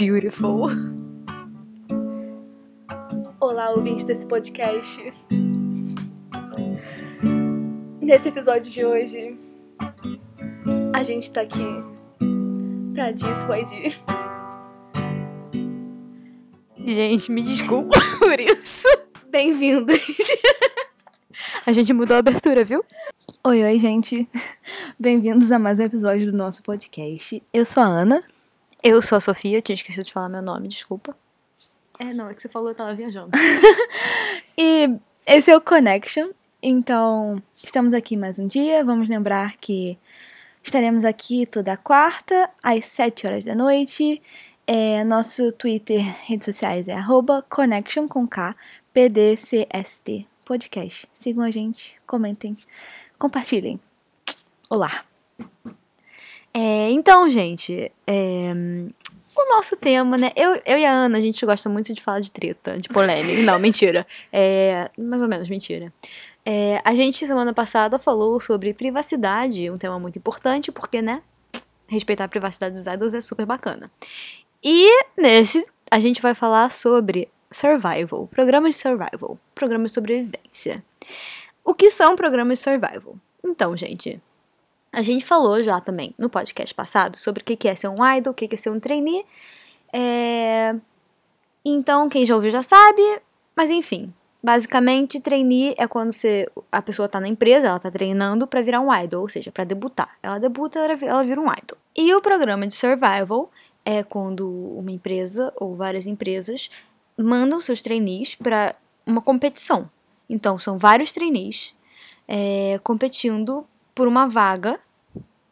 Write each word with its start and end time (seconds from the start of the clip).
beautiful. 0.00 0.68
Olá, 3.38 3.70
ouvintes 3.70 4.02
desse 4.04 4.24
podcast. 4.24 5.12
Nesse 8.00 8.28
episódio 8.28 8.72
de 8.72 8.82
hoje, 8.82 9.38
a 10.94 11.02
gente 11.02 11.30
tá 11.30 11.42
aqui 11.42 11.66
pra 12.94 13.10
dissuadir. 13.10 14.00
Gente, 16.78 17.30
me 17.30 17.42
desculpa 17.42 17.98
por 18.18 18.40
isso. 18.40 18.88
Bem-vindos. 19.28 20.00
A 21.66 21.72
gente 21.74 21.92
mudou 21.92 22.16
a 22.16 22.20
abertura, 22.20 22.64
viu? 22.64 22.82
Oi, 23.44 23.62
oi, 23.62 23.78
gente. 23.78 24.26
Bem-vindos 24.98 25.52
a 25.52 25.58
mais 25.58 25.78
um 25.78 25.84
episódio 25.84 26.32
do 26.32 26.36
nosso 26.36 26.62
podcast. 26.62 27.42
Eu 27.52 27.66
sou 27.66 27.82
a 27.82 27.86
Ana. 27.86 28.24
Eu 28.82 29.02
sou 29.02 29.16
a 29.16 29.20
Sofia, 29.20 29.60
tinha 29.60 29.74
esquecido 29.74 30.06
de 30.06 30.12
falar 30.12 30.28
meu 30.28 30.40
nome, 30.40 30.66
desculpa. 30.66 31.14
É, 31.98 32.14
não, 32.14 32.30
é 32.30 32.34
que 32.34 32.40
você 32.40 32.48
falou, 32.48 32.70
eu 32.70 32.74
tava 32.74 32.94
viajando. 32.94 33.30
e 34.56 34.88
esse 35.26 35.50
é 35.50 35.56
o 35.56 35.60
Connection. 35.60 36.30
Então, 36.62 37.42
estamos 37.52 37.92
aqui 37.92 38.16
mais 38.16 38.38
um 38.38 38.46
dia. 38.46 38.82
Vamos 38.82 39.06
lembrar 39.06 39.56
que 39.58 39.98
estaremos 40.62 41.04
aqui 41.04 41.44
toda 41.44 41.76
quarta, 41.76 42.48
às 42.62 42.86
7 42.86 43.26
horas 43.26 43.44
da 43.44 43.54
noite. 43.54 44.22
É, 44.66 45.04
nosso 45.04 45.52
Twitter, 45.52 46.02
redes 46.26 46.46
sociais 46.46 46.88
é 46.88 46.92
arroba 46.92 47.44
connection 47.50 48.06
com 48.06 48.26
K, 48.26 48.54
PDCST, 48.94 50.26
podcast. 50.44 51.06
Sigam 51.14 51.44
a 51.44 51.50
gente, 51.50 52.00
comentem, 52.06 52.56
compartilhem. 53.18 53.78
Olá! 54.70 55.04
É, 56.52 56.90
então, 56.90 57.30
gente, 57.30 57.92
é, 58.06 58.52
o 59.36 59.56
nosso 59.56 59.76
tema, 59.76 60.16
né? 60.16 60.32
Eu, 60.36 60.60
eu 60.66 60.78
e 60.78 60.84
a 60.84 60.90
Ana, 60.90 61.18
a 61.18 61.20
gente 61.20 61.44
gosta 61.46 61.68
muito 61.68 61.92
de 61.92 62.02
falar 62.02 62.20
de 62.20 62.30
treta, 62.30 62.76
de 62.78 62.88
polêmica. 62.88 63.42
Não, 63.42 63.58
mentira. 63.58 64.06
É, 64.32 64.90
mais 64.98 65.22
ou 65.22 65.28
menos, 65.28 65.48
mentira. 65.48 65.92
É, 66.44 66.80
a 66.84 66.94
gente, 66.94 67.26
semana 67.26 67.52
passada, 67.52 67.98
falou 67.98 68.40
sobre 68.40 68.74
privacidade, 68.74 69.70
um 69.70 69.76
tema 69.76 69.98
muito 69.98 70.18
importante, 70.18 70.72
porque, 70.72 71.00
né? 71.00 71.22
Respeitar 71.86 72.24
a 72.24 72.28
privacidade 72.28 72.74
dos 72.74 72.86
idols 72.86 73.14
é 73.14 73.20
super 73.20 73.46
bacana. 73.46 73.90
E 74.62 75.04
nesse, 75.16 75.64
a 75.90 75.98
gente 75.98 76.20
vai 76.20 76.34
falar 76.34 76.70
sobre 76.70 77.28
survival, 77.50 78.26
programas 78.28 78.74
de 78.74 78.80
survival, 78.80 79.38
programas 79.54 79.90
de 79.90 79.94
sobrevivência. 79.94 80.84
O 81.64 81.74
que 81.74 81.90
são 81.90 82.16
programas 82.16 82.58
de 82.58 82.64
survival? 82.64 83.16
Então, 83.44 83.76
gente, 83.76 84.20
a 84.92 85.02
gente 85.02 85.24
falou 85.24 85.62
já 85.62 85.80
também 85.80 86.14
no 86.18 86.28
podcast 86.28 86.74
passado 86.74 87.16
sobre 87.16 87.42
o 87.42 87.44
que 87.44 87.68
é 87.68 87.74
ser 87.74 87.88
um 87.88 88.04
idol, 88.16 88.32
o 88.32 88.34
que 88.34 88.48
é 88.52 88.56
ser 88.56 88.70
um 88.70 88.80
trainee. 88.80 89.24
É... 89.92 90.74
Então, 91.64 92.08
quem 92.08 92.26
já 92.26 92.34
ouviu 92.34 92.50
já 92.50 92.62
sabe, 92.62 93.02
mas 93.54 93.70
enfim. 93.70 94.12
Basicamente, 94.42 95.20
trainee 95.20 95.74
é 95.76 95.86
quando 95.86 96.12
você, 96.12 96.50
a 96.72 96.80
pessoa 96.80 97.06
está 97.06 97.20
na 97.20 97.28
empresa, 97.28 97.68
ela 97.68 97.76
está 97.76 97.90
treinando 97.90 98.46
para 98.46 98.62
virar 98.62 98.80
um 98.80 98.92
idol, 98.94 99.22
ou 99.22 99.28
seja, 99.28 99.52
para 99.52 99.64
debutar. 99.64 100.16
Ela 100.22 100.38
debuta, 100.38 100.78
ela 100.78 101.22
vira 101.22 101.40
um 101.40 101.46
idol. 101.46 101.76
E 101.94 102.14
o 102.14 102.22
programa 102.22 102.66
de 102.66 102.74
survival 102.74 103.50
é 103.84 104.02
quando 104.02 104.48
uma 104.78 104.90
empresa 104.90 105.52
ou 105.56 105.76
várias 105.76 106.06
empresas 106.06 106.70
mandam 107.18 107.60
seus 107.60 107.82
trainees 107.82 108.34
para 108.34 108.74
uma 109.06 109.20
competição. 109.20 109.90
Então, 110.28 110.58
são 110.58 110.78
vários 110.78 111.12
trainees 111.12 111.74
é, 112.26 112.80
competindo 112.82 113.66
por 114.00 114.08
uma 114.08 114.26
vaga 114.26 114.80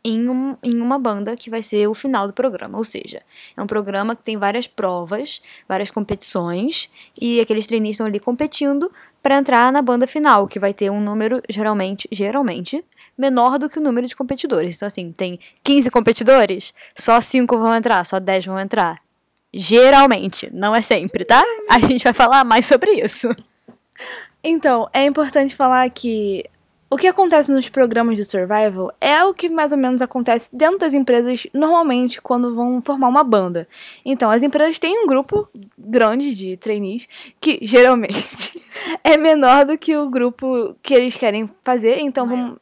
em, 0.03 0.27
um, 0.27 0.57
em 0.63 0.81
uma 0.81 0.99
banda 0.99 1.37
que 1.37 1.51
vai 1.51 1.61
ser 1.61 1.87
o 1.87 1.93
final 1.93 2.27
do 2.27 2.33
programa. 2.33 2.79
Ou 2.79 2.85
seja, 2.85 3.21
é 3.55 3.61
um 3.61 3.67
programa 3.67 4.17
que 4.17 4.23
tem 4.23 4.39
várias 4.39 4.67
provas, 4.67 5.43
várias 5.69 5.91
competições, 5.91 6.89
e 7.21 7.41
aqueles 7.41 7.67
trainees 7.67 7.97
estão 7.97 8.07
ali 8.07 8.19
competindo 8.19 8.91
para 9.23 9.37
entrar 9.37 9.71
na 9.71 9.83
banda 9.83 10.07
final, 10.07 10.49
que 10.49 10.59
vai 10.59 10.73
ter 10.73 10.89
um 10.89 10.99
número 10.99 11.43
geralmente, 11.47 12.09
geralmente, 12.11 12.83
menor 13.19 13.59
do 13.59 13.69
que 13.69 13.79
o 13.79 13.83
número 13.83 14.07
de 14.07 14.17
competidores. 14.17 14.77
Então, 14.77 14.87
assim, 14.87 15.13
tem 15.13 15.39
15 15.63 15.91
competidores, 15.91 16.73
só 16.97 17.21
5 17.21 17.59
vão 17.59 17.75
entrar, 17.75 18.03
só 18.07 18.19
10 18.19 18.47
vão 18.47 18.59
entrar. 18.59 18.97
Geralmente, 19.53 20.49
não 20.55 20.75
é 20.75 20.81
sempre, 20.81 21.27
tá? 21.27 21.45
A 21.69 21.81
gente 21.81 22.03
vai 22.03 22.15
falar 22.15 22.45
mais 22.45 22.65
sobre 22.65 22.93
isso. 22.93 23.29
Então, 24.43 24.89
é 24.95 25.05
importante 25.05 25.55
falar 25.55 25.91
que 25.91 26.47
o 26.91 26.97
que 26.97 27.07
acontece 27.07 27.51
nos 27.51 27.69
programas 27.69 28.17
de 28.17 28.25
survival 28.25 28.93
é 29.01 29.23
o 29.25 29.35
que 29.35 29.49
mais 29.49 29.73
ou 29.73 29.79
menos 29.79 30.01
acontece 30.01 30.55
dentro 30.55 30.79
das 30.79 30.95
empresas 30.95 31.47
normalmente 31.53 32.21
quando 32.21 32.55
vão 32.55 32.81
formar 32.83 33.09
uma 33.09 33.23
banda. 33.23 33.69
Então, 34.05 34.31
as 34.31 34.43
empresas 34.43 34.79
têm 34.79 35.05
um 35.05 35.07
grupo 35.07 35.49
grande 35.77 36.35
de 36.35 36.57
trainees 36.57 37.07
que 37.41 37.59
geralmente 37.67 38.63
é 39.05 39.17
menor 39.17 39.67
do 39.67 39.77
que 39.77 39.97
o 39.97 40.09
grupo 40.09 40.75
que 40.83 40.95
eles 40.95 41.15
querem 41.15 41.47
fazer, 41.63 41.99
então 42.01 42.27
vamos 42.27 42.57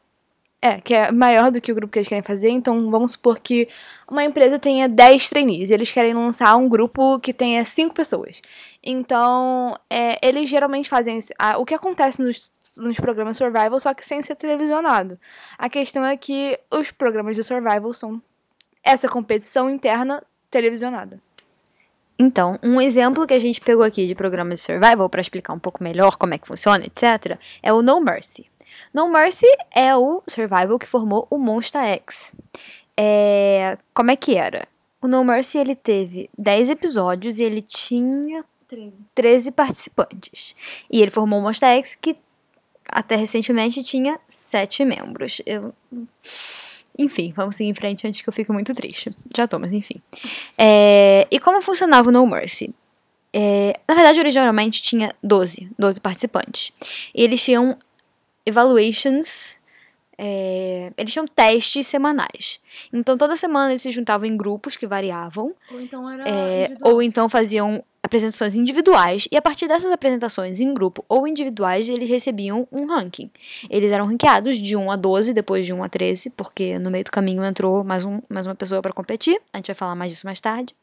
é, 0.61 0.81
que 0.81 0.93
é 0.93 1.11
maior 1.11 1.51
do 1.51 1.61
que 1.61 1.71
o 1.71 1.75
grupo 1.75 1.93
que 1.93 1.99
eles 1.99 2.07
querem 2.07 2.23
fazer. 2.23 2.49
Então, 2.49 2.89
vamos 2.89 3.11
supor 3.11 3.39
que 3.39 3.67
uma 4.09 4.23
empresa 4.23 4.57
tenha 4.57 4.89
10 4.89 5.29
trainees 5.29 5.69
e 5.69 5.73
eles 5.73 5.91
querem 5.91 6.13
lançar 6.13 6.55
um 6.55 6.67
grupo 6.67 7.19
que 7.19 7.33
tenha 7.33 7.63
5 7.63 7.93
pessoas. 7.93 8.41
Então, 8.89 9.75
é, 9.89 10.17
eles 10.25 10.47
geralmente 10.47 10.87
fazem 10.87 11.19
a, 11.37 11.57
o 11.57 11.65
que 11.65 11.73
acontece 11.73 12.21
nos, 12.21 12.49
nos 12.77 12.97
programas 12.97 13.35
Survival, 13.35 13.77
só 13.81 13.93
que 13.93 14.05
sem 14.05 14.21
ser 14.21 14.35
televisionado. 14.35 15.19
A 15.57 15.67
questão 15.67 16.05
é 16.05 16.15
que 16.15 16.57
os 16.71 16.89
programas 16.89 17.35
de 17.35 17.43
Survival 17.43 17.91
são 17.91 18.21
essa 18.81 19.09
competição 19.09 19.69
interna 19.69 20.23
televisionada. 20.49 21.21
Então, 22.17 22.57
um 22.63 22.79
exemplo 22.79 23.27
que 23.27 23.33
a 23.33 23.39
gente 23.39 23.59
pegou 23.59 23.83
aqui 23.83 24.07
de 24.07 24.15
programa 24.15 24.53
de 24.53 24.61
survival 24.61 25.09
para 25.09 25.19
explicar 25.19 25.51
um 25.51 25.59
pouco 25.59 25.83
melhor 25.83 26.15
como 26.15 26.33
é 26.33 26.37
que 26.37 26.47
funciona, 26.47 26.85
etc, 26.85 27.37
é 27.61 27.73
o 27.73 27.81
No 27.81 27.99
Mercy. 27.99 28.45
No 28.93 29.09
Mercy 29.09 29.47
é 29.75 29.93
o 29.97 30.23
survival 30.27 30.79
que 30.79 30.87
formou 30.87 31.27
o 31.29 31.37
Monster 31.37 31.83
X. 31.83 32.31
É, 32.95 33.77
como 33.93 34.11
é 34.11 34.15
que 34.15 34.35
era? 34.37 34.65
O 35.01 35.09
No 35.09 35.25
Mercy 35.25 35.57
ele 35.57 35.75
teve 35.75 36.29
10 36.37 36.69
episódios 36.69 37.37
e 37.37 37.43
ele 37.43 37.61
tinha 37.61 38.45
13. 38.67 38.93
13 39.15 39.51
participantes. 39.51 40.55
E 40.91 41.01
ele 41.01 41.11
formou 41.11 41.39
o 41.39 41.41
Monster 41.41 41.69
X 41.79 41.95
que 41.95 42.15
até 42.89 43.15
recentemente 43.15 43.83
tinha 43.83 44.19
7 44.27 44.85
membros. 44.85 45.41
Eu 45.45 45.73
enfim, 46.97 47.31
vamos 47.35 47.55
seguir 47.55 47.69
em 47.69 47.75
frente 47.75 48.07
antes 48.07 48.21
que 48.21 48.27
eu 48.27 48.33
fique 48.33 48.51
muito 48.51 48.73
triste. 48.73 49.15
Já 49.35 49.47
tô, 49.47 49.59
mas 49.59 49.71
enfim. 49.71 50.01
É, 50.57 51.27
e 51.29 51.39
como 51.39 51.61
funcionava 51.61 52.09
o 52.09 52.11
No 52.11 52.25
Mercy? 52.25 52.73
É, 53.31 53.79
na 53.87 53.93
verdade, 53.93 54.19
originalmente 54.19 54.81
tinha 54.81 55.13
12, 55.21 55.69
12 55.77 56.01
participantes. 56.01 56.71
E 57.13 57.21
eles 57.23 57.43
tinham 57.43 57.77
evaluations. 58.45 59.56
É, 60.17 60.91
eles 60.97 61.13
tinham 61.13 61.27
testes 61.27 61.85
semanais. 61.87 62.59
Então, 62.91 63.17
toda 63.17 63.35
semana 63.35 63.71
eles 63.71 63.81
se 63.81 63.91
juntavam 63.91 64.27
em 64.27 64.35
grupos 64.35 64.75
que 64.75 64.87
variavam. 64.87 65.53
Ou 65.71 65.81
então. 65.81 66.09
É, 66.21 66.75
ou 66.81 67.01
então 67.01 67.29
faziam 67.29 67.83
apresentações 68.07 68.55
individuais. 68.55 69.27
E 69.31 69.37
a 69.37 69.41
partir 69.41 69.67
dessas 69.67 69.91
apresentações 69.91 70.59
em 70.59 70.73
grupo 70.73 71.05
ou 71.07 71.27
individuais, 71.27 71.87
eles 71.87 72.09
recebiam 72.09 72.67
um 72.71 72.87
ranking. 72.87 73.29
Eles 73.69 73.91
eram 73.91 74.07
ranqueados 74.07 74.57
de 74.57 74.75
1 74.75 74.91
a 74.91 74.95
12, 74.95 75.33
depois 75.33 75.65
de 75.65 75.73
1 75.73 75.83
a 75.83 75.89
13, 75.89 76.29
porque 76.31 76.79
no 76.79 76.89
meio 76.89 77.03
do 77.03 77.11
caminho 77.11 77.43
entrou 77.43 77.83
mais, 77.83 78.03
um, 78.03 78.19
mais 78.29 78.47
uma 78.47 78.55
pessoa 78.55 78.81
para 78.81 78.93
competir. 78.93 79.39
A 79.53 79.57
gente 79.57 79.67
vai 79.67 79.75
falar 79.75 79.95
mais 79.95 80.11
disso 80.11 80.25
mais 80.25 80.41
tarde. 80.41 80.73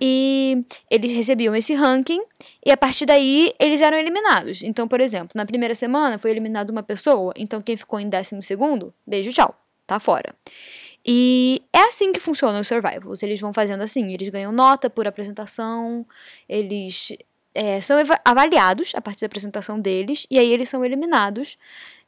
E 0.00 0.64
eles 0.90 1.12
recebiam 1.12 1.54
esse 1.54 1.74
ranking 1.74 2.22
e 2.64 2.70
a 2.70 2.76
partir 2.76 3.06
daí 3.06 3.52
eles 3.58 3.80
eram 3.80 3.96
eliminados. 3.96 4.62
Então, 4.62 4.86
por 4.86 5.00
exemplo, 5.00 5.30
na 5.34 5.46
primeira 5.46 5.74
semana 5.74 6.18
foi 6.18 6.30
eliminada 6.30 6.70
uma 6.72 6.82
pessoa, 6.82 7.32
então 7.36 7.60
quem 7.60 7.76
ficou 7.76 7.98
em 7.98 8.08
décimo 8.08 8.42
segundo, 8.42 8.92
beijo, 9.06 9.32
tchau, 9.32 9.54
tá 9.86 9.98
fora. 9.98 10.34
E 11.04 11.62
é 11.72 11.80
assim 11.84 12.12
que 12.12 12.20
funciona 12.20 12.60
os 12.60 12.68
survivals. 12.68 13.22
Eles 13.22 13.40
vão 13.40 13.52
fazendo 13.52 13.82
assim, 13.82 14.12
eles 14.12 14.28
ganham 14.28 14.52
nota 14.52 14.90
por 14.90 15.06
apresentação, 15.06 16.04
eles 16.48 17.12
é, 17.54 17.80
são 17.80 17.96
avaliados 18.24 18.92
a 18.94 19.00
partir 19.00 19.20
da 19.20 19.26
apresentação 19.26 19.80
deles, 19.80 20.26
e 20.30 20.38
aí 20.38 20.52
eles 20.52 20.68
são 20.68 20.84
eliminados 20.84 21.56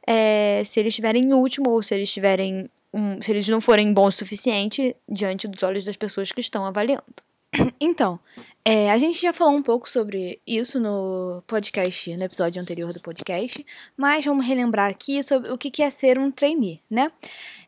é, 0.06 0.62
se 0.64 0.80
eles 0.80 0.92
estiverem 0.92 1.24
em 1.24 1.32
último 1.32 1.70
ou 1.70 1.82
se 1.82 1.94
eles 1.94 2.12
tiverem 2.12 2.68
um, 2.92 3.20
se 3.22 3.30
eles 3.30 3.48
não 3.48 3.60
forem 3.60 3.92
bons 3.92 4.14
o 4.14 4.18
suficiente 4.18 4.96
diante 5.08 5.46
dos 5.46 5.62
olhos 5.62 5.84
das 5.84 5.96
pessoas 5.96 6.32
que 6.32 6.40
estão 6.40 6.66
avaliando. 6.66 7.04
Então, 7.80 8.18
é, 8.64 8.90
a 8.90 8.98
gente 8.98 9.20
já 9.20 9.32
falou 9.32 9.54
um 9.54 9.62
pouco 9.62 9.88
sobre 9.88 10.40
isso 10.46 10.78
no 10.78 11.42
podcast, 11.46 12.16
no 12.16 12.24
episódio 12.24 12.60
anterior 12.60 12.92
do 12.92 13.00
podcast, 13.00 13.64
mas 13.96 14.24
vamos 14.24 14.46
relembrar 14.46 14.90
aqui 14.90 15.22
sobre 15.22 15.50
o 15.50 15.58
que 15.58 15.82
é 15.82 15.90
ser 15.90 16.18
um 16.18 16.30
trainee, 16.30 16.80
né? 16.90 17.10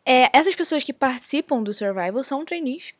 É, 0.04 0.36
essas 0.36 0.54
pessoas 0.54 0.82
que 0.82 0.92
participam 0.92 1.62
do 1.62 1.72
Survival 1.72 2.22
são 2.22 2.44
trainees. 2.44 2.94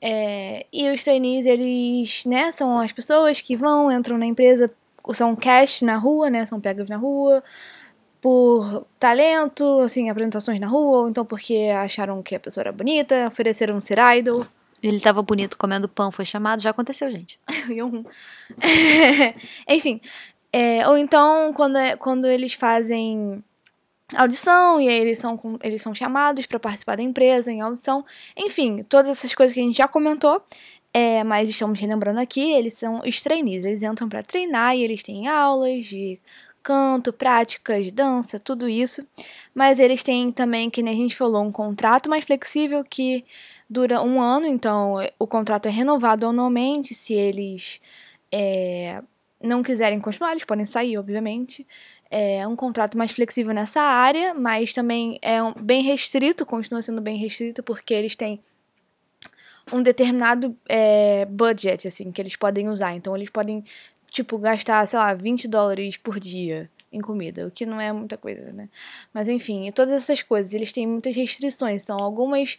É, 0.00 0.66
e 0.72 0.90
os 0.90 1.02
trainees, 1.04 1.46
eles, 1.46 2.24
né, 2.26 2.52
são 2.52 2.78
as 2.78 2.92
pessoas 2.92 3.40
que 3.40 3.56
vão, 3.56 3.90
entram 3.90 4.18
na 4.18 4.26
empresa, 4.26 4.70
são 5.14 5.34
cash 5.34 5.82
na 5.82 5.96
rua, 5.96 6.28
né, 6.28 6.44
são 6.44 6.60
pegas 6.60 6.88
na 6.88 6.96
rua, 6.96 7.42
por 8.20 8.86
talento, 8.98 9.80
assim, 9.80 10.10
apresentações 10.10 10.60
na 10.60 10.66
rua, 10.66 10.98
ou 11.02 11.08
então 11.08 11.24
porque 11.24 11.70
acharam 11.82 12.22
que 12.22 12.34
a 12.34 12.40
pessoa 12.40 12.62
era 12.62 12.72
bonita, 12.72 13.26
ofereceram 13.28 13.80
ser 13.80 13.98
idol, 14.18 14.46
Ele 14.82 15.00
tava 15.00 15.22
bonito 15.22 15.56
comendo 15.56 15.88
pão, 15.88 16.10
foi 16.10 16.24
chamado, 16.24 16.60
já 16.62 16.70
aconteceu, 16.70 17.10
gente. 17.10 17.38
Enfim, 19.68 20.00
é, 20.52 20.86
ou 20.88 20.96
então 20.96 21.52
quando, 21.52 21.76
é- 21.76 21.96
quando 21.96 22.26
eles 22.26 22.54
fazem 22.54 23.42
audição 24.14 24.80
e 24.80 24.88
aí 24.88 25.00
eles 25.00 25.18
são, 25.18 25.38
eles 25.62 25.82
são 25.82 25.94
chamados 25.94 26.46
para 26.46 26.60
participar 26.60 26.96
da 26.96 27.02
empresa 27.02 27.50
em 27.50 27.60
audição. 27.60 28.04
Enfim, 28.36 28.82
todas 28.84 29.10
essas 29.10 29.34
coisas 29.34 29.52
que 29.54 29.60
a 29.60 29.64
gente 29.64 29.76
já 29.76 29.88
comentou. 29.88 30.42
É, 30.94 31.22
mas 31.24 31.50
estamos 31.50 31.78
relembrando 31.78 32.18
aqui, 32.20 32.52
eles 32.52 32.72
são 32.72 33.00
os 33.06 33.20
trainees. 33.20 33.66
Eles 33.66 33.82
entram 33.82 34.08
para 34.08 34.22
treinar 34.22 34.74
e 34.74 34.82
eles 34.82 35.02
têm 35.02 35.28
aulas 35.28 35.84
de 35.84 36.18
canto, 36.62 37.12
práticas, 37.12 37.92
dança, 37.92 38.40
tudo 38.40 38.66
isso. 38.68 39.06
Mas 39.54 39.78
eles 39.78 40.02
têm 40.02 40.32
também, 40.32 40.70
que 40.70 40.82
nem 40.82 40.94
a 40.94 40.96
gente 40.96 41.14
falou, 41.14 41.42
um 41.44 41.52
contrato 41.52 42.08
mais 42.08 42.24
flexível 42.24 42.82
que 42.82 43.24
dura 43.68 44.02
um 44.02 44.20
ano. 44.20 44.46
Então, 44.46 44.94
o 45.18 45.26
contrato 45.26 45.66
é 45.66 45.70
renovado 45.70 46.26
anualmente. 46.26 46.94
Se 46.94 47.14
eles 47.14 47.80
é, 48.32 49.02
não 49.42 49.62
quiserem 49.62 50.00
continuar, 50.00 50.32
eles 50.32 50.44
podem 50.44 50.66
sair, 50.66 50.98
obviamente. 50.98 51.66
É 52.10 52.46
um 52.46 52.54
contrato 52.54 52.96
mais 52.96 53.10
flexível 53.10 53.52
nessa 53.52 53.80
área, 53.80 54.32
mas 54.32 54.72
também 54.72 55.18
é 55.20 55.42
um- 55.42 55.52
bem 55.52 55.82
restrito, 55.82 56.46
continua 56.46 56.80
sendo 56.80 57.00
bem 57.00 57.16
restrito, 57.16 57.62
porque 57.64 57.92
eles 57.92 58.14
têm 58.14 58.40
um 59.72 59.82
determinado 59.82 60.56
é, 60.68 61.24
budget, 61.26 61.88
assim, 61.88 62.12
que 62.12 62.22
eles 62.22 62.36
podem 62.36 62.68
usar. 62.68 62.94
Então, 62.94 63.16
eles 63.16 63.28
podem, 63.30 63.64
tipo, 64.10 64.38
gastar, 64.38 64.86
sei 64.86 64.98
lá, 64.98 65.12
20 65.14 65.48
dólares 65.48 65.96
por 65.96 66.20
dia 66.20 66.70
em 66.92 67.00
comida, 67.00 67.46
o 67.46 67.50
que 67.50 67.66
não 67.66 67.80
é 67.80 67.92
muita 67.92 68.16
coisa, 68.16 68.52
né? 68.52 68.68
Mas, 69.12 69.28
enfim, 69.28 69.70
todas 69.72 69.92
essas 69.92 70.22
coisas, 70.22 70.54
eles 70.54 70.72
têm 70.72 70.86
muitas 70.86 71.14
restrições. 71.16 71.82
Então, 71.82 71.96
algumas 72.00 72.56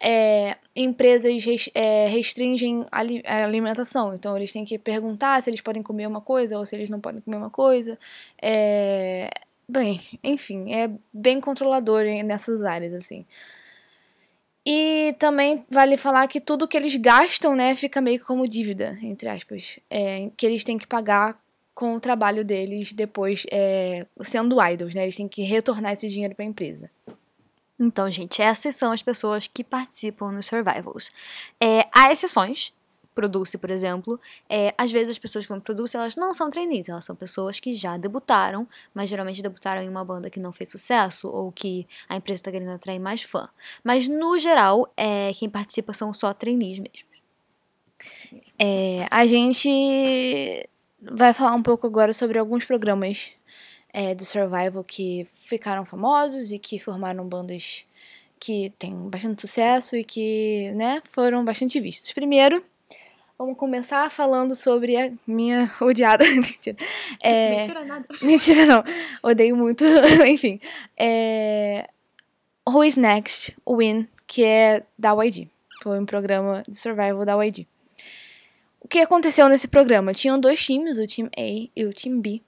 é, 0.00 0.56
empresas 0.74 1.44
res- 1.44 1.70
é, 1.74 2.06
restringem 2.08 2.84
a 2.90 2.98
ali- 3.00 3.22
a 3.26 3.44
alimentação. 3.44 4.14
Então, 4.14 4.36
eles 4.36 4.52
têm 4.52 4.64
que 4.64 4.78
perguntar 4.78 5.42
se 5.42 5.50
eles 5.50 5.60
podem 5.60 5.82
comer 5.82 6.06
uma 6.06 6.20
coisa 6.20 6.58
ou 6.58 6.66
se 6.66 6.74
eles 6.76 6.90
não 6.90 7.00
podem 7.00 7.20
comer 7.20 7.36
uma 7.36 7.50
coisa. 7.50 7.98
É, 8.40 9.30
Bem, 9.66 9.98
enfim, 10.22 10.74
é 10.74 10.90
bem 11.10 11.40
controlador 11.40 12.04
nessas 12.22 12.62
áreas, 12.62 12.92
assim. 12.92 13.24
E 14.66 15.14
também 15.18 15.64
vale 15.70 15.96
falar 15.96 16.26
que 16.26 16.40
tudo 16.40 16.66
que 16.66 16.76
eles 16.76 16.96
gastam, 16.96 17.54
né, 17.54 17.76
fica 17.76 18.00
meio 18.00 18.18
que 18.18 18.24
como 18.24 18.48
dívida, 18.48 18.96
entre 19.02 19.28
aspas. 19.28 19.78
É, 19.90 20.30
que 20.36 20.46
eles 20.46 20.64
têm 20.64 20.78
que 20.78 20.86
pagar 20.86 21.38
com 21.74 21.94
o 21.96 22.00
trabalho 22.00 22.44
deles 22.44 22.92
depois, 22.92 23.44
é, 23.50 24.06
sendo 24.22 24.62
idols, 24.64 24.94
né? 24.94 25.02
Eles 25.02 25.16
têm 25.16 25.26
que 25.28 25.42
retornar 25.42 25.92
esse 25.92 26.08
dinheiro 26.08 26.34
para 26.34 26.44
a 26.44 26.48
empresa. 26.48 26.90
Então, 27.78 28.10
gente, 28.10 28.40
essas 28.40 28.76
são 28.76 28.92
as 28.92 29.02
pessoas 29.02 29.48
que 29.48 29.64
participam 29.64 30.30
nos 30.30 30.46
survivals. 30.46 31.10
É, 31.60 31.86
há 31.92 32.12
exceções. 32.12 32.72
Produce, 33.14 33.56
por 33.56 33.70
exemplo. 33.70 34.20
É, 34.48 34.74
às 34.76 34.90
vezes 34.90 35.10
as 35.10 35.18
pessoas 35.18 35.44
que 35.44 35.48
vão 35.48 35.60
pro 35.60 35.74
Produce, 35.74 35.96
elas 35.96 36.16
não 36.16 36.34
são 36.34 36.50
trainees, 36.50 36.88
elas 36.88 37.04
são 37.04 37.14
pessoas 37.14 37.60
que 37.60 37.72
já 37.72 37.96
debutaram, 37.96 38.66
mas 38.92 39.08
geralmente 39.08 39.40
debutaram 39.40 39.82
em 39.82 39.88
uma 39.88 40.04
banda 40.04 40.28
que 40.28 40.40
não 40.40 40.52
fez 40.52 40.70
sucesso 40.70 41.28
ou 41.28 41.52
que 41.52 41.86
a 42.08 42.16
empresa 42.16 42.40
está 42.40 42.50
querendo 42.50 42.72
atrair 42.72 42.98
mais 42.98 43.22
fã. 43.22 43.48
Mas, 43.84 44.08
no 44.08 44.36
geral, 44.36 44.92
é, 44.96 45.32
quem 45.34 45.48
participa 45.48 45.92
são 45.92 46.12
só 46.12 46.34
trainees 46.34 46.80
mesmo. 46.80 47.08
É, 48.58 49.06
a 49.10 49.26
gente 49.26 50.68
vai 51.00 51.32
falar 51.32 51.54
um 51.54 51.62
pouco 51.62 51.86
agora 51.86 52.12
sobre 52.12 52.38
alguns 52.38 52.64
programas 52.64 53.30
é, 53.94 54.12
de 54.12 54.24
survival 54.24 54.82
que 54.82 55.24
ficaram 55.32 55.84
famosos 55.86 56.50
e 56.50 56.58
que 56.58 56.80
formaram 56.80 57.24
bandas 57.24 57.86
que 58.40 58.70
têm 58.76 58.92
bastante 59.08 59.40
sucesso 59.40 59.96
e 59.96 60.02
que, 60.02 60.72
né, 60.74 61.00
foram 61.04 61.44
bastante 61.44 61.78
vistos. 61.78 62.12
Primeiro, 62.12 62.62
vamos 63.38 63.56
começar 63.56 64.10
falando 64.10 64.56
sobre 64.56 64.96
a 64.96 65.12
minha 65.24 65.72
odiada. 65.80 66.24
Mentira. 66.24 66.76
É, 67.22 67.68
nada. 67.84 68.04
Mentira, 68.20 68.66
não. 68.66 68.84
Odeio 69.22 69.56
muito. 69.56 69.84
Enfim. 70.26 70.58
É... 70.98 71.88
Who 72.68 72.82
is 72.82 72.96
Next? 72.96 73.54
Win, 73.68 74.08
que 74.26 74.42
é 74.42 74.82
da 74.98 75.12
YG. 75.24 75.48
Foi 75.82 76.00
um 76.00 76.06
programa 76.06 76.64
de 76.68 76.76
survival 76.76 77.24
da 77.24 77.42
YG. 77.44 77.68
O 78.80 78.88
que 78.88 78.98
aconteceu 78.98 79.48
nesse 79.48 79.68
programa? 79.68 80.12
Tinham 80.12 80.38
dois 80.38 80.62
times, 80.62 80.98
o 80.98 81.06
time 81.06 81.30
A 81.36 81.70
e 81.76 81.84
o 81.84 81.92
time 81.92 82.20
B. 82.20 82.42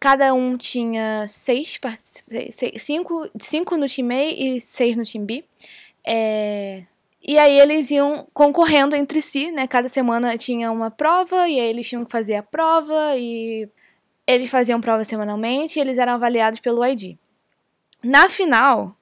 Cada 0.00 0.32
um 0.32 0.56
tinha 0.56 1.26
seis, 1.26 1.78
cinco, 2.76 3.28
cinco 3.40 3.76
no 3.76 3.88
time 3.88 4.14
A 4.14 4.24
e 4.30 4.60
seis 4.60 4.96
no 4.96 5.02
time 5.02 5.24
B. 5.24 5.44
É, 6.06 6.84
E 7.22 7.36
aí 7.38 7.58
eles 7.58 7.90
iam 7.90 8.26
concorrendo 8.32 8.94
entre 8.94 9.20
si, 9.20 9.50
né? 9.50 9.66
Cada 9.66 9.88
semana 9.88 10.36
tinha 10.38 10.70
uma 10.70 10.90
prova 10.90 11.48
e 11.48 11.58
aí 11.60 11.68
eles 11.68 11.88
tinham 11.88 12.04
que 12.04 12.12
fazer 12.12 12.36
a 12.36 12.42
prova 12.42 13.16
e 13.16 13.68
eles 14.26 14.48
faziam 14.50 14.80
prova 14.80 15.04
semanalmente 15.04 15.78
e 15.78 15.82
eles 15.82 15.98
eram 15.98 16.12
avaliados 16.14 16.60
pelo 16.60 16.84
ID. 16.84 17.16
Na 18.02 18.28
final, 18.28 18.96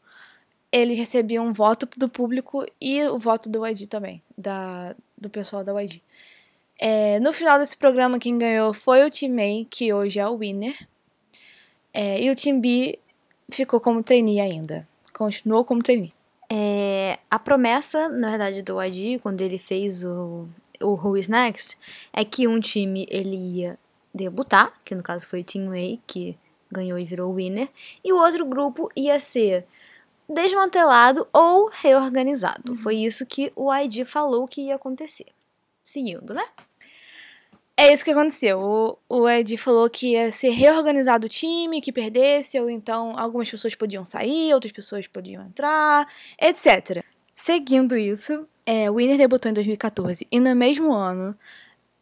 eles 0.73 0.97
recebiam 0.99 1.47
um 1.47 1.53
voto 1.53 1.89
do 1.97 2.09
público 2.09 2.65
e 2.81 3.05
o 3.05 3.19
voto 3.19 3.49
do 3.49 3.67
ID 3.67 3.87
também, 3.87 4.23
da, 4.37 4.95
do 5.17 5.29
pessoal 5.29 5.63
da 5.63 5.73
YG. 5.83 6.03
É, 6.79 7.19
no 7.21 7.33
final 7.33 7.59
desse 7.59 7.77
programa, 7.77 8.19
quem 8.19 8.37
ganhou 8.39 8.73
foi 8.73 9.05
o 9.05 9.11
time 9.11 9.43
A, 9.43 9.67
que 9.69 9.93
hoje 9.93 10.19
é 10.19 10.29
o 10.29 10.37
winner. 10.37 10.77
É, 11.93 12.21
e 12.23 12.31
o 12.31 12.35
time 12.35 12.61
B 12.61 12.99
ficou 13.51 13.81
como 13.81 14.03
trainee 14.03 14.41
ainda. 14.41 14.87
Continuou 15.13 15.65
como 15.65 15.83
trainee. 15.83 16.13
É, 16.51 17.19
a 17.31 17.39
promessa, 17.39 18.09
na 18.09 18.31
verdade, 18.31 18.63
do 18.63 18.81
YG, 18.81 19.19
quando 19.21 19.41
ele 19.41 19.59
fez 19.59 20.05
o, 20.05 20.49
o 20.81 20.91
Who 20.95 21.17
is 21.17 21.29
Next, 21.29 21.79
é 22.13 22.25
que 22.25 22.47
um 22.47 22.61
time 22.61 23.07
ele 23.11 23.37
ia 23.37 23.79
debutar, 24.15 24.73
que 24.85 24.95
no 24.95 25.03
caso 25.03 25.27
foi 25.27 25.41
o 25.41 25.45
Team 25.45 25.71
A, 25.73 25.99
que 26.07 26.39
ganhou 26.71 26.99
e 26.99 27.05
virou 27.05 27.35
winner, 27.35 27.69
e 28.05 28.13
o 28.13 28.17
outro 28.17 28.45
grupo 28.45 28.89
ia 28.95 29.19
ser 29.19 29.67
desmantelado 30.29 31.27
ou 31.33 31.71
reorganizado. 31.73 32.77
Foi 32.77 32.97
isso 32.97 33.25
que 33.25 33.53
o 33.55 33.73
ID 33.75 34.05
falou 34.05 34.47
que 34.47 34.63
ia 34.63 34.77
acontecer. 34.77 35.27
Seguindo, 35.83 36.35
né? 36.35 36.45
É 37.79 37.93
isso 37.93 38.05
que 38.05 38.11
aconteceu. 38.11 38.59
O, 38.59 38.99
o 39.09 39.29
Ed 39.29 39.55
falou 39.59 39.89
que 39.91 40.13
ia 40.13 40.33
ser 40.33 40.51
reorganizado 40.51 41.27
o 41.27 41.29
time, 41.29 41.83
que 41.83 41.93
perdesse, 41.93 42.59
ou 42.59 42.71
então 42.71 43.19
algumas 43.19 43.51
pessoas 43.51 43.75
podiam 43.75 44.05
sair, 44.05 44.55
outras 44.55 44.73
pessoas 44.73 45.07
podiam 45.07 45.45
entrar, 45.45 46.07
etc. 46.41 47.05
Seguindo 47.35 47.95
isso, 47.97 48.49
é, 48.65 48.91
o 48.91 48.95
Winner 48.95 49.19
debutou 49.19 49.51
em 49.51 49.55
2014 49.55 50.27
e 50.33 50.41
no 50.41 50.57
mesmo 50.57 50.93
ano, 50.93 51.37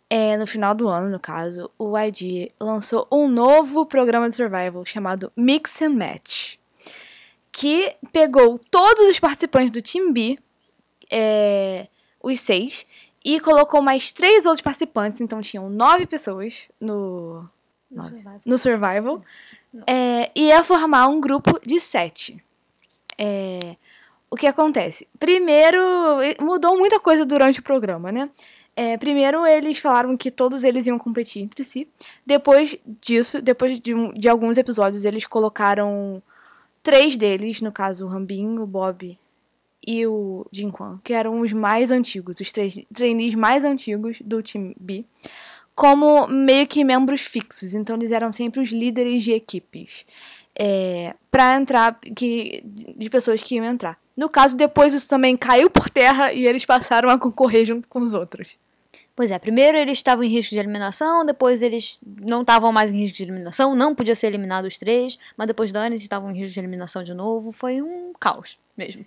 é, 0.08 0.36
no 0.36 0.46
final 0.46 0.76
do 0.76 0.86
ano, 0.86 1.10
no 1.10 1.18
caso, 1.18 1.68
o 1.76 1.98
ID 1.98 2.52
lançou 2.60 3.08
um 3.10 3.26
novo 3.26 3.84
programa 3.84 4.28
de 4.28 4.36
survival 4.36 4.84
chamado 4.84 5.32
Mix 5.36 5.82
and 5.82 5.90
Match, 5.90 6.54
que 7.50 7.96
pegou 8.12 8.56
todos 8.70 9.08
os 9.08 9.18
participantes 9.18 9.72
do 9.72 9.82
Team 9.82 10.12
B, 10.12 10.38
é, 11.10 11.88
os 12.22 12.38
seis, 12.38 12.86
e 13.24 13.40
colocou 13.40 13.80
mais 13.80 14.12
três 14.12 14.44
outros 14.44 14.62
participantes, 14.62 15.20
então 15.20 15.40
tinham 15.40 15.70
nove 15.70 16.06
pessoas 16.06 16.68
no, 16.78 17.48
nove, 17.90 18.22
no 18.44 18.58
Survival, 18.58 19.22
é, 19.86 20.30
e 20.34 20.48
ia 20.48 20.62
formar 20.62 21.08
um 21.08 21.20
grupo 21.20 21.58
de 21.64 21.80
sete. 21.80 22.42
É, 23.16 23.76
o 24.30 24.36
que 24.36 24.46
acontece? 24.46 25.08
Primeiro, 25.18 25.80
mudou 26.40 26.76
muita 26.76 27.00
coisa 27.00 27.24
durante 27.24 27.60
o 27.60 27.62
programa, 27.62 28.12
né? 28.12 28.28
É, 28.76 28.96
primeiro, 28.98 29.46
eles 29.46 29.78
falaram 29.78 30.16
que 30.16 30.30
todos 30.30 30.64
eles 30.64 30.86
iam 30.86 30.98
competir 30.98 31.42
entre 31.42 31.62
si. 31.62 31.88
Depois 32.26 32.76
disso, 33.00 33.40
depois 33.40 33.78
de, 33.80 33.94
de 34.12 34.28
alguns 34.28 34.58
episódios, 34.58 35.04
eles 35.04 35.24
colocaram 35.24 36.20
três 36.82 37.16
deles, 37.16 37.60
no 37.60 37.70
caso 37.70 38.04
o 38.04 38.08
Rambin, 38.08 38.58
o 38.58 38.66
Bob 38.66 39.16
e 39.86 40.06
o 40.06 40.46
Jin 40.52 40.70
Kwan, 40.70 40.98
que 41.02 41.12
eram 41.12 41.40
os 41.40 41.52
mais 41.52 41.90
antigos, 41.90 42.40
os 42.40 42.52
três 42.52 42.78
trainees 42.92 43.34
mais 43.34 43.64
antigos 43.64 44.18
do 44.24 44.42
time 44.42 44.74
B, 44.78 45.04
como 45.74 46.26
meio 46.28 46.66
que 46.66 46.84
membros 46.84 47.20
fixos. 47.22 47.74
Então 47.74 47.96
eles 47.96 48.12
eram 48.12 48.32
sempre 48.32 48.60
os 48.60 48.70
líderes 48.70 49.22
de 49.22 49.32
equipes. 49.32 50.04
É, 50.56 51.14
para 51.30 51.56
entrar, 51.56 51.98
que, 52.14 52.62
de 52.96 53.10
pessoas 53.10 53.42
que 53.42 53.56
iam 53.56 53.64
entrar. 53.64 53.98
No 54.16 54.28
caso, 54.28 54.56
depois 54.56 54.94
isso 54.94 55.08
também 55.08 55.36
caiu 55.36 55.68
por 55.68 55.90
terra 55.90 56.32
e 56.32 56.46
eles 56.46 56.64
passaram 56.64 57.08
a 57.08 57.18
concorrer 57.18 57.64
junto 57.64 57.88
com 57.88 57.98
os 57.98 58.14
outros. 58.14 58.56
Pois 59.16 59.30
é, 59.30 59.38
primeiro 59.38 59.78
eles 59.78 59.98
estavam 59.98 60.24
em 60.24 60.28
risco 60.28 60.54
de 60.54 60.58
eliminação, 60.58 61.24
depois 61.24 61.62
eles 61.62 61.98
não 62.20 62.40
estavam 62.40 62.72
mais 62.72 62.90
em 62.90 62.98
risco 62.98 63.16
de 63.16 63.22
eliminação, 63.22 63.74
não 63.74 63.94
podia 63.94 64.14
ser 64.14 64.26
eliminado 64.26 64.64
os 64.64 64.76
três, 64.76 65.18
mas 65.36 65.46
depois 65.46 65.70
da 65.70 65.86
eles 65.86 66.02
estavam 66.02 66.30
em 66.30 66.38
risco 66.38 66.54
de 66.54 66.60
eliminação 66.60 67.02
de 67.02 67.14
novo, 67.14 67.52
foi 67.52 67.80
um 67.80 68.12
caos 68.18 68.58
mesmo. 68.76 69.04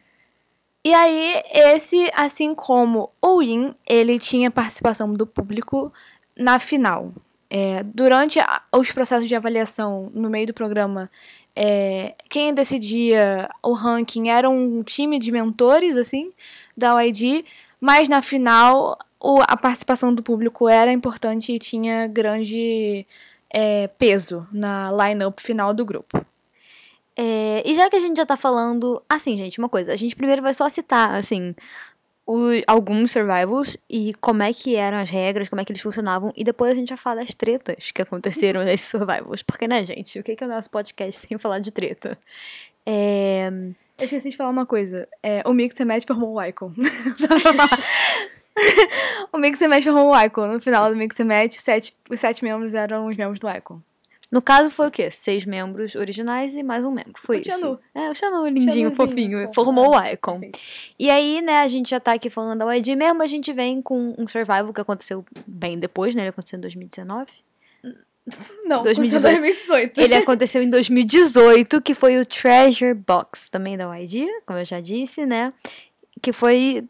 E 0.87 0.93
aí, 0.93 1.43
esse, 1.53 2.09
assim 2.15 2.55
como 2.55 3.09
o 3.21 3.39
Win, 3.39 3.75
ele 3.85 4.17
tinha 4.17 4.49
participação 4.49 5.11
do 5.11 5.27
público 5.27 5.91
na 6.33 6.59
final. 6.59 7.11
É, 7.49 7.83
durante 7.83 8.39
a- 8.39 8.61
os 8.73 8.89
processos 8.93 9.27
de 9.27 9.35
avaliação 9.35 10.09
no 10.13 10.29
meio 10.29 10.47
do 10.47 10.53
programa, 10.53 11.11
é, 11.53 12.15
quem 12.29 12.53
decidia 12.53 13.49
o 13.61 13.73
ranking 13.73 14.29
era 14.29 14.49
um 14.49 14.81
time 14.81 15.19
de 15.19 15.29
mentores, 15.29 15.97
assim, 15.97 16.31
da 16.77 16.93
YG, 17.03 17.43
mas 17.81 18.07
na 18.07 18.21
final 18.21 18.97
o, 19.19 19.41
a 19.45 19.57
participação 19.57 20.15
do 20.15 20.23
público 20.23 20.69
era 20.69 20.89
importante 20.89 21.51
e 21.51 21.59
tinha 21.59 22.07
grande 22.07 23.05
é, 23.53 23.87
peso 23.97 24.47
na 24.53 24.89
line-up 24.93 25.41
final 25.41 25.73
do 25.73 25.83
grupo. 25.83 26.25
É, 27.17 27.63
e 27.65 27.73
já 27.73 27.89
que 27.89 27.95
a 27.95 27.99
gente 27.99 28.15
já 28.15 28.25
tá 28.25 28.37
falando. 28.37 29.01
Assim, 29.09 29.35
gente, 29.35 29.57
uma 29.57 29.67
coisa. 29.67 29.91
A 29.91 29.95
gente 29.95 30.15
primeiro 30.15 30.41
vai 30.41 30.53
só 30.53 30.69
citar, 30.69 31.15
assim, 31.15 31.55
o, 32.27 32.49
alguns 32.67 33.11
survivals 33.11 33.75
e 33.89 34.13
como 34.21 34.43
é 34.43 34.53
que 34.53 34.75
eram 34.75 34.97
as 34.97 35.09
regras, 35.09 35.49
como 35.49 35.61
é 35.61 35.65
que 35.65 35.71
eles 35.71 35.81
funcionavam. 35.81 36.31
E 36.35 36.43
depois 36.43 36.73
a 36.73 36.75
gente 36.75 36.89
vai 36.89 36.97
falar 36.97 37.21
das 37.21 37.33
tretas 37.33 37.91
que 37.91 38.01
aconteceram 38.01 38.61
nesses 38.63 38.87
survivals. 38.87 39.41
Porque, 39.41 39.67
né, 39.67 39.83
gente? 39.83 40.19
O 40.19 40.23
que 40.23 40.37
é 40.39 40.45
o 40.45 40.49
nosso 40.49 40.69
podcast 40.69 41.21
sem 41.25 41.37
falar 41.39 41.59
de 41.59 41.71
treta? 41.71 42.17
É. 42.85 43.49
Eu 43.97 44.05
esqueci 44.05 44.29
de 44.29 44.37
falar 44.37 44.51
uma 44.51 44.65
coisa. 44.65 45.07
É, 45.23 45.41
o 45.43 45.53
Mix 45.53 45.75
Match 45.79 46.05
formou 46.05 46.35
o 46.35 46.43
Icon. 46.43 46.71
o 49.33 49.37
Mix 49.39 49.59
Match 49.61 49.85
formou 49.85 50.11
o 50.11 50.21
Icon. 50.21 50.45
No 50.45 50.61
final 50.61 50.91
do 50.91 50.95
Mix 50.95 51.17
Match, 51.21 51.53
sete, 51.53 51.95
os 52.07 52.19
sete 52.19 52.43
membros 52.43 52.75
eram 52.75 53.07
os 53.07 53.17
membros 53.17 53.39
do 53.39 53.49
Icon. 53.49 53.81
No 54.31 54.41
caso, 54.41 54.69
foi 54.69 54.87
o 54.87 54.91
quê? 54.91 55.09
Seis 55.09 55.45
membros 55.45 55.95
originais 55.95 56.55
e 56.55 56.61
mais 56.61 56.83
um 56.83 56.91
membro. 56.91 57.13
Foi 57.17 57.37
o 57.37 57.41
isso. 57.41 57.51
Xanu. 57.51 57.79
É, 57.95 58.09
o 58.09 58.13
Xanu, 58.13 58.45
lindinho, 58.45 58.65
Xanuzinho, 58.65 58.91
fofinho. 58.91 59.41
fofo, 59.47 59.53
formou 59.53 59.91
o 59.91 60.05
Icon. 60.05 60.39
perfeito. 60.39 60.59
E 60.99 61.09
aí, 61.09 61.41
né, 61.41 61.59
a 61.59 61.67
gente 61.67 61.89
já 61.89 61.99
tá 61.99 62.13
aqui 62.13 62.29
falando 62.29 62.59
da 62.59 62.75
YG 62.75 62.95
mesmo, 62.95 63.23
a 63.23 63.27
gente 63.27 63.53
vem 63.53 63.81
com 63.81 64.13
um 64.17 64.27
survival 64.27 64.73
que 64.73 64.81
aconteceu 64.81 65.25
bem 65.47 65.79
depois, 65.79 66.13
né? 66.13 66.23
Ele 66.23 66.29
aconteceu 66.29 66.57
em 66.57 66.61
2019. 66.61 67.31
Não, 68.65 68.83
2018. 68.83 69.21
2018. 69.21 70.01
Ele 70.01 70.15
aconteceu 70.15 70.61
em 70.61 70.69
2018, 70.69 71.81
que 71.81 71.93
foi 71.93 72.19
o 72.19 72.25
Treasure 72.25 72.93
Box, 72.93 73.49
também 73.49 73.77
da 73.77 73.85
YG, 73.97 74.27
como 74.45 74.59
eu 74.59 74.65
já 74.65 74.81
disse, 74.81 75.25
né? 75.25 75.53
Que 76.21 76.33
foi 76.33 76.85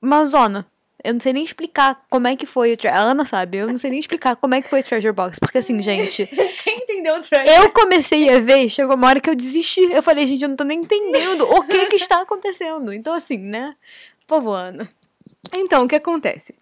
uma 0.00 0.24
zona. 0.24 0.64
Eu 1.02 1.14
não 1.14 1.20
sei 1.20 1.32
nem 1.32 1.44
explicar 1.44 2.04
como 2.08 2.26
é 2.26 2.36
que 2.36 2.46
foi 2.46 2.74
o 2.74 2.88
A 2.88 2.98
Ana 2.98 3.24
sabe, 3.24 3.58
eu 3.58 3.66
não 3.66 3.74
sei 3.74 3.90
nem 3.90 4.00
explicar 4.00 4.36
como 4.36 4.54
é 4.54 4.62
que 4.62 4.68
foi 4.68 4.80
o 4.80 4.84
Treasure 4.84 5.12
Box, 5.12 5.38
porque 5.38 5.58
assim, 5.58 5.80
gente, 5.80 6.26
Quem 6.62 6.78
entendeu 6.78 7.16
o 7.16 7.20
Treasure? 7.20 7.56
eu 7.56 7.70
comecei 7.70 8.28
a 8.28 8.40
ver, 8.40 8.68
chegou 8.68 8.94
uma 8.96 9.08
hora 9.08 9.20
que 9.20 9.30
eu 9.30 9.34
desisti. 9.34 9.80
Eu 9.80 10.02
falei, 10.02 10.26
gente, 10.26 10.42
eu 10.42 10.48
não 10.48 10.56
tô 10.56 10.64
nem 10.64 10.80
entendendo 10.80 11.42
o 11.42 11.62
que 11.64 11.86
que 11.86 11.96
está 11.96 12.20
acontecendo. 12.20 12.92
Então, 12.92 13.14
assim, 13.14 13.38
né? 13.38 13.74
Por 14.26 14.36
favor, 14.36 14.56
Ana. 14.56 14.88
Então, 15.54 15.84
o 15.84 15.88
que 15.88 15.96
acontece? 15.96 16.54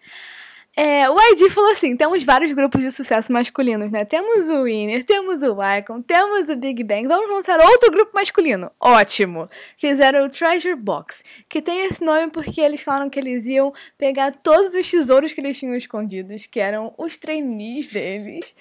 É, 0.75 1.09
o 1.09 1.19
ID 1.19 1.51
falou 1.51 1.71
assim: 1.71 1.95
temos 1.95 2.23
vários 2.23 2.51
grupos 2.53 2.81
de 2.81 2.91
sucesso 2.91 3.31
masculinos, 3.33 3.91
né? 3.91 4.05
Temos 4.05 4.49
o 4.49 4.63
Winner, 4.63 5.05
temos 5.05 5.41
o 5.41 5.57
Icon, 5.77 6.01
temos 6.01 6.49
o 6.49 6.55
Big 6.55 6.83
Bang. 6.83 7.07
Vamos 7.07 7.29
lançar 7.29 7.59
outro 7.59 7.91
grupo 7.91 8.11
masculino. 8.13 8.71
Ótimo! 8.79 9.47
Fizeram 9.77 10.25
o 10.25 10.29
Treasure 10.29 10.75
Box, 10.75 11.23
que 11.49 11.61
tem 11.61 11.85
esse 11.85 12.03
nome 12.03 12.31
porque 12.31 12.61
eles 12.61 12.81
falaram 12.81 13.09
que 13.09 13.19
eles 13.19 13.45
iam 13.45 13.73
pegar 13.97 14.31
todos 14.31 14.75
os 14.75 14.89
tesouros 14.89 15.33
que 15.33 15.41
eles 15.41 15.57
tinham 15.57 15.75
escondidos, 15.75 16.45
que 16.45 16.59
eram 16.59 16.93
os 16.97 17.17
trainees 17.17 17.87
deles. 17.87 18.55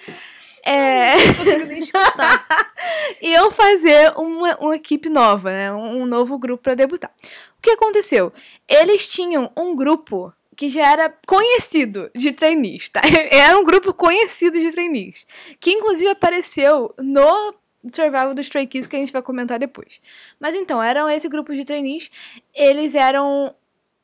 É. 0.65 1.13
iam 3.23 3.51
fazer 3.51 4.13
uma, 4.17 4.57
uma 4.57 4.77
equipe 4.77 5.09
nova, 5.09 5.51
né? 5.51 5.73
Um, 5.73 6.03
um 6.03 6.07
novo 6.07 6.39
grupo 6.39 6.65
para 6.65 6.75
debutar. 6.75 7.11
O 7.59 7.63
que 7.63 7.71
aconteceu? 7.71 8.33
Eles 8.69 9.09
tinham 9.09 9.51
um 9.57 9.75
grupo 9.75 10.33
que 10.59 10.69
já 10.69 10.91
era 10.91 11.15
conhecido 11.25 12.11
de 12.17 12.33
trainees, 12.33 12.89
tá? 12.91 13.01
Era 13.31 13.57
um 13.57 13.65
grupo 13.65 13.95
conhecido 13.95 14.59
de 14.59 14.73
trainees, 14.73 15.25
que 15.61 15.71
inclusive 15.71 16.11
apareceu 16.11 16.93
no 16.99 17.55
Survival 17.93 18.35
dos 18.35 18.47
Stray 18.47 18.67
Kids 18.67 18.89
que 18.89 18.97
a 18.97 18.99
gente 18.99 19.13
vai 19.13 19.23
comentar 19.23 19.57
depois. 19.57 20.01
Mas 20.41 20.57
então, 20.57 20.83
eram 20.83 21.09
esse 21.09 21.29
grupo 21.29 21.55
de 21.55 21.65
trainees, 21.65 22.11
eles 22.53 22.97
eram 22.97 23.55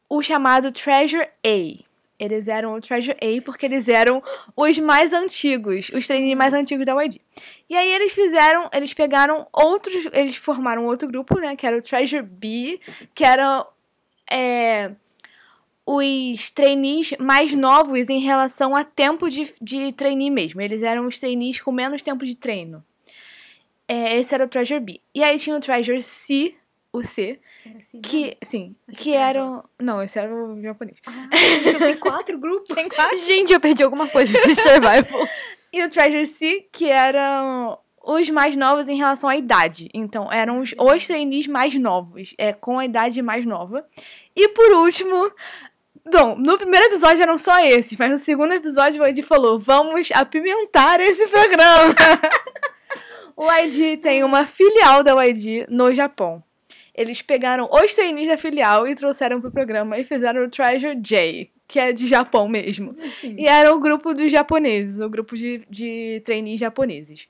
o 0.09 0.23
chamado 0.23 0.71
Treasure 0.71 1.27
A. 1.45 1.85
Eles 2.21 2.47
eram 2.47 2.75
o 2.75 2.81
Treasure 2.81 3.17
A 3.21 3.43
porque 3.43 3.67
eles 3.67 3.89
eram 3.89 4.23
os 4.57 4.79
mais 4.79 5.13
antigos, 5.13 5.91
os 5.93 6.07
trainees 6.07 6.39
mais 6.39 6.55
antigos 6.55 6.87
da 6.87 6.95
YG. 7.03 7.21
E 7.69 7.77
aí 7.77 7.91
eles 7.91 8.13
fizeram, 8.13 8.71
eles 8.73 8.95
pegaram 8.95 9.45
outros, 9.53 10.07
eles 10.13 10.37
formaram 10.37 10.87
outro 10.87 11.09
grupo, 11.09 11.35
né, 11.41 11.57
que 11.57 11.67
era 11.67 11.77
o 11.77 11.83
Treasure 11.83 12.23
B, 12.23 12.79
que 13.13 13.25
era 13.25 13.67
é, 14.31 14.93
os 15.87 16.51
trainees 16.51 17.13
mais 17.19 17.53
novos 17.53 18.09
em 18.09 18.21
relação 18.21 18.75
a 18.75 18.85
tempo 18.85 19.29
de, 19.29 19.53
de 19.61 19.93
trainee 19.93 20.31
mesmo. 20.31 20.61
Eles 20.61 20.83
eram 20.83 21.07
os 21.07 21.19
trainees 21.19 21.61
com 21.61 21.71
menos 21.71 22.03
tempo 22.03 22.25
de 22.25 22.35
treino. 22.35 22.83
É, 23.87 24.19
esse 24.19 24.35
era 24.35 24.45
o 24.45 24.49
Treasure 24.49 24.81
B. 24.81 25.01
E 25.15 25.23
aí 25.23 25.39
tinha 25.39 25.57
o 25.57 25.61
Treasure 25.61 26.03
C, 26.03 26.55
o 26.91 27.03
C, 27.03 27.39
que, 28.03 28.37
sim, 28.43 28.75
que 28.89 28.97
que 28.97 29.13
era 29.13 29.39
eram... 29.41 29.65
Não, 29.79 30.03
esse 30.03 30.19
era 30.19 30.35
o 30.35 30.61
japonês. 30.63 30.97
tem 31.79 31.97
quatro 31.97 32.39
grupos. 32.39 32.73
Tem 32.75 32.89
quatro. 32.89 33.19
Gente, 33.19 33.53
eu 33.53 33.61
perdi 33.61 33.83
alguma 33.83 34.09
coisa 34.09 34.33
nesse 34.33 34.63
survival. 34.63 35.29
E 35.73 35.83
o 35.83 35.91
Treasure 35.91 36.27
C, 36.27 36.67
que 36.73 36.89
eram 36.89 37.79
os 38.03 38.29
mais 38.31 38.57
novos 38.57 38.89
em 38.89 38.97
relação 38.97 39.29
à 39.29 39.37
idade. 39.37 39.89
Então, 39.93 40.31
eram 40.31 40.61
os, 40.61 40.75
os 40.79 41.07
trainees 41.07 41.47
mais 41.47 41.75
novos, 41.75 42.35
é, 42.39 42.53
com 42.53 42.79
a 42.79 42.85
idade 42.85 43.21
mais 43.23 43.45
nova. 43.45 43.87
E 44.37 44.49
por 44.49 44.73
último. 44.73 45.31
Bom, 46.07 46.37
no 46.37 46.59
primeiro 46.59 46.87
episódio 46.87 47.23
eram 47.23 47.39
só 47.39 47.65
esses, 47.65 47.97
mas 47.97 48.11
no 48.11 48.19
segundo 48.19 48.53
episódio 48.53 49.03
o 49.03 49.07
ID 49.07 49.25
falou: 49.25 49.59
vamos 49.59 50.11
apimentar 50.13 51.01
esse 51.01 51.27
programa. 51.29 51.95
o 53.35 53.51
ID 53.51 54.01
tem 54.01 54.23
uma 54.23 54.47
filial 54.47 55.03
da 55.03 55.15
YG 55.25 55.67
no 55.71 55.95
Japão. 55.95 56.43
Eles 56.95 57.23
pegaram 57.23 57.69
os 57.73 57.95
trainees 57.95 58.29
da 58.29 58.37
filial 58.37 58.87
e 58.87 58.95
trouxeram 58.95 59.41
pro 59.41 59.51
programa 59.51 59.99
e 59.99 60.05
fizeram 60.05 60.45
o 60.45 60.51
Treasure 60.51 60.95
J, 60.95 61.51
que 61.67 61.81
é 61.81 61.93
de 61.93 62.07
Japão 62.07 62.49
mesmo. 62.49 62.95
E 63.37 63.49
era 63.49 63.75
o 63.75 63.81
grupo 63.81 64.15
dos 64.15 64.31
japoneses, 64.31 65.01
o 65.01 65.09
grupo 65.09 65.37
de, 65.37 65.63
de 65.69 66.21
trainees 66.25 66.61
japoneses. 66.61 67.27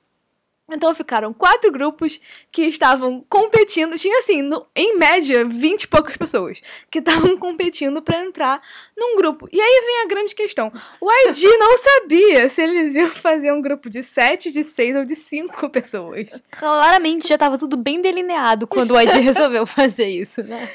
Então 0.71 0.95
ficaram 0.95 1.31
quatro 1.31 1.71
grupos 1.71 2.19
que 2.51 2.63
estavam 2.63 3.23
competindo. 3.29 3.97
Tinha 3.99 4.17
assim, 4.19 4.41
no- 4.41 4.65
em 4.75 4.97
média, 4.97 5.45
20 5.45 5.83
e 5.83 5.87
poucas 5.87 6.17
pessoas 6.17 6.59
que 6.89 6.97
estavam 6.99 7.37
competindo 7.37 8.01
pra 8.01 8.19
entrar 8.19 8.59
num 8.97 9.15
grupo. 9.15 9.47
E 9.53 9.61
aí 9.61 9.83
vem 9.85 10.01
a 10.01 10.07
grande 10.07 10.33
questão. 10.33 10.71
O 10.99 11.11
ID 11.29 11.43
não 11.59 11.77
sabia 11.77 12.49
se 12.49 12.63
eles 12.63 12.95
iam 12.95 13.09
fazer 13.09 13.51
um 13.53 13.61
grupo 13.61 13.91
de 13.91 14.01
7, 14.01 14.51
de 14.51 14.63
6 14.63 14.95
ou 14.95 15.05
de 15.05 15.15
5 15.15 15.69
pessoas. 15.69 16.29
Claramente 16.49 17.27
já 17.27 17.37
tava 17.37 17.59
tudo 17.59 17.77
bem 17.77 18.01
delineado 18.01 18.65
quando 18.65 18.95
o 18.95 18.99
ID 18.99 19.11
resolveu 19.21 19.67
fazer 19.67 20.07
isso, 20.07 20.41
né? 20.43 20.67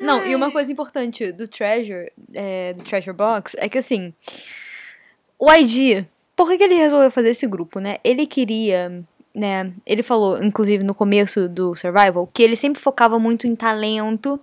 Não, 0.00 0.26
e 0.26 0.34
uma 0.34 0.50
coisa 0.50 0.72
importante 0.72 1.30
do 1.30 1.46
Treasure, 1.46 2.10
é, 2.34 2.72
do 2.72 2.82
Treasure 2.82 3.16
Box, 3.16 3.54
é 3.60 3.68
que 3.68 3.78
assim, 3.78 4.12
o 5.38 5.52
ID, 5.52 6.04
por 6.34 6.48
que, 6.48 6.58
que 6.58 6.64
ele 6.64 6.74
resolveu 6.74 7.12
fazer 7.12 7.30
esse 7.30 7.46
grupo, 7.46 7.78
né? 7.78 7.98
Ele 8.02 8.26
queria, 8.26 9.04
né? 9.36 9.70
Ele 9.84 10.02
falou, 10.02 10.42
inclusive 10.42 10.82
no 10.82 10.94
começo 10.94 11.46
do 11.46 11.74
Survival, 11.74 12.26
que 12.32 12.42
ele 12.42 12.56
sempre 12.56 12.80
focava 12.80 13.18
muito 13.18 13.46
em 13.46 13.54
talento 13.54 14.40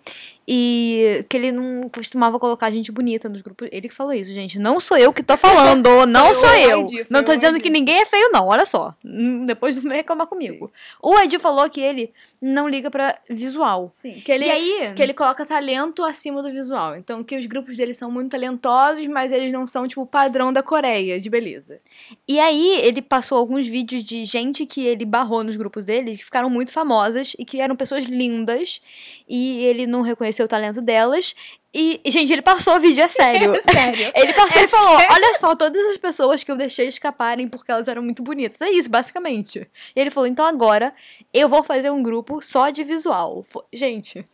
e 0.47 1.25
que 1.29 1.37
ele 1.37 1.51
não 1.51 1.87
costumava 1.89 2.37
colocar 2.37 2.69
gente 2.69 2.91
bonita 2.91 3.29
nos 3.29 3.41
grupos. 3.41 3.69
Ele 3.71 3.87
que 3.87 3.95
falou 3.95 4.13
isso, 4.13 4.31
gente. 4.33 4.59
Não 4.59 4.79
sou 4.79 4.97
eu 4.97 5.13
que 5.13 5.23
tô 5.23 5.37
falando, 5.37 5.87
não 6.05 6.33
sou 6.33 6.53
eu. 6.55 6.83
Não 7.09 7.23
tô 7.23 7.33
dizendo 7.33 7.61
que 7.61 7.69
ninguém 7.69 8.01
é 8.01 8.05
feio, 8.05 8.29
não. 8.31 8.47
Olha 8.47 8.65
só. 8.65 8.93
Hum, 9.05 9.45
Depois 9.45 9.75
não 9.75 9.83
vem 9.83 9.93
reclamar 9.93 10.27
comigo. 10.27 10.71
O 11.01 11.17
Ed 11.17 11.39
falou 11.39 11.69
que 11.69 11.79
ele 11.79 12.11
não 12.41 12.67
liga 12.67 12.91
pra 12.91 13.17
visual. 13.29 13.89
Sim. 13.93 14.15
Que 14.15 14.31
ele, 14.33 14.45
E 14.45 14.51
aí? 14.51 14.93
que 14.93 15.01
ele 15.01 15.13
coloca 15.13 15.45
talento 15.45 16.03
acima 16.03 16.43
do 16.43 16.51
visual. 16.51 16.93
Então, 16.97 17.23
que 17.23 17.37
os 17.37 17.45
grupos 17.45 17.77
dele 17.77 17.93
são 17.93 18.11
muito 18.11 18.31
talentosos, 18.31 19.07
mas 19.07 19.31
eles 19.31 19.51
não 19.53 19.65
são, 19.65 19.87
tipo, 19.87 20.01
o 20.01 20.05
padrão 20.05 20.51
da 20.51 20.61
Coreia 20.61 21.19
de 21.21 21.29
beleza. 21.29 21.79
E 22.27 22.37
aí 22.39 22.79
ele 22.81 23.01
passou 23.01 23.37
alguns 23.37 23.65
vídeos 23.67 24.03
de 24.03 24.25
gente 24.25 24.65
que 24.65 24.85
ele 24.85 25.05
barrou 25.05 25.43
nos 25.43 25.55
grupos 25.55 25.85
dele, 25.85 26.17
que 26.17 26.25
ficaram 26.25 26.49
muito 26.49 26.71
famosas 26.71 27.33
e 27.39 27.45
que 27.45 27.61
eram 27.61 27.75
pessoas 27.75 28.05
lindas. 28.05 28.81
E 29.27 29.63
ele 29.63 29.87
não 29.87 30.01
reconheceu 30.01 30.32
o 30.41 30.47
talento 30.47 30.81
delas. 30.81 31.35
E, 31.73 31.99
gente, 32.05 32.31
ele 32.31 32.41
passou 32.41 32.75
o 32.75 32.79
vídeo, 32.79 33.03
é 33.03 33.07
sério. 33.07 33.53
Sério. 33.69 34.11
Ele 34.15 34.31
passou 34.33 34.61
É 34.61 34.65
e 34.65 34.67
falou: 34.67 34.97
sério? 34.97 35.13
Olha 35.13 35.33
só, 35.39 35.55
todas 35.55 35.83
as 35.89 35.97
pessoas 35.97 36.43
que 36.43 36.51
eu 36.51 36.55
deixei 36.55 36.87
escaparem 36.87 37.47
porque 37.47 37.71
elas 37.71 37.87
eram 37.87 38.01
muito 38.01 38.21
bonitas. 38.23 38.61
É 38.61 38.69
isso, 38.69 38.89
basicamente. 38.89 39.67
E 39.95 39.99
ele 39.99 40.09
falou: 40.09 40.27
então 40.27 40.45
agora 40.45 40.93
eu 41.33 41.49
vou 41.49 41.61
fazer 41.63 41.89
um 41.91 42.01
grupo 42.01 42.41
só 42.41 42.69
de 42.69 42.83
visual. 42.83 43.43
Gente, 43.73 44.23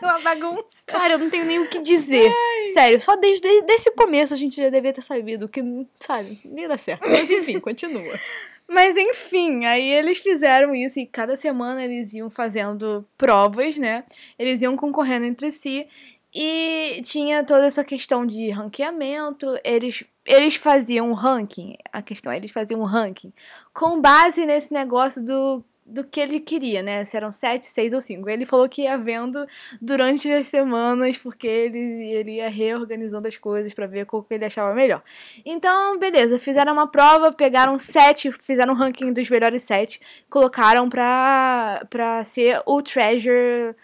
É 0.00 0.06
uma 0.06 0.18
bagunça. 0.20 0.62
cara, 0.86 1.14
eu 1.14 1.18
não 1.18 1.28
tenho 1.28 1.44
nem 1.44 1.58
o 1.58 1.68
que 1.68 1.80
dizer. 1.80 2.32
Sério, 2.72 3.00
só 3.00 3.16
desde 3.16 3.46
esse 3.68 3.90
começo 3.90 4.32
a 4.32 4.36
gente 4.36 4.56
já 4.56 4.70
devia 4.70 4.92
ter 4.92 5.02
sabido 5.02 5.48
que, 5.48 5.60
sabe, 6.00 6.40
ia 6.56 6.68
dar 6.68 6.78
certo. 6.78 7.06
Mas 7.08 7.28
enfim, 7.30 7.58
continua. 7.60 8.18
Mas 8.72 8.96
enfim, 8.96 9.66
aí 9.66 9.86
eles 9.90 10.18
fizeram 10.18 10.74
isso 10.74 10.98
e 10.98 11.06
cada 11.06 11.36
semana 11.36 11.84
eles 11.84 12.14
iam 12.14 12.30
fazendo 12.30 13.06
provas, 13.18 13.76
né? 13.76 14.02
Eles 14.38 14.62
iam 14.62 14.74
concorrendo 14.76 15.26
entre 15.26 15.52
si 15.52 15.86
e 16.34 17.02
tinha 17.04 17.44
toda 17.44 17.66
essa 17.66 17.84
questão 17.84 18.24
de 18.24 18.48
ranqueamento. 18.48 19.46
Eles, 19.62 20.04
eles 20.24 20.56
faziam 20.56 21.10
um 21.10 21.12
ranking, 21.12 21.76
a 21.92 22.00
questão 22.00 22.32
é, 22.32 22.38
eles 22.38 22.50
faziam 22.50 22.80
um 22.80 22.84
ranking 22.84 23.30
com 23.74 24.00
base 24.00 24.46
nesse 24.46 24.72
negócio 24.72 25.22
do 25.22 25.62
do 25.92 26.04
que 26.04 26.20
ele 26.20 26.40
queria, 26.40 26.82
né? 26.82 27.04
Se 27.04 27.16
eram 27.16 27.30
sete, 27.30 27.66
seis 27.66 27.92
ou 27.92 28.00
cinco. 28.00 28.28
Ele 28.28 28.46
falou 28.46 28.68
que 28.68 28.82
ia 28.82 28.96
vendo 28.96 29.46
durante 29.80 30.30
as 30.32 30.46
semanas, 30.46 31.18
porque 31.18 31.46
ele, 31.46 31.78
ele 32.12 32.32
ia 32.36 32.48
reorganizando 32.48 33.28
as 33.28 33.36
coisas 33.36 33.74
para 33.74 33.86
ver 33.86 34.06
qual 34.06 34.22
que 34.22 34.34
ele 34.34 34.44
achava 34.44 34.74
melhor. 34.74 35.02
Então, 35.44 35.98
beleza, 35.98 36.38
fizeram 36.38 36.72
uma 36.72 36.86
prova, 36.86 37.32
pegaram 37.32 37.78
sete, 37.78 38.32
fizeram 38.32 38.72
um 38.74 38.76
ranking 38.76 39.12
dos 39.12 39.28
melhores 39.28 39.62
sete, 39.62 40.00
colocaram 40.30 40.88
pra, 40.88 41.86
pra 41.90 42.24
ser 42.24 42.62
o 42.66 42.80
Treasure 42.82 43.74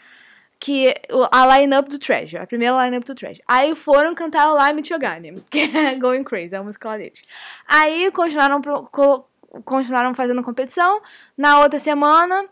que 0.60 0.92
a 1.30 1.56
line-up 1.56 1.88
do 1.88 1.98
Treasure, 1.98 2.42
a 2.42 2.46
primeira 2.46 2.84
line-up 2.84 3.06
do 3.06 3.14
Treasure. 3.14 3.42
Aí 3.46 3.74
foram 3.76 4.14
cantar 4.14 4.52
o 4.52 4.66
Lime 4.66 4.84
Chogani, 4.84 5.40
que 5.48 5.60
é 5.76 5.94
Going 5.94 6.24
Crazy, 6.24 6.54
é 6.54 6.58
a 6.58 6.62
música 6.62 6.88
lá 6.88 6.96
deles. 6.96 7.22
Aí 7.66 8.10
continuaram, 8.10 8.60
pro, 8.60 8.82
continuaram 9.64 10.14
fazendo 10.14 10.42
competição. 10.42 11.00
Na 11.36 11.60
outra 11.60 11.78
semana, 11.78 12.48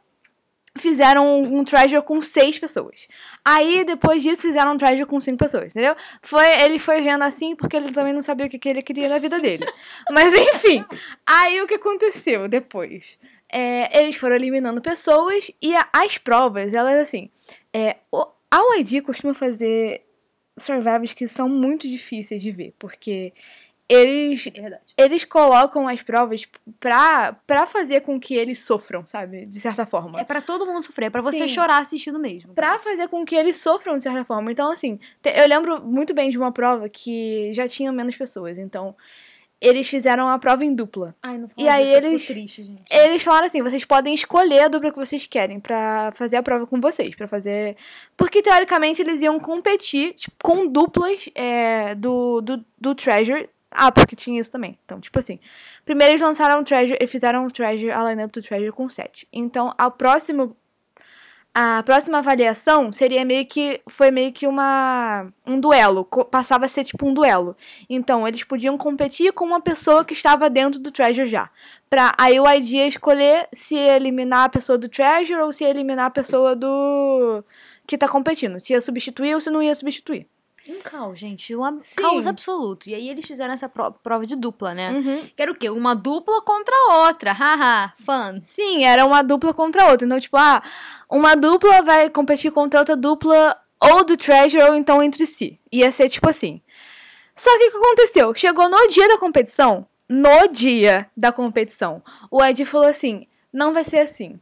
fizeram 0.78 1.42
um, 1.42 1.58
um 1.58 1.64
Treasure 1.64 2.02
com 2.02 2.20
seis 2.20 2.58
pessoas. 2.58 3.08
Aí, 3.44 3.84
depois 3.84 4.22
disso, 4.22 4.42
fizeram 4.42 4.72
um 4.72 4.76
Treasure 4.76 5.06
com 5.06 5.20
cinco 5.20 5.38
pessoas, 5.38 5.72
entendeu? 5.72 5.94
Foi, 6.22 6.46
ele 6.62 6.78
foi 6.78 7.00
vendo 7.00 7.22
assim 7.22 7.54
porque 7.56 7.76
ele 7.76 7.92
também 7.92 8.12
não 8.12 8.22
sabia 8.22 8.46
o 8.46 8.48
que, 8.48 8.58
que 8.58 8.68
ele 8.68 8.82
queria 8.82 9.08
na 9.08 9.18
vida 9.18 9.38
dele. 9.40 9.66
Mas, 10.10 10.34
enfim. 10.34 10.84
Aí, 11.26 11.60
o 11.60 11.66
que 11.66 11.74
aconteceu 11.74 12.48
depois? 12.48 13.18
É, 13.52 14.00
eles 14.02 14.16
foram 14.16 14.36
eliminando 14.36 14.80
pessoas 14.80 15.50
e 15.62 15.74
a, 15.76 15.88
as 15.92 16.18
provas, 16.18 16.74
elas, 16.74 16.96
assim... 16.96 17.30
É, 17.72 17.96
o, 18.10 18.26
a 18.50 18.78
YG 18.78 19.02
costuma 19.02 19.34
fazer 19.34 20.02
survivors 20.56 21.12
que 21.12 21.28
são 21.28 21.48
muito 21.48 21.88
difíceis 21.88 22.42
de 22.42 22.50
ver, 22.50 22.74
porque 22.78 23.32
eles, 23.88 24.46
É 24.96 25.04
eles 25.04 25.24
colocam 25.24 25.86
as 25.86 26.02
provas 26.02 26.44
pra, 26.80 27.34
pra 27.46 27.66
fazer 27.66 28.00
com 28.00 28.18
que 28.18 28.34
eles 28.34 28.60
sofram, 28.60 29.06
sabe? 29.06 29.46
De 29.46 29.60
certa 29.60 29.86
forma. 29.86 30.20
É 30.20 30.24
pra 30.24 30.40
todo 30.40 30.66
mundo 30.66 30.82
sofrer, 30.82 31.06
é 31.06 31.10
pra 31.10 31.20
você 31.22 31.46
Sim. 31.46 31.54
chorar 31.54 31.78
assistindo 31.78 32.18
mesmo. 32.18 32.52
Pra 32.52 32.78
fazer 32.80 33.08
com 33.08 33.24
que 33.24 33.36
eles 33.36 33.58
sofram 33.58 33.96
de 33.96 34.02
certa 34.04 34.24
forma. 34.24 34.50
Então, 34.50 34.72
assim, 34.72 34.98
eu 35.24 35.46
lembro 35.48 35.80
muito 35.84 36.12
bem 36.12 36.30
de 36.30 36.36
uma 36.38 36.50
prova 36.50 36.88
que 36.88 37.52
já 37.54 37.68
tinha 37.68 37.92
menos 37.92 38.16
pessoas. 38.16 38.58
Então, 38.58 38.94
eles 39.60 39.88
fizeram 39.88 40.28
a 40.28 40.38
prova 40.38 40.64
em 40.64 40.74
dupla. 40.74 41.14
Ai, 41.22 41.38
não 41.38 41.48
E 41.56 41.66
aí 41.68 41.88
eles- 41.90 42.26
triste, 42.26 42.62
gente. 42.64 42.82
Eles 42.90 43.22
falaram 43.22 43.46
assim: 43.46 43.62
vocês 43.62 43.84
podem 43.84 44.12
escolher 44.14 44.64
a 44.64 44.68
dupla 44.68 44.90
que 44.90 44.98
vocês 44.98 45.26
querem 45.26 45.58
pra 45.60 46.12
fazer 46.14 46.36
a 46.36 46.42
prova 46.42 46.66
com 46.66 46.80
vocês. 46.80 47.14
para 47.14 47.26
fazer. 47.26 47.74
Porque 48.16 48.42
teoricamente 48.42 49.00
eles 49.00 49.22
iam 49.22 49.38
competir 49.40 50.12
tipo, 50.14 50.36
com 50.42 50.66
duplas 50.66 51.26
é, 51.34 51.94
do, 51.94 52.40
do, 52.42 52.64
do 52.78 52.94
Treasure. 52.94 53.48
Ah, 53.70 53.90
porque 53.90 54.16
tinha 54.16 54.40
isso 54.40 54.50
também. 54.50 54.78
Então, 54.84 55.00
tipo 55.00 55.18
assim. 55.18 55.38
Primeiro 55.84 56.12
eles 56.12 56.22
lançaram 56.22 56.60
o 56.60 56.64
Treasure 56.64 56.98
e 57.00 57.06
fizeram 57.06 57.46
o 57.46 57.50
Treasure, 57.50 57.90
a 57.90 58.04
lineup 58.04 58.32
do 58.32 58.42
Treasure 58.42 58.72
com 58.72 58.88
7. 58.88 59.28
Então, 59.32 59.72
a 59.76 59.90
próxima. 59.90 60.54
A 61.58 61.82
próxima 61.84 62.18
avaliação 62.18 62.92
seria 62.92 63.24
meio 63.24 63.46
que. 63.46 63.80
Foi 63.88 64.10
meio 64.10 64.32
que 64.32 64.46
uma. 64.46 65.26
Um 65.46 65.58
duelo. 65.58 66.04
Passava 66.04 66.66
a 66.66 66.68
ser 66.68 66.84
tipo 66.84 67.06
um 67.06 67.14
duelo. 67.14 67.56
Então, 67.88 68.26
eles 68.28 68.44
podiam 68.44 68.76
competir 68.76 69.32
com 69.32 69.44
uma 69.44 69.60
pessoa 69.60 70.04
que 70.04 70.12
estava 70.14 70.50
dentro 70.50 70.80
do 70.80 70.90
Treasure 70.92 71.26
já. 71.26 71.50
Pra 71.88 72.12
aí 72.18 72.38
o 72.38 72.48
ID 72.48 72.88
escolher 72.88 73.48
se 73.52 73.76
eliminar 73.76 74.44
a 74.44 74.48
pessoa 74.48 74.78
do 74.78 74.88
Treasure 74.88 75.40
ou 75.40 75.52
se 75.52 75.64
eliminar 75.64 76.06
a 76.06 76.10
pessoa 76.10 76.54
do. 76.54 77.44
que 77.86 77.98
tá 77.98 78.08
competindo. 78.08 78.60
Se 78.60 78.72
ia 78.72 78.80
substituir 78.80 79.34
ou 79.34 79.40
se 79.40 79.50
não 79.50 79.62
ia 79.62 79.74
substituir. 79.74 80.26
Um 80.68 80.80
caos, 80.80 81.18
gente. 81.18 81.54
Um 81.54 81.80
Sim. 81.80 82.00
caos 82.02 82.26
absoluto. 82.26 82.88
E 82.88 82.94
aí 82.94 83.08
eles 83.08 83.26
fizeram 83.26 83.54
essa 83.54 83.68
pro- 83.68 83.92
prova 83.92 84.26
de 84.26 84.34
dupla, 84.34 84.74
né? 84.74 84.90
Uhum. 84.90 85.30
Que 85.34 85.42
era 85.42 85.52
o 85.52 85.54
quê? 85.54 85.70
Uma 85.70 85.94
dupla 85.94 86.42
contra 86.42 86.74
a 86.74 87.06
outra. 87.06 87.32
Haha, 87.32 87.92
fun. 87.98 88.40
Sim, 88.42 88.84
era 88.84 89.04
uma 89.06 89.22
dupla 89.22 89.54
contra 89.54 89.84
a 89.84 89.90
outra. 89.90 90.06
Então, 90.06 90.18
tipo, 90.18 90.36
ah, 90.36 90.62
uma 91.10 91.34
dupla 91.36 91.82
vai 91.82 92.10
competir 92.10 92.50
contra 92.50 92.80
outra 92.80 92.96
dupla 92.96 93.56
ou 93.80 94.04
do 94.04 94.16
Treasure 94.16 94.62
ou 94.64 94.74
então 94.74 95.02
entre 95.02 95.26
si. 95.26 95.58
Ia 95.70 95.92
ser 95.92 96.08
tipo 96.08 96.28
assim. 96.28 96.60
Só 97.34 97.50
que 97.58 97.68
o 97.68 97.70
que 97.70 97.76
aconteceu? 97.76 98.34
Chegou 98.34 98.68
no 98.68 98.88
dia 98.88 99.06
da 99.08 99.18
competição. 99.18 99.86
No 100.08 100.48
dia 100.48 101.08
da 101.16 101.30
competição. 101.32 102.02
O 102.30 102.42
Ed 102.42 102.64
falou 102.64 102.86
assim: 102.88 103.26
não 103.52 103.72
vai 103.72 103.84
ser 103.84 103.98
assim. 103.98 104.40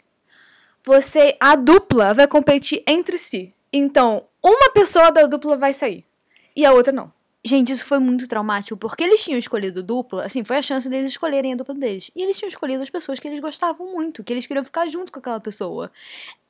Você, 0.84 1.36
a 1.40 1.56
dupla 1.56 2.12
vai 2.14 2.26
competir 2.26 2.82
entre 2.86 3.16
si. 3.18 3.52
Então, 3.72 4.24
uma 4.42 4.70
pessoa 4.70 5.10
da 5.10 5.26
dupla 5.26 5.56
vai 5.56 5.72
sair. 5.72 6.04
E 6.56 6.64
a 6.64 6.72
outra 6.72 6.92
não. 6.92 7.12
Gente, 7.46 7.72
isso 7.72 7.84
foi 7.84 7.98
muito 7.98 8.26
traumático, 8.26 8.74
porque 8.76 9.04
eles 9.04 9.22
tinham 9.22 9.38
escolhido 9.38 9.82
dupla, 9.82 10.24
assim, 10.24 10.42
foi 10.42 10.56
a 10.56 10.62
chance 10.62 10.88
deles 10.88 11.08
escolherem 11.08 11.52
a 11.52 11.56
dupla 11.56 11.74
deles. 11.74 12.10
E 12.16 12.22
eles 12.22 12.38
tinham 12.38 12.48
escolhido 12.48 12.82
as 12.82 12.88
pessoas 12.88 13.18
que 13.20 13.28
eles 13.28 13.38
gostavam 13.40 13.86
muito, 13.92 14.24
que 14.24 14.32
eles 14.32 14.46
queriam 14.46 14.64
ficar 14.64 14.88
junto 14.88 15.12
com 15.12 15.18
aquela 15.18 15.38
pessoa. 15.38 15.92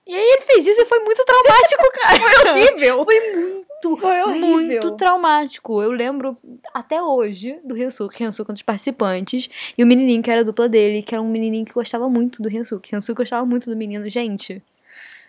E 0.06 0.14
aí 0.14 0.20
ele 0.22 0.42
fez 0.42 0.66
isso 0.66 0.82
e 0.82 0.84
foi 0.84 1.00
muito 1.00 1.24
traumático, 1.24 1.82
cara. 2.00 2.18
Foi 2.18 2.50
Horrível! 2.52 3.04
Foi 3.04 3.20
muito, 3.34 3.96
Foi 3.96 4.22
horrível. 4.22 4.48
muito 4.48 4.90
traumático. 4.92 5.82
Eu 5.82 5.90
lembro 5.90 6.36
até 6.72 7.02
hoje 7.02 7.58
do 7.64 7.74
Ryusuke, 7.74 8.22
Ryusuke 8.22 8.50
um 8.50 8.54
dos 8.54 8.62
participantes, 8.62 9.50
e 9.76 9.82
o 9.82 9.86
menininho 9.86 10.22
que 10.22 10.30
era 10.30 10.42
a 10.42 10.44
dupla 10.44 10.68
dele, 10.68 11.02
que 11.02 11.12
era 11.14 11.20
um 11.22 11.28
menininho 11.28 11.64
que 11.64 11.72
gostava 11.72 12.08
muito 12.08 12.40
do 12.40 12.48
Ryusuke. 12.48 12.92
Ryusuke 12.92 13.14
gostava 13.16 13.44
muito 13.44 13.68
do 13.68 13.76
menino. 13.76 14.08
Gente, 14.08 14.62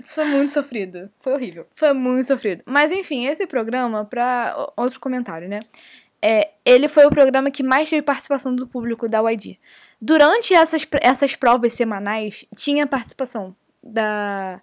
Isso 0.01 0.13
foi 0.15 0.25
muito 0.25 0.53
sofrido. 0.53 1.09
foi 1.19 1.33
horrível. 1.33 1.65
Foi 1.75 1.93
muito 1.93 2.25
sofrido. 2.27 2.63
Mas 2.65 2.91
enfim, 2.91 3.25
esse 3.25 3.45
programa, 3.47 4.05
pra 4.05 4.55
outro 4.77 4.99
comentário, 4.99 5.47
né? 5.47 5.59
É, 6.21 6.51
ele 6.65 6.87
foi 6.87 7.05
o 7.05 7.09
programa 7.09 7.51
que 7.51 7.61
mais 7.61 7.89
teve 7.89 8.01
participação 8.01 8.55
do 8.55 8.65
público 8.67 9.07
da 9.07 9.19
YG. 9.29 9.59
Durante 10.01 10.53
essas, 10.53 10.87
essas 11.01 11.35
provas 11.35 11.73
semanais, 11.73 12.45
tinha 12.55 12.87
participação 12.87 13.55
da 13.83 14.61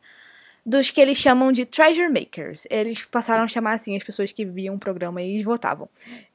dos 0.65 0.91
que 0.93 1.01
eles 1.01 1.19
chamam 1.19 1.51
de 1.51 1.65
treasure 1.65 2.09
makers. 2.09 2.67
Eles 2.71 3.05
passaram 3.05 3.43
a 3.45 3.49
chamar 3.49 3.73
assim 3.75 3.97
as 3.97 4.05
pessoas 4.05 4.31
que 4.31 4.45
viam 4.45 4.77
o 4.77 4.79
programa 4.79 5.21
e 5.21 5.33
eles 5.35 5.45
votavam. 5.45 5.89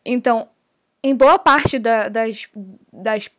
Então, 0.05 0.49
em 1.01 1.15
boa 1.15 1.39
parte 1.39 1.79
da- 1.79 2.09
das, 2.09 2.45
das 2.91 3.29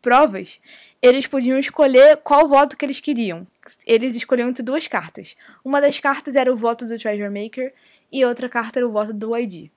provas, 0.00 0.60
eles 1.00 1.26
podiam 1.26 1.58
escolher 1.58 2.16
qual 2.18 2.48
voto 2.48 2.76
que 2.76 2.84
eles 2.84 3.00
queriam. 3.00 3.46
Eles 3.86 4.14
escolhiam 4.16 4.48
entre 4.48 4.62
duas 4.62 4.86
cartas. 4.88 5.36
Uma 5.64 5.80
das 5.80 5.98
cartas 5.98 6.36
era 6.36 6.52
o 6.52 6.56
voto 6.56 6.86
do 6.86 6.98
Treasure 6.98 7.30
Maker 7.30 7.72
e 8.10 8.24
outra 8.24 8.48
carta 8.48 8.78
era 8.78 8.88
o 8.88 8.92
voto 8.92 9.12
do 9.12 9.36
ID. 9.36 9.70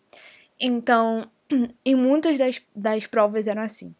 Então, 0.60 1.30
em 1.86 1.96
muitas 1.96 2.38
das, 2.38 2.62
das 2.76 3.08
provas 3.08 3.48
eram 3.48 3.62
assim. 3.62 3.94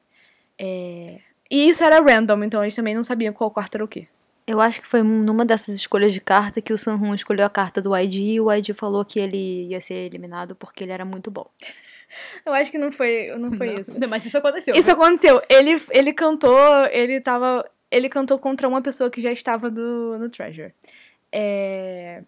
É, 0.58 1.20
E 1.50 1.70
isso 1.70 1.84
era 1.84 2.02
random, 2.02 2.44
então 2.44 2.64
eles 2.64 2.76
também 2.76 2.96
não 2.96 3.04
sabiam 3.04 3.34
qual 3.34 3.52
carta 3.52 3.78
era 3.78 3.84
o 3.86 3.88
quê. 3.88 4.08
Eu 4.46 4.60
acho 4.60 4.82
que 4.82 4.88
foi 4.88 5.02
numa 5.02 5.46
dessas 5.46 5.74
escolhas 5.76 6.12
de 6.12 6.20
carta 6.20 6.62
que 6.62 6.74
o 6.74 6.78
Sanhun 6.78 7.14
escolheu 7.14 7.46
a 7.46 7.50
carta 7.50 7.82
do 7.82 7.96
ID 7.96 8.16
e 8.16 8.42
o 8.42 8.52
ID 8.52 8.74
falou 8.74 9.06
que 9.06 9.20
ele 9.20 9.68
ia 9.68 9.80
ser 9.80 9.94
eliminado 9.94 10.54
porque 10.54 10.84
ele 10.84 10.92
era 10.92 11.06
muito 11.06 11.32
bom. 11.32 11.50
Eu 12.46 12.54
acho 12.54 12.72
que 12.72 12.78
não 12.78 12.92
foi, 12.92 13.34
não 13.38 13.52
foi 13.52 13.80
isso. 13.80 13.96
Mas 14.10 14.26
isso 14.26 14.38
aconteceu. 14.38 14.76
Isso 14.76 14.92
aconteceu. 14.92 15.42
Ele, 15.50 15.82
ele 15.92 16.14
cantou, 16.14 16.86
ele 16.92 17.20
tava. 17.20 17.70
Ele 17.90 18.10
cantou 18.10 18.40
contra 18.40 18.68
uma 18.68 18.82
pessoa 18.82 19.10
que 19.10 19.22
já 19.22 19.32
estava 19.32 19.70
do, 19.70 20.18
no 20.18 20.30
Treasure. 20.30 20.74
É... 21.32 22.24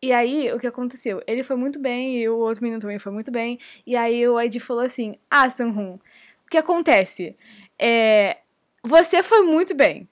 E 0.00 0.12
aí, 0.12 0.52
o 0.52 0.58
que 0.58 0.66
aconteceu? 0.66 1.22
Ele 1.26 1.42
foi 1.42 1.56
muito 1.56 1.78
bem 1.78 2.18
e 2.18 2.28
o 2.28 2.38
outro 2.38 2.62
menino 2.62 2.80
também 2.80 2.98
foi 2.98 3.10
muito 3.10 3.30
bem. 3.30 3.58
E 3.86 3.96
aí 3.96 4.26
o 4.28 4.40
Ed 4.40 4.60
falou 4.60 4.84
assim: 4.84 5.14
Ah, 5.30 5.48
Sanhun, 5.50 5.94
o 5.94 6.50
que 6.50 6.58
acontece? 6.58 7.36
É... 7.78 8.38
Você 8.84 9.22
foi 9.22 9.42
muito 9.42 9.74
bem. 9.74 10.08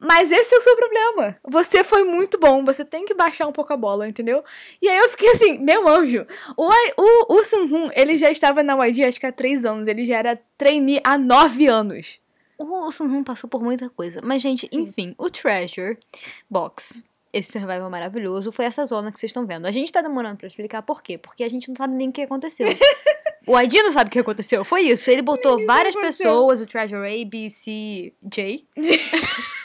Mas 0.00 0.30
esse 0.30 0.54
é 0.54 0.58
o 0.58 0.60
seu 0.60 0.76
problema. 0.76 1.36
Você 1.48 1.82
foi 1.82 2.04
muito 2.04 2.38
bom. 2.38 2.64
Você 2.64 2.84
tem 2.84 3.04
que 3.04 3.14
baixar 3.14 3.48
um 3.48 3.52
pouco 3.52 3.72
a 3.72 3.76
bola, 3.76 4.08
entendeu? 4.08 4.44
E 4.80 4.88
aí 4.88 4.98
eu 4.98 5.08
fiquei 5.08 5.30
assim, 5.32 5.58
meu 5.58 5.88
anjo. 5.88 6.24
O, 6.56 6.68
o, 6.96 7.34
o 7.34 7.44
Sun-Hun, 7.44 7.90
ele 7.94 8.16
já 8.16 8.30
estava 8.30 8.62
na 8.62 8.74
YG 8.86 9.04
acho 9.04 9.18
que 9.18 9.26
há 9.26 9.32
três 9.32 9.64
anos. 9.64 9.88
Ele 9.88 10.04
já 10.04 10.18
era 10.18 10.40
trainee 10.56 11.00
há 11.02 11.18
nove 11.18 11.66
anos. 11.66 12.20
O, 12.58 12.86
o 12.86 12.92
Sanhun 12.92 13.22
passou 13.22 13.48
por 13.48 13.62
muita 13.62 13.88
coisa. 13.88 14.20
Mas, 14.22 14.42
gente, 14.42 14.68
Sim. 14.68 14.80
enfim, 14.82 15.14
o 15.16 15.30
Treasure 15.30 15.96
Box, 16.50 17.02
esse 17.32 17.52
survival 17.52 17.88
maravilhoso, 17.90 18.50
foi 18.52 18.64
essa 18.64 18.84
zona 18.84 19.12
que 19.12 19.18
vocês 19.18 19.30
estão 19.30 19.46
vendo. 19.46 19.66
A 19.66 19.70
gente 19.70 19.92
tá 19.92 20.00
demorando 20.00 20.36
pra 20.36 20.46
explicar 20.46 20.82
por 20.82 21.02
quê. 21.02 21.18
Porque 21.18 21.42
a 21.42 21.48
gente 21.48 21.68
não 21.68 21.76
sabe 21.76 21.94
nem 21.94 22.08
o 22.08 22.12
que 22.12 22.22
aconteceu. 22.22 22.66
o 23.46 23.58
ID 23.60 23.74
não 23.74 23.92
sabe 23.92 24.08
o 24.08 24.12
que 24.12 24.18
aconteceu. 24.18 24.64
Foi 24.64 24.82
isso. 24.82 25.10
Ele 25.10 25.22
botou 25.22 25.64
várias 25.66 25.94
aconteceu. 25.94 26.30
pessoas, 26.30 26.60
o 26.60 26.66
Treasure 26.66 27.06
A, 27.06 27.28
B, 27.28 27.48
C, 27.50 28.12
J. 28.22 28.66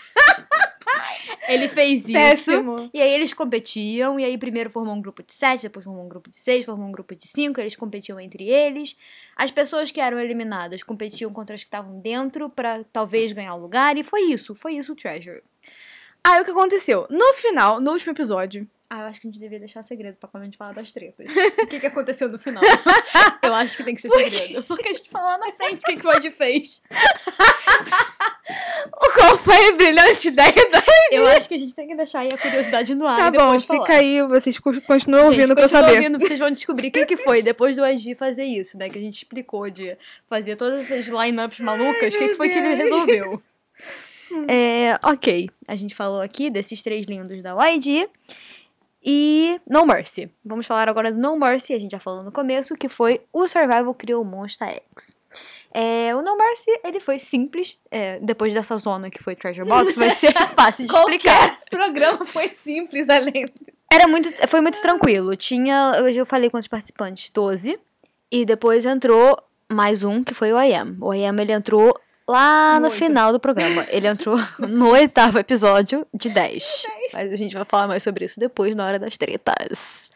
Ele 1.53 1.67
fez 1.67 2.03
isso. 2.03 2.13
Péssimo. 2.13 2.89
E 2.93 3.01
aí 3.01 3.13
eles 3.13 3.33
competiam, 3.33 4.19
e 4.19 4.25
aí 4.25 4.37
primeiro 4.37 4.69
formou 4.69 4.95
um 4.95 5.01
grupo 5.01 5.23
de 5.23 5.33
sete, 5.33 5.63
depois 5.63 5.85
formou 5.85 6.05
um 6.05 6.09
grupo 6.09 6.29
de 6.29 6.37
seis, 6.37 6.65
formou 6.65 6.87
um 6.87 6.91
grupo 6.91 7.15
de 7.15 7.27
cinco, 7.27 7.59
eles 7.59 7.75
competiam 7.75 8.19
entre 8.19 8.49
eles. 8.49 8.95
As 9.35 9.51
pessoas 9.51 9.91
que 9.91 10.01
eram 10.01 10.19
eliminadas 10.19 10.83
competiam 10.83 11.31
contra 11.31 11.55
as 11.55 11.61
que 11.61 11.67
estavam 11.67 11.99
dentro 11.99 12.49
pra 12.49 12.83
talvez 12.91 13.31
ganhar 13.31 13.55
o 13.55 13.61
lugar, 13.61 13.97
e 13.97 14.03
foi 14.03 14.21
isso, 14.31 14.53
foi 14.55 14.73
isso 14.73 14.93
o 14.93 14.95
Treasure. 14.95 15.41
Aí 16.23 16.41
o 16.41 16.45
que 16.45 16.51
aconteceu? 16.51 17.05
No 17.09 17.33
final, 17.33 17.81
no 17.81 17.91
último 17.91 18.13
episódio, 18.13 18.67
Ah, 18.89 19.01
eu 19.01 19.05
acho 19.07 19.19
que 19.21 19.27
a 19.27 19.31
gente 19.31 19.39
devia 19.39 19.57
deixar 19.59 19.81
segredo 19.81 20.17
pra 20.19 20.29
quando 20.29 20.43
a 20.43 20.45
gente 20.45 20.57
falar 20.57 20.73
das 20.73 20.91
tretas. 20.91 21.25
o 21.63 21.67
que, 21.67 21.79
que 21.79 21.87
aconteceu 21.87 22.29
no 22.29 22.37
final? 22.37 22.63
eu 23.41 23.53
acho 23.55 23.75
que 23.77 23.83
tem 23.83 23.95
que 23.95 24.01
ser 24.01 24.11
segredo. 24.11 24.63
Porque 24.63 24.89
a 24.89 24.93
gente 24.93 25.09
fala 25.09 25.29
lá 25.31 25.37
na 25.39 25.51
frente 25.53 25.81
o 25.81 25.85
que, 25.85 25.95
que 25.97 26.07
o 26.07 26.11
Ed 26.11 26.29
fez. 26.31 26.81
Qual 29.15 29.37
foi 29.37 29.69
a 29.69 29.71
brilhante 29.73 30.27
ideia 30.27 30.69
da... 30.71 30.83
Eu 31.11 31.27
acho 31.27 31.47
que 31.47 31.55
a 31.55 31.57
gente 31.57 31.73
tem 31.73 31.87
que 31.87 31.95
deixar 31.95 32.19
aí 32.19 32.29
a 32.33 32.37
curiosidade 32.37 32.93
no 32.93 33.07
ar 33.07 33.17
Tá 33.17 33.31
bom, 33.31 33.59
falar. 33.59 33.79
fica 33.85 33.93
aí, 33.93 34.21
vocês 34.23 34.59
co- 34.59 34.81
continuam 34.81 35.27
Gente, 35.27 35.39
ouvindo 35.41 35.55
pra 35.55 35.67
saber. 35.67 35.95
ouvindo, 35.95 36.19
vocês 36.19 36.37
vão 36.39 36.51
descobrir 36.51 36.87
o 36.89 36.91
que, 36.91 37.05
que 37.05 37.17
foi 37.17 37.41
depois 37.41 37.77
do 37.77 37.85
Ed 37.85 38.13
fazer 38.15 38.43
isso, 38.43 38.77
né? 38.77 38.89
Que 38.89 38.97
a 38.97 39.01
gente 39.01 39.17
explicou 39.17 39.69
de 39.69 39.97
fazer 40.27 40.55
todas 40.55 40.81
essas 40.91 41.07
lineups 41.07 41.59
malucas. 41.59 42.13
O 42.13 42.17
que, 42.17 42.29
que 42.29 42.35
foi 42.35 42.49
que 42.49 42.57
ele 42.57 42.75
resolveu? 42.75 43.41
É, 44.47 44.97
ok. 45.03 45.49
A 45.67 45.75
gente 45.75 45.93
falou 45.95 46.19
aqui 46.21 46.49
desses 46.49 46.81
três 46.81 47.05
lindos 47.05 47.41
da 47.41 47.53
YG. 47.67 48.09
E 49.03 49.59
No 49.67 49.85
Mercy. 49.85 50.31
Vamos 50.45 50.65
falar 50.65 50.87
agora 50.87 51.11
do 51.11 51.19
No 51.19 51.37
Mercy, 51.37 51.73
a 51.73 51.79
gente 51.79 51.91
já 51.91 51.99
falou 51.99 52.23
no 52.23 52.31
começo, 52.31 52.75
que 52.75 52.87
foi 52.87 53.21
o 53.33 53.47
Survival 53.47 53.93
criou 53.93 54.21
o 54.21 54.25
Monster 54.25 54.69
X. 54.69 55.15
É, 55.73 56.15
o 56.15 56.21
No 56.21 56.37
Mercy, 56.37 56.71
ele 56.83 56.99
foi 56.99 57.19
simples. 57.19 57.77
é, 57.91 58.19
depois 58.19 58.53
dessa 58.53 58.77
zona 58.77 59.09
que 59.09 59.21
foi 59.21 59.35
Treasure 59.35 59.67
Box, 59.67 59.95
vai 59.95 60.09
ser 60.11 60.31
fácil 60.33 60.85
de 60.87 60.93
explicar. 60.93 61.57
Qualquer 61.57 61.69
programa 61.69 62.25
foi 62.25 62.49
simples, 62.49 63.09
além... 63.09 63.45
Era 63.91 64.07
muito, 64.07 64.29
foi 64.47 64.61
muito 64.61 64.81
tranquilo. 64.81 65.35
Tinha, 65.35 66.01
hoje 66.01 66.17
eu 66.17 66.25
falei 66.25 66.49
quantos 66.49 66.67
participantes? 66.67 67.29
12. 67.29 67.77
E 68.31 68.45
depois 68.45 68.85
entrou 68.85 69.37
mais 69.71 70.03
um, 70.03 70.23
que 70.23 70.33
foi 70.33 70.51
o 70.51 70.59
IM. 70.59 70.97
O 70.99 71.13
IM, 71.13 71.39
ele 71.39 71.51
entrou 71.51 71.93
lá 72.27 72.79
No 72.79 72.89
final 72.91 73.31
do 73.31 73.39
programa. 73.39 73.85
Ele 73.89 74.07
entrou 74.07 74.35
no 74.59 74.89
oitavo 74.91 75.39
episódio 75.39 76.05
de 76.13 76.29
10. 76.33 76.85
Mas 77.13 77.31
a 77.31 77.35
gente 77.35 77.53
vai 77.55 77.65
falar 77.65 77.87
mais 77.87 78.03
sobre 78.03 78.25
isso 78.25 78.39
depois, 78.39 78.75
na 78.75 78.85
hora 78.85 78.99
das 78.99 79.17
tretas. 79.17 80.09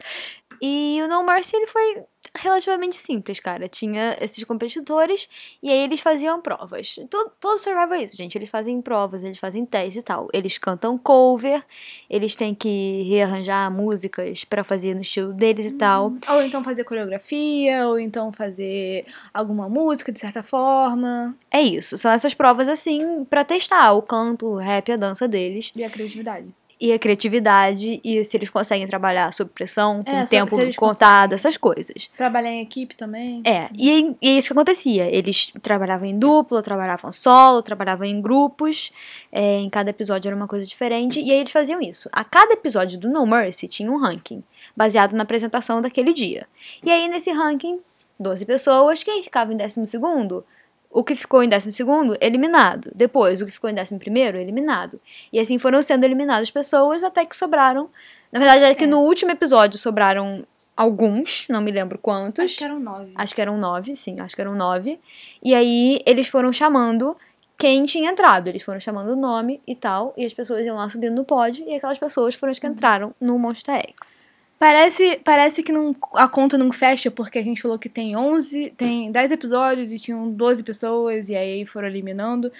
E 0.60 1.00
o 1.02 1.08
No 1.08 1.22
Mercy, 1.24 1.56
ele 1.56 1.66
foi 1.66 2.02
relativamente 2.40 2.96
simples, 2.96 3.40
cara. 3.40 3.68
Tinha 3.68 4.16
esses 4.20 4.42
competidores 4.44 5.28
e 5.62 5.70
aí 5.70 5.78
eles 5.78 6.00
faziam 6.00 6.40
provas. 6.40 6.96
Todo, 7.10 7.32
todo 7.40 7.58
Survival 7.58 7.94
é 7.94 8.02
isso, 8.02 8.16
gente. 8.16 8.36
Eles 8.36 8.48
fazem 8.48 8.80
provas, 8.80 9.22
eles 9.22 9.38
fazem 9.38 9.64
testes 9.64 10.02
e 10.02 10.04
tal. 10.04 10.28
Eles 10.32 10.58
cantam 10.58 10.96
cover, 10.96 11.64
eles 12.08 12.36
têm 12.36 12.54
que 12.54 13.02
rearranjar 13.08 13.70
músicas 13.70 14.44
pra 14.44 14.64
fazer 14.64 14.94
no 14.94 15.00
estilo 15.00 15.32
deles 15.32 15.72
e 15.72 15.74
tal. 15.74 16.12
Ou 16.28 16.42
então 16.42 16.62
fazer 16.62 16.84
coreografia, 16.84 17.86
ou 17.88 17.98
então 17.98 18.32
fazer 18.32 19.04
alguma 19.32 19.68
música, 19.68 20.12
de 20.12 20.18
certa 20.18 20.42
forma. 20.42 21.36
É 21.50 21.60
isso. 21.60 21.96
São 21.96 22.10
essas 22.10 22.34
provas 22.34 22.68
assim 22.68 23.24
pra 23.24 23.44
testar 23.44 23.92
o 23.92 24.02
canto, 24.02 24.46
o 24.46 24.56
rap, 24.56 24.90
a 24.92 24.96
dança 24.96 25.26
deles 25.26 25.72
E 25.74 25.84
a 25.84 25.90
criatividade. 25.90 26.48
E 26.80 26.92
a 26.92 26.98
criatividade 26.98 28.00
e 28.04 28.24
se 28.24 28.36
eles 28.36 28.48
conseguem 28.50 28.86
trabalhar 28.86 29.32
sob 29.32 29.50
pressão, 29.50 30.02
com 30.04 30.10
É, 30.10 30.24
tempo 30.24 30.56
contado, 30.76 31.32
essas 31.32 31.56
coisas. 31.56 32.08
Trabalhar 32.16 32.50
em 32.50 32.60
equipe 32.60 32.96
também. 32.96 33.42
É, 33.44 33.68
e, 33.76 34.14
e 34.22 34.28
é 34.28 34.32
isso 34.38 34.48
que 34.48 34.52
acontecia. 34.52 35.04
Eles 35.14 35.52
trabalhavam 35.62 36.06
em 36.06 36.18
dupla, 36.18 36.62
trabalhavam 36.62 37.12
solo, 37.12 37.62
trabalhavam 37.62 38.06
em 38.06 38.20
grupos. 38.20 38.92
é, 39.32 39.58
em 39.58 39.68
cada 39.68 39.90
episódio 39.90 40.28
era 40.28 40.36
uma 40.36 40.46
coisa 40.48 40.64
diferente. 40.66 41.20
E 41.20 41.30
aí 41.32 41.38
eles 41.40 41.52
faziam 41.52 41.80
isso. 41.80 42.08
A 42.12 42.24
cada 42.24 42.52
episódio 42.54 42.98
do 42.98 43.08
No 43.08 43.26
Mercy 43.26 43.68
tinha 43.68 43.90
um 43.90 43.98
ranking, 43.98 44.42
baseado 44.76 45.12
na 45.14 45.22
apresentação 45.22 45.82
daquele 45.82 46.12
dia. 46.12 46.46
E 46.84 46.90
aí 46.90 47.08
nesse 47.08 47.30
ranking, 47.30 47.80
12 48.18 48.46
pessoas, 48.46 49.02
quem 49.02 49.22
ficava 49.22 49.52
em 49.52 49.56
12 49.56 49.86
segundo? 49.86 50.44
O 50.90 51.04
que 51.04 51.14
ficou 51.14 51.42
em 51.42 51.48
12 51.48 51.72
segundo, 51.72 52.16
eliminado. 52.20 52.90
Depois, 52.94 53.42
o 53.42 53.46
que 53.46 53.52
ficou 53.52 53.68
em 53.68 53.78
11 53.78 53.98
primeiro, 53.98 54.38
eliminado. 54.38 55.00
E 55.32 55.38
assim 55.38 55.58
foram 55.58 55.82
sendo 55.82 56.04
eliminadas 56.04 56.50
pessoas 56.50 57.04
até 57.04 57.24
que 57.24 57.36
sobraram. 57.36 57.90
Na 58.32 58.38
verdade, 58.38 58.64
é 58.64 58.74
que 58.74 58.86
no 58.86 59.00
último 59.00 59.30
episódio 59.30 59.78
sobraram 59.78 60.44
alguns, 60.76 61.46
não 61.48 61.60
me 61.60 61.70
lembro 61.70 61.98
quantos. 61.98 62.44
Acho 62.44 62.58
que 62.58 62.64
eram 62.64 62.80
nove. 62.80 63.12
Acho 63.14 63.34
que 63.34 63.40
eram 63.42 63.58
nove, 63.58 63.96
sim, 63.96 64.20
acho 64.20 64.34
que 64.34 64.40
eram 64.40 64.54
nove. 64.54 65.00
E 65.42 65.54
aí 65.54 66.00
eles 66.06 66.28
foram 66.28 66.52
chamando 66.52 67.16
quem 67.58 67.84
tinha 67.84 68.10
entrado. 68.10 68.48
Eles 68.48 68.62
foram 68.62 68.78
chamando 68.78 69.12
o 69.12 69.16
nome 69.16 69.60
e 69.66 69.74
tal. 69.74 70.14
E 70.16 70.24
as 70.24 70.32
pessoas 70.32 70.64
iam 70.64 70.76
lá 70.76 70.88
subindo 70.88 71.16
no 71.16 71.24
pódio. 71.24 71.68
E 71.68 71.74
aquelas 71.74 71.98
pessoas 71.98 72.36
foram 72.36 72.52
as 72.52 72.58
que 72.58 72.66
entraram 72.66 73.12
no 73.20 73.36
Monster 73.38 73.74
X. 73.74 74.27
Parece, 74.58 75.20
parece 75.24 75.62
que 75.62 75.70
não, 75.70 75.94
a 76.14 76.26
conta 76.26 76.58
não 76.58 76.72
fecha, 76.72 77.12
porque 77.12 77.38
a 77.38 77.42
gente 77.42 77.62
falou 77.62 77.78
que 77.78 77.88
tem 77.88 78.16
11, 78.16 78.70
tem 78.76 79.12
10 79.12 79.30
episódios 79.30 79.92
e 79.92 79.98
tinham 80.00 80.28
12 80.30 80.64
pessoas, 80.64 81.28
e 81.28 81.36
aí 81.36 81.64
foram 81.64 81.86
eliminando. 81.86 82.50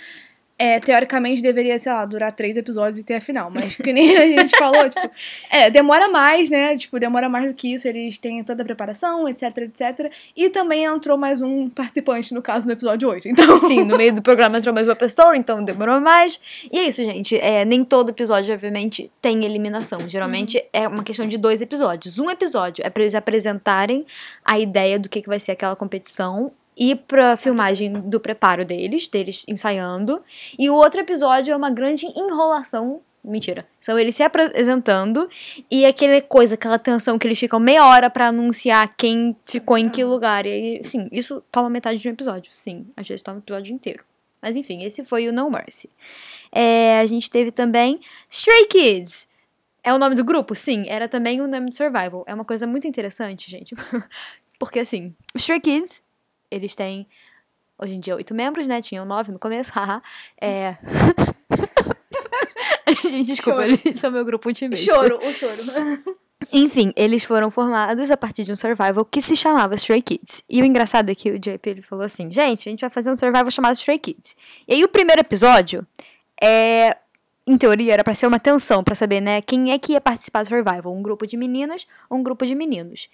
É, 0.59 0.81
teoricamente 0.81 1.41
deveria, 1.41 1.79
sei 1.79 1.93
lá, 1.93 2.05
durar 2.05 2.33
três 2.33 2.57
episódios 2.57 2.99
e 2.99 3.05
ter 3.05 3.15
a 3.15 3.21
final. 3.21 3.49
Mas 3.49 3.77
que 3.77 3.93
nem 3.93 4.17
a 4.17 4.27
gente 4.27 4.51
falou, 4.59 4.89
tipo, 4.89 5.09
é, 5.51 5.71
demora 5.71 6.09
mais, 6.09 6.51
né? 6.51 6.77
Tipo, 6.77 6.99
demora 6.99 7.29
mais 7.29 7.47
do 7.47 7.55
que 7.55 7.75
isso. 7.75 7.87
Eles 7.87 8.19
têm 8.19 8.43
toda 8.43 8.63
a 8.63 8.67
preparação, 8.67 9.29
etc, 9.29 9.57
etc. 9.59 10.13
E 10.37 10.51
também 10.51 10.85
entrou 10.85 11.17
mais 11.17 11.41
um 11.41 11.69
participante, 11.69 12.35
no 12.35 12.43
caso, 12.43 12.67
no 12.67 12.73
episódio 12.73 13.09
8. 13.09 13.29
Então, 13.29 13.57
Sim, 13.69 13.85
no 13.85 13.97
meio 13.97 14.13
do 14.13 14.21
programa 14.21 14.59
entrou 14.59 14.75
mais 14.75 14.89
uma 14.89 14.97
pessoa, 14.97 15.37
então 15.37 15.63
demorou 15.63 16.01
mais. 16.01 16.41
E 16.73 16.77
é 16.77 16.89
isso, 16.89 17.05
gente. 17.05 17.39
É, 17.39 17.65
nem 17.65 17.85
todo 17.85 18.11
episódio, 18.11 18.53
obviamente, 18.53 19.11
tem 19.23 19.45
eliminação. 19.45 20.09
Geralmente 20.09 20.61
é 20.73 20.89
uma 20.89 21.05
questão 21.05 21.29
de 21.29 21.39
dois 21.39 21.61
episódios. 21.61 22.19
Um 22.19 22.29
episódio 22.31 22.85
é 22.85 22.91
pra 22.91 23.05
eles 23.05 23.15
apresentarem 23.15 24.05
a 24.45 24.59
ideia 24.59 24.99
do 24.99 25.09
que, 25.09 25.23
que 25.23 25.29
vai 25.29 25.39
ser 25.39 25.53
aquela 25.53 25.77
competição. 25.77 26.53
E 26.79 26.95
pra 26.95 27.37
filmagem 27.37 27.93
do 27.93 28.21
preparo 28.21 28.65
deles, 28.65 29.09
deles 29.09 29.45
ensaiando. 29.49 30.23
E 30.59 30.71
o 30.71 30.75
outro 30.75 31.01
episódio 31.01 31.53
é 31.53 31.57
uma 31.57 31.71
grande 31.71 32.07
enrolação. 32.17 33.01
Mentira. 33.23 33.67
São 33.81 33.99
eles 33.99 34.15
se 34.15 34.23
apresentando 34.23 35.29
e 35.71 35.85
aquela 35.85 36.21
coisa, 36.23 36.55
aquela 36.55 36.79
tensão 36.79 37.19
que 37.19 37.27
eles 37.27 37.39
ficam 37.39 37.59
meia 37.59 37.85
hora 37.85 38.09
pra 38.09 38.29
anunciar 38.29 38.95
quem 38.97 39.37
ficou 39.45 39.77
em 39.77 39.89
que 39.89 40.05
lugar. 40.05 40.47
E 40.47 40.81
sim, 40.85 41.09
isso 41.11 41.43
toma 41.51 41.69
metade 41.69 41.99
de 41.99 42.09
um 42.09 42.13
episódio. 42.13 42.53
Sim, 42.53 42.87
às 42.97 43.07
vezes 43.07 43.23
toma 43.23 43.39
um 43.39 43.41
episódio 43.41 43.75
inteiro. 43.75 44.05
Mas 44.41 44.57
enfim, 44.57 44.85
esse 44.85 45.05
foi 45.05 45.29
o 45.29 45.33
No 45.33 45.51
Mercy. 45.51 45.91
É, 46.53 47.01
a 47.01 47.07
gente 47.07 47.29
teve 47.29 47.51
também 47.51 48.01
Stray 48.31 48.67
Kids. 48.67 49.27
É 49.83 49.93
o 49.93 49.99
nome 49.99 50.15
do 50.15 50.25
grupo? 50.25 50.55
Sim, 50.55 50.85
era 50.89 51.09
também 51.09 51.41
o 51.41 51.47
nome 51.49 51.69
do 51.69 51.75
Survival. 51.75 52.25
É 52.27 52.35
uma 52.35 52.45
coisa 52.45 52.67
muito 52.67 52.87
interessante, 52.87 53.51
gente. 53.51 53.75
Porque 54.59 54.79
assim, 54.81 55.15
Stray 55.35 55.61
Kids, 55.61 56.03
eles 56.51 56.75
têm 56.75 57.07
hoje 57.79 57.95
em 57.95 58.01
dia 58.01 58.17
oito 58.17 58.35
membros, 58.35 58.67
né? 58.67 58.83
Tinham 58.83 59.05
nove 59.05 59.33
no 59.33 59.39
começo, 59.39 59.73
haha. 59.77 60.03
É. 60.41 60.77
gente, 63.09 63.27
desculpa, 63.27 63.63
Choro. 63.63 63.81
eles 63.85 63.99
são 63.99 64.11
meu 64.11 64.25
grupo 64.25 64.49
ultimate. 64.49 64.83
choro, 64.83 65.19
o 65.19 65.33
choro. 65.33 65.63
Enfim, 66.53 66.93
eles 66.97 67.25
foram 67.25 67.51
formados 67.51 68.11
a 68.11 68.17
partir 68.17 68.45
de 68.45 68.53
um 68.53 68.57
survival 68.57 69.05
que 69.05 69.21
se 69.21 69.37
chamava 69.37 69.75
Stray 69.75 70.01
Kids. 70.01 70.43
E 70.49 70.63
o 70.63 70.65
engraçado 70.65 71.11
é 71.11 71.15
que 71.15 71.31
o 71.31 71.39
JP 71.39 71.69
ele 71.69 71.83
falou 71.83 72.05
assim: 72.05 72.31
gente, 72.31 72.69
a 72.69 72.71
gente 72.71 72.81
vai 72.81 72.91
fazer 72.91 73.11
um 73.11 73.17
survival 73.17 73.51
chamado 73.51 73.75
Stray 73.75 73.99
Kids. 73.99 74.35
E 74.67 74.75
aí 74.75 74.85
o 74.85 74.89
primeiro 74.89 75.21
episódio 75.21 75.87
é. 76.43 76.97
Em 77.49 77.57
teoria, 77.57 77.95
era 77.95 78.05
pra 78.05 78.15
ser 78.15 78.27
uma 78.27 78.39
tensão, 78.39 78.85
pra 78.85 78.95
saber, 78.95 79.23
né, 79.23 79.41
quem 79.41 79.73
é 79.73 79.79
que 79.79 79.93
ia 79.93 80.01
participar 80.03 80.43
do 80.43 80.49
survival. 80.49 80.95
Um 80.95 81.03
grupo 81.03 81.27
de 81.27 81.35
meninas 81.35 81.87
ou 82.11 82.19
um 82.19 82.23
grupo 82.23 82.45
de 82.45 82.55
meninos. 82.55 83.09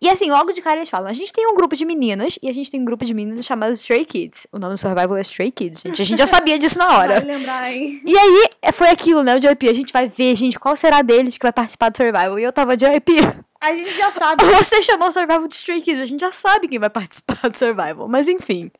E 0.00 0.08
assim, 0.08 0.30
logo 0.30 0.52
de 0.52 0.62
cara 0.62 0.76
eles 0.76 0.88
falam: 0.88 1.06
a 1.08 1.12
gente 1.12 1.30
tem 1.30 1.46
um 1.46 1.54
grupo 1.54 1.76
de 1.76 1.84
meninas 1.84 2.38
e 2.42 2.48
a 2.48 2.52
gente 2.54 2.70
tem 2.70 2.80
um 2.80 2.84
grupo 2.86 3.04
de 3.04 3.12
meninos 3.12 3.44
chamado 3.44 3.72
Stray 3.72 4.06
Kids. 4.06 4.46
O 4.50 4.58
nome 4.58 4.74
do 4.74 4.78
survival 4.78 5.18
é 5.18 5.20
Stray 5.20 5.50
Kids, 5.50 5.82
gente. 5.82 6.00
A 6.00 6.04
gente 6.04 6.18
já 6.18 6.26
sabia 6.26 6.58
disso 6.58 6.78
na 6.78 6.96
hora. 6.96 7.20
Vai 7.20 7.24
lembrar, 7.36 7.70
hein? 7.70 8.00
E 8.06 8.16
aí, 8.16 8.48
é, 8.62 8.72
foi 8.72 8.88
aquilo, 8.88 9.22
né? 9.22 9.36
O 9.36 9.38
JP, 9.40 9.68
a 9.68 9.74
gente 9.74 9.92
vai 9.92 10.08
ver, 10.08 10.34
gente, 10.34 10.58
qual 10.58 10.74
será 10.76 11.02
deles 11.02 11.36
que 11.36 11.44
vai 11.44 11.52
participar 11.52 11.90
do 11.90 11.96
Survival. 11.98 12.38
E 12.38 12.42
eu 12.42 12.52
tava, 12.54 12.76
JP, 12.78 13.12
A 13.60 13.74
gente 13.74 13.94
já 13.96 14.10
sabe. 14.10 14.44
você 14.44 14.82
chamou 14.82 15.08
o 15.08 15.12
Survival 15.12 15.46
de 15.46 15.54
Stray 15.56 15.82
Kids, 15.82 16.00
a 16.00 16.06
gente 16.06 16.20
já 16.20 16.32
sabe 16.32 16.68
quem 16.68 16.78
vai 16.78 16.90
participar 16.90 17.48
do 17.50 17.56
Survival. 17.56 18.08
Mas 18.08 18.28
enfim. 18.28 18.70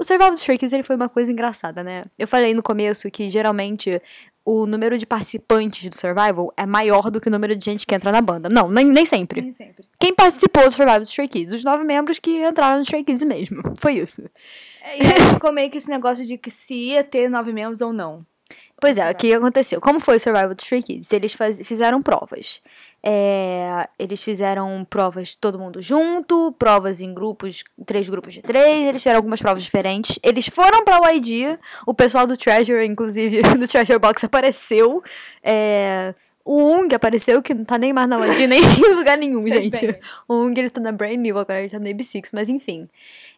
O 0.00 0.04
Survival 0.04 0.30
do 0.30 0.36
Stray 0.38 0.56
Kids, 0.56 0.72
ele 0.72 0.82
foi 0.82 0.96
uma 0.96 1.10
coisa 1.10 1.30
engraçada, 1.30 1.84
né? 1.84 2.04
Eu 2.18 2.26
falei 2.26 2.54
no 2.54 2.62
começo 2.62 3.10
que, 3.10 3.28
geralmente, 3.28 4.00
o 4.44 4.64
número 4.64 4.96
de 4.96 5.04
participantes 5.06 5.86
do 5.90 5.94
Survival 5.94 6.50
é 6.56 6.64
maior 6.64 7.10
do 7.10 7.20
que 7.20 7.28
o 7.28 7.30
número 7.30 7.54
de 7.54 7.62
gente 7.62 7.86
que 7.86 7.94
entra 7.94 8.10
na 8.10 8.22
banda. 8.22 8.48
Não, 8.48 8.70
nem, 8.70 8.86
nem 8.86 9.04
sempre. 9.04 9.42
Nem 9.42 9.52
sempre. 9.52 9.84
Quem 10.00 10.14
participou 10.14 10.64
do 10.64 10.72
Survival 10.72 11.00
do 11.00 11.04
Stray 11.04 11.28
Kids? 11.28 11.52
Os 11.54 11.64
nove 11.64 11.84
membros 11.84 12.18
que 12.18 12.42
entraram 12.42 12.76
no 12.76 12.82
Stray 12.82 13.04
Kids 13.04 13.22
mesmo. 13.24 13.62
Foi 13.78 13.92
isso. 13.92 14.22
E 14.22 15.06
aí 15.06 15.34
ficou 15.34 15.52
meio 15.52 15.68
que 15.70 15.76
esse 15.76 15.90
negócio 15.90 16.24
de 16.24 16.38
que 16.38 16.50
se 16.50 16.74
ia 16.74 17.04
ter 17.04 17.28
nove 17.28 17.52
membros 17.52 17.82
ou 17.82 17.92
não. 17.92 18.24
Pois 18.80 18.96
é, 18.96 19.10
o 19.10 19.14
que 19.14 19.32
aconteceu? 19.34 19.78
Como 19.82 20.00
foi 20.00 20.16
o 20.16 20.20
Survival 20.20 20.54
do 20.54 20.60
Stray 20.60 20.82
Kids? 20.82 21.12
Eles 21.12 21.34
faz- 21.34 21.60
fizeram 21.62 22.00
provas. 22.02 22.62
É, 23.02 23.88
eles 23.98 24.22
fizeram 24.22 24.84
provas 24.88 25.34
todo 25.34 25.58
mundo 25.58 25.80
junto, 25.80 26.54
provas 26.58 27.00
em 27.00 27.14
grupos, 27.14 27.64
três 27.86 28.08
grupos 28.08 28.34
de 28.34 28.42
três, 28.42 28.86
eles 28.86 29.00
fizeram 29.00 29.16
algumas 29.18 29.40
provas 29.40 29.62
diferentes. 29.62 30.18
Eles 30.22 30.48
foram 30.48 30.84
pra 30.84 31.10
YG, 31.12 31.58
o 31.86 31.94
pessoal 31.94 32.26
do 32.26 32.36
Treasure, 32.36 32.84
inclusive, 32.86 33.42
do 33.58 33.66
Treasure 33.66 33.98
Box 33.98 34.24
apareceu. 34.24 35.02
É, 35.42 36.14
o 36.44 36.62
Ung 36.62 36.94
apareceu, 36.94 37.40
que 37.40 37.54
não 37.54 37.64
tá 37.64 37.78
nem 37.78 37.92
mais 37.92 38.08
na 38.08 38.16
YG, 38.26 38.46
nem 38.48 38.60
em 38.60 38.94
lugar 38.94 39.16
nenhum, 39.16 39.48
gente. 39.48 39.94
O 40.28 40.34
Ung, 40.34 40.58
ele 40.58 40.68
tá 40.68 40.80
na 40.80 40.92
Brand 40.92 41.16
New, 41.16 41.38
agora 41.38 41.60
ele 41.60 41.70
tá 41.70 41.78
na 41.78 41.88
AB6, 41.90 42.30
mas 42.32 42.48
enfim. 42.48 42.88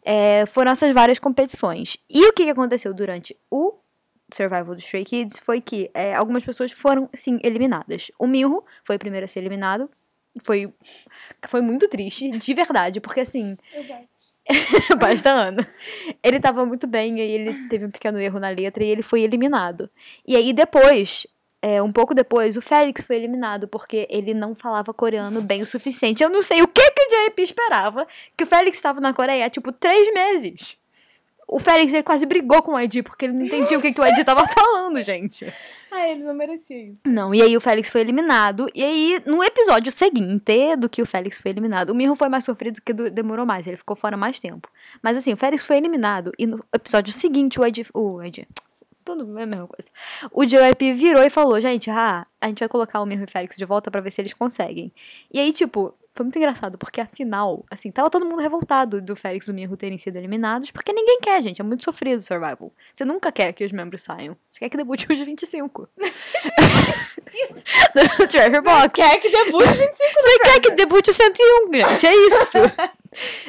É, 0.04 0.44
foram 0.46 0.72
essas 0.72 0.92
várias 0.92 1.18
competições. 1.18 1.96
E 2.10 2.26
o 2.26 2.32
que 2.32 2.44
que 2.44 2.50
aconteceu 2.50 2.92
durante 2.92 3.36
o 3.50 3.74
Survival 4.36 4.74
do 4.74 4.80
Stray 4.80 5.04
Kids 5.04 5.38
foi 5.38 5.60
que 5.60 5.90
é, 5.94 6.14
algumas 6.14 6.44
pessoas 6.44 6.72
foram, 6.72 7.08
sim, 7.14 7.38
eliminadas. 7.42 8.10
O 8.18 8.26
Mirro 8.26 8.64
foi 8.82 8.96
o 8.96 8.98
primeiro 8.98 9.24
a 9.24 9.28
ser 9.28 9.40
eliminado. 9.40 9.90
Foi, 10.42 10.72
foi 11.46 11.60
muito 11.60 11.88
triste, 11.88 12.30
de 12.30 12.54
verdade, 12.54 13.00
porque 13.00 13.20
assim. 13.20 13.56
Basta 14.98 15.30
Ana. 15.30 15.66
Ele 16.22 16.40
tava 16.40 16.64
muito 16.64 16.86
bem, 16.86 17.18
e 17.18 17.20
aí 17.20 17.30
ele 17.30 17.68
teve 17.68 17.86
um 17.86 17.90
pequeno 17.90 18.18
erro 18.18 18.40
na 18.40 18.48
letra 18.48 18.82
e 18.82 18.88
ele 18.88 19.02
foi 19.02 19.22
eliminado. 19.22 19.90
E 20.26 20.34
aí 20.34 20.52
depois, 20.52 21.26
é, 21.60 21.80
um 21.80 21.92
pouco 21.92 22.12
depois, 22.12 22.56
o 22.56 22.60
Félix 22.60 23.04
foi 23.04 23.16
eliminado 23.16 23.68
porque 23.68 24.08
ele 24.10 24.34
não 24.34 24.54
falava 24.54 24.92
coreano 24.92 25.40
bem 25.42 25.62
o 25.62 25.66
suficiente. 25.66 26.22
Eu 26.22 26.28
não 26.28 26.42
sei 26.42 26.60
o 26.60 26.66
que, 26.66 26.90
que 26.90 27.02
o 27.02 27.30
JP 27.30 27.42
esperava 27.42 28.06
que 28.36 28.42
o 28.42 28.46
Félix 28.46 28.78
estava 28.78 29.00
na 29.00 29.12
Coreia 29.12 29.46
há, 29.46 29.50
tipo, 29.50 29.70
três 29.70 30.12
meses. 30.12 30.76
O 31.52 31.60
Félix 31.60 31.92
ele 31.92 32.02
quase 32.02 32.24
brigou 32.24 32.62
com 32.62 32.72
o 32.72 32.80
Ed 32.80 33.02
porque 33.02 33.26
ele 33.26 33.34
não 33.34 33.44
entendia 33.44 33.78
o 33.78 33.82
que, 33.82 33.92
que 33.92 34.00
o 34.00 34.06
Ed 34.06 34.24
tava 34.24 34.48
falando, 34.48 35.02
gente. 35.02 35.46
Ah, 35.94 36.08
ele 36.08 36.24
não 36.24 36.32
merecia 36.32 36.84
isso. 36.84 37.02
Não, 37.04 37.34
e 37.34 37.42
aí 37.42 37.54
o 37.54 37.60
Félix 37.60 37.90
foi 37.90 38.00
eliminado. 38.00 38.66
E 38.74 38.82
aí, 38.82 39.22
no 39.26 39.44
episódio 39.44 39.92
seguinte 39.92 40.74
do 40.74 40.88
que 40.88 41.02
o 41.02 41.04
Félix 41.04 41.38
foi 41.38 41.50
eliminado, 41.50 41.90
o 41.90 41.94
Mirro 41.94 42.14
foi 42.14 42.30
mais 42.30 42.44
sofrido 42.44 42.76
porque 42.76 42.94
demorou 43.10 43.44
mais, 43.44 43.66
ele 43.66 43.76
ficou 43.76 43.94
fora 43.94 44.16
mais 44.16 44.40
tempo. 44.40 44.70
Mas 45.02 45.18
assim, 45.18 45.34
o 45.34 45.36
Félix 45.36 45.66
foi 45.66 45.76
eliminado 45.76 46.32
e 46.38 46.46
no 46.46 46.58
episódio 46.74 47.12
seguinte 47.12 47.60
o 47.60 47.66
Ed. 47.66 47.86
O 47.92 48.22
Ed. 48.22 48.48
Tudo 49.04 49.38
é 49.38 49.42
a 49.42 49.46
mesma 49.46 49.66
coisa. 49.66 49.90
O 50.32 50.46
JYP 50.46 50.94
virou 50.94 51.22
e 51.22 51.28
falou: 51.28 51.60
gente, 51.60 51.90
ah, 51.90 52.24
a 52.40 52.48
gente 52.48 52.60
vai 52.60 52.70
colocar 52.70 52.98
o 53.02 53.04
Mirro 53.04 53.20
e 53.20 53.24
o 53.24 53.30
Félix 53.30 53.58
de 53.58 53.66
volta 53.66 53.90
pra 53.90 54.00
ver 54.00 54.12
se 54.12 54.22
eles 54.22 54.32
conseguem. 54.32 54.90
E 55.30 55.38
aí, 55.38 55.52
tipo, 55.52 55.92
foi 56.14 56.24
muito 56.24 56.36
engraçado, 56.36 56.76
porque 56.76 57.00
afinal, 57.00 57.64
assim, 57.70 57.90
tava 57.90 58.10
todo 58.10 58.26
mundo 58.26 58.42
revoltado 58.42 59.00
do 59.00 59.16
Félix 59.16 59.48
e 59.48 59.52
do 59.52 59.54
Mirro 59.54 59.78
terem 59.78 59.96
sido 59.96 60.16
eliminados, 60.16 60.70
porque 60.70 60.92
ninguém 60.92 61.20
quer, 61.20 61.42
gente. 61.42 61.60
É 61.62 61.64
muito 61.64 61.82
sofrido 61.84 62.18
o 62.18 62.20
Survival. 62.20 62.70
Você 62.92 63.02
nunca 63.02 63.32
quer 63.32 63.50
que 63.54 63.64
os 63.64 63.72
membros 63.72 64.02
saiam. 64.02 64.36
Você 64.48 64.60
quer 64.60 64.68
que 64.68 64.76
debute 64.76 65.06
os 65.10 65.18
25. 65.18 65.88
do 67.94 68.28
Treasure 68.28 68.60
Box. 68.60 68.90
Quer 68.92 69.18
que 69.20 69.30
debute 69.30 69.68
25 69.68 69.88
Você 69.88 70.38
quer 70.40 70.60
que 70.60 70.70
debute 70.72 71.10
o 71.10 71.14
101, 71.14 71.72
gente. 71.72 72.06
É 72.06 72.14
isso. 72.14 72.58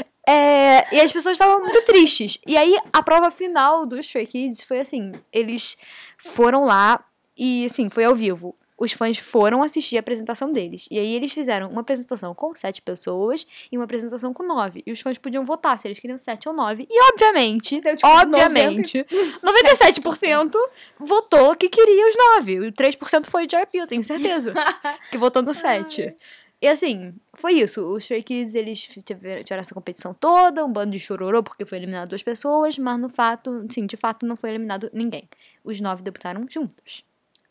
É, 0.26 0.96
e 0.96 1.02
as 1.02 1.12
pessoas 1.12 1.34
estavam 1.34 1.60
muito 1.60 1.82
tristes. 1.82 2.38
E 2.48 2.56
aí, 2.56 2.78
a 2.94 3.04
prova 3.04 3.30
final 3.30 3.86
dos 3.86 4.06
Stray 4.06 4.26
Kids 4.26 4.64
foi 4.64 4.80
assim: 4.80 5.12
eles 5.34 5.76
foram 6.18 6.64
lá 6.64 7.04
e, 7.38 7.66
assim, 7.66 7.90
foi 7.90 8.06
ao 8.06 8.16
vivo. 8.16 8.56
Os 8.84 8.92
fãs 8.92 9.18
foram 9.18 9.64
assistir 9.64 9.96
a 9.96 10.02
apresentação 10.02 10.52
deles. 10.52 10.90
E 10.92 11.00
aí, 11.00 11.16
eles 11.16 11.32
fizeram 11.32 11.70
uma 11.70 11.80
apresentação 11.80 12.36
com 12.36 12.54
sete 12.54 12.82
pessoas 12.82 13.48
e 13.72 13.78
uma 13.78 13.86
apresentação 13.86 14.34
com 14.34 14.44
nove. 14.44 14.84
E 14.86 14.92
os 14.92 15.00
fãs 15.00 15.18
podiam 15.18 15.46
votar 15.46 15.80
se 15.80 15.88
eles 15.88 15.98
queriam 15.98 16.18
sete 16.18 16.50
ou 16.50 16.54
nove. 16.54 16.86
E, 16.90 17.12
obviamente, 17.14 17.80
Deu, 17.80 17.96
tipo, 17.96 18.06
obviamente, 18.06 19.06
97% 19.42 20.52
votou 21.00 21.56
que 21.56 21.70
queria 21.70 22.10
os 22.10 22.16
nove. 22.18 22.60
O 22.60 22.74
3% 22.74 23.26
foi 23.26 23.46
o 23.46 23.48
JYP, 23.48 23.78
eu 23.78 23.88
tenho 23.88 24.04
certeza. 24.04 24.54
que 25.10 25.18
votou 25.18 25.42
no 25.42 25.54
7. 25.54 26.14
E 26.62 26.68
assim, 26.68 27.14
foi 27.36 27.54
isso. 27.54 27.90
Os 27.90 28.04
Stray 28.04 28.22
Kids, 28.22 28.54
eles 28.54 28.82
tiveram, 28.82 29.44
tiveram 29.44 29.62
essa 29.62 29.74
competição 29.74 30.14
toda, 30.14 30.66
um 30.66 30.74
bando 30.74 30.92
de 30.92 31.00
chororô, 31.00 31.42
porque 31.42 31.64
foi 31.66 31.78
eliminado 31.78 32.10
duas 32.10 32.22
pessoas, 32.22 32.78
mas 32.78 33.00
no 33.00 33.08
fato, 33.08 33.66
sim, 33.70 33.86
de 33.86 33.96
fato 33.96 34.26
não 34.26 34.36
foi 34.36 34.50
eliminado 34.50 34.90
ninguém. 34.92 35.30
Os 35.64 35.80
nove 35.80 36.04
debutaram 36.04 36.42
juntos. 36.50 37.06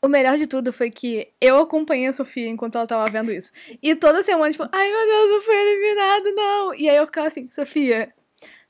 O 0.05 0.09
melhor 0.09 0.37
de 0.37 0.49
tudo 0.49 0.73
foi 0.73 0.91
que 0.91 1.29
eu 1.41 1.59
acompanhei 1.61 2.09
a 2.09 2.13
Sofia 2.13 2.49
enquanto 2.49 2.77
ela 2.77 2.87
tava 2.87 3.09
vendo 3.09 3.33
isso. 3.33 3.53
E 3.81 3.95
toda 3.95 4.23
semana, 4.23 4.51
tipo, 4.51 4.69
ai 4.73 4.91
meu 4.91 5.07
Deus, 5.07 5.31
não 5.31 5.41
foi 5.41 5.55
eliminado, 5.55 6.35
não. 6.35 6.75
E 6.75 6.91
aí 6.91 6.97
eu 6.97 7.07
ficava 7.07 7.29
assim, 7.29 7.49
Sofia, 7.53 8.13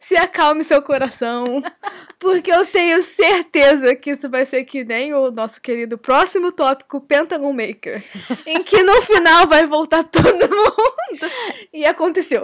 se 0.03 0.17
acalme 0.17 0.65
seu 0.65 0.83
coração. 0.83 1.63
Porque 2.19 2.53
eu 2.53 2.67
tenho 2.67 3.03
certeza 3.03 3.95
que 3.95 4.11
isso 4.11 4.29
vai 4.29 4.45
ser 4.45 4.65
que 4.65 4.85
nem 4.85 5.15
o 5.15 5.31
nosso 5.31 5.61
querido 5.61 5.97
próximo 5.97 6.53
tópico, 6.53 7.01
Pentagon 7.01 7.53
Maker. 7.53 8.03
em 8.45 8.63
que 8.63 8.83
no 8.83 9.01
final 9.01 9.47
vai 9.47 9.67
voltar 9.67 10.05
todo 10.05 10.49
mundo. 10.49 11.33
E 11.73 11.87
aconteceu. 11.87 12.43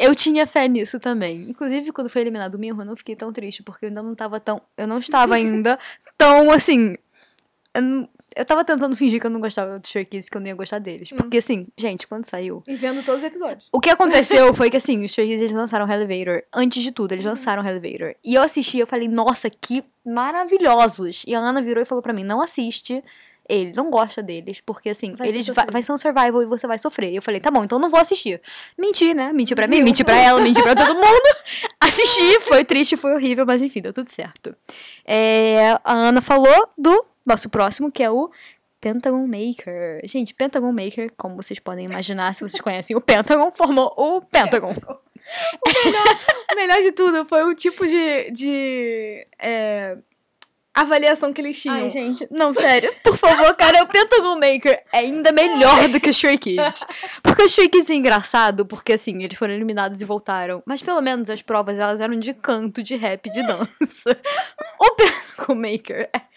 Eu 0.00 0.14
tinha 0.14 0.46
fé 0.46 0.66
nisso 0.68 0.98
também. 0.98 1.50
Inclusive, 1.50 1.92
quando 1.92 2.08
foi 2.08 2.22
eliminado 2.22 2.54
o 2.54 2.58
Mirro, 2.58 2.80
eu 2.80 2.86
não 2.86 2.96
fiquei 2.96 3.16
tão 3.16 3.32
triste, 3.32 3.62
porque 3.62 3.86
eu 3.86 3.88
ainda 3.88 4.02
não 4.02 4.14
tava 4.14 4.38
tão. 4.40 4.62
Eu 4.76 4.86
não 4.86 4.98
estava 4.98 5.34
ainda 5.34 5.78
tão 6.16 6.50
assim. 6.50 6.96
Eu, 8.36 8.44
tava 8.44 8.64
tentando 8.64 8.94
fingir 8.96 9.20
que 9.20 9.26
eu 9.26 9.30
não 9.30 9.40
gostava 9.40 9.78
dos 9.78 9.88
Stray 9.88 10.04
Kids, 10.04 10.28
que 10.28 10.36
eu 10.36 10.40
não 10.40 10.48
ia 10.48 10.54
gostar 10.54 10.78
deles. 10.78 11.10
Porque, 11.10 11.38
assim, 11.38 11.66
gente, 11.76 12.06
quando 12.06 12.26
saiu. 12.26 12.62
E 12.66 12.74
vendo 12.74 13.04
todos 13.04 13.22
os 13.22 13.26
episódios. 13.26 13.68
O 13.72 13.80
que 13.80 13.88
aconteceu 13.90 14.52
foi 14.54 14.70
que, 14.70 14.76
assim, 14.76 14.98
os 14.98 15.10
Stray 15.10 15.28
Kids 15.28 15.42
eles 15.42 15.52
lançaram 15.52 15.90
Elevator. 15.90 16.42
Antes 16.52 16.82
de 16.82 16.92
tudo, 16.92 17.12
eles 17.12 17.24
lançaram 17.24 17.66
Elevator. 17.66 18.14
E 18.24 18.34
eu 18.34 18.42
assisti 18.42 18.78
eu 18.78 18.86
falei, 18.86 19.08
nossa, 19.08 19.48
que 19.50 19.84
maravilhosos. 20.04 21.24
E 21.26 21.34
a 21.34 21.38
Ana 21.38 21.60
virou 21.60 21.82
e 21.82 21.86
falou 21.86 22.02
pra 22.02 22.12
mim, 22.12 22.24
não 22.24 22.40
assiste. 22.40 23.02
Ele 23.48 23.72
não 23.74 23.90
gosta 23.90 24.22
deles, 24.22 24.60
porque 24.60 24.90
assim, 24.90 25.16
Vai 25.16 25.26
eles 25.26 25.48
vai, 25.48 25.66
vai 25.66 25.82
ser 25.82 25.90
um 25.90 25.98
survival 25.98 26.40
e 26.40 26.46
você 26.46 26.68
vai 26.68 26.78
sofrer. 26.78 27.12
Eu 27.12 27.20
falei, 27.20 27.40
tá 27.40 27.50
bom, 27.50 27.64
então 27.64 27.80
não 27.80 27.90
vou 27.90 27.98
assistir. 27.98 28.40
Menti, 28.78 29.12
né? 29.12 29.32
Menti 29.32 29.56
pra 29.56 29.66
mim, 29.66 29.82
menti 29.82 30.04
pra 30.04 30.16
ela, 30.16 30.40
menti 30.40 30.62
pra 30.62 30.76
todo 30.76 30.94
mundo. 30.94 31.36
Assisti, 31.80 32.40
foi 32.42 32.64
triste, 32.64 32.96
foi 32.96 33.12
horrível, 33.12 33.44
mas 33.44 33.60
enfim, 33.60 33.80
deu 33.80 33.92
tudo 33.92 34.08
certo. 34.08 34.54
É, 35.04 35.76
a 35.82 35.92
Ana 35.92 36.20
falou 36.20 36.68
do 36.78 37.04
nosso 37.26 37.48
próximo, 37.48 37.90
que 37.90 38.02
é 38.02 38.10
o 38.10 38.30
Pentagon 38.80 39.26
Maker. 39.26 40.00
Gente, 40.04 40.34
Pentagon 40.34 40.72
Maker, 40.72 41.12
como 41.16 41.36
vocês 41.36 41.58
podem 41.58 41.84
imaginar, 41.84 42.34
se 42.34 42.40
vocês 42.40 42.60
conhecem 42.60 42.96
o 42.96 43.00
Pentagon, 43.00 43.50
formou 43.52 43.92
o 43.96 44.20
Pentagon. 44.22 44.74
O 46.50 46.56
melhor 46.56 46.80
de 46.80 46.92
tudo 46.92 47.24
foi 47.26 47.44
o 47.44 47.54
tipo 47.54 47.86
de, 47.86 48.30
de 48.32 49.26
é, 49.38 49.96
avaliação 50.74 51.32
que 51.32 51.40
eles 51.40 51.60
tinham. 51.60 51.76
Ai, 51.76 51.90
gente, 51.90 52.26
não, 52.30 52.52
sério. 52.54 52.92
Por 53.04 53.16
favor, 53.16 53.54
cara, 53.54 53.82
o 53.82 53.86
Pentagon 53.86 54.34
Maker 54.36 54.82
é 54.92 54.98
ainda 54.98 55.30
melhor 55.30 55.88
do 55.88 56.00
que 56.00 56.08
o 56.08 56.10
Stray 56.10 56.38
Kids. 56.38 56.86
Porque 57.22 57.42
o 57.42 57.46
Stray 57.46 57.68
Kids 57.68 57.90
é 57.90 57.94
engraçado, 57.94 58.64
porque 58.64 58.94
assim, 58.94 59.22
eles 59.22 59.36
foram 59.38 59.54
eliminados 59.54 60.00
e 60.00 60.04
voltaram. 60.04 60.62
Mas 60.66 60.82
pelo 60.82 61.00
menos 61.00 61.28
as 61.30 61.42
provas, 61.42 61.78
elas 61.78 62.00
eram 62.00 62.18
de 62.18 62.32
canto, 62.34 62.82
de 62.82 62.96
rap, 62.96 63.30
de 63.30 63.42
dança. 63.46 64.18
O 64.80 64.90
Pentagon 64.94 65.54
Maker 65.54 66.08
é- 66.14 66.29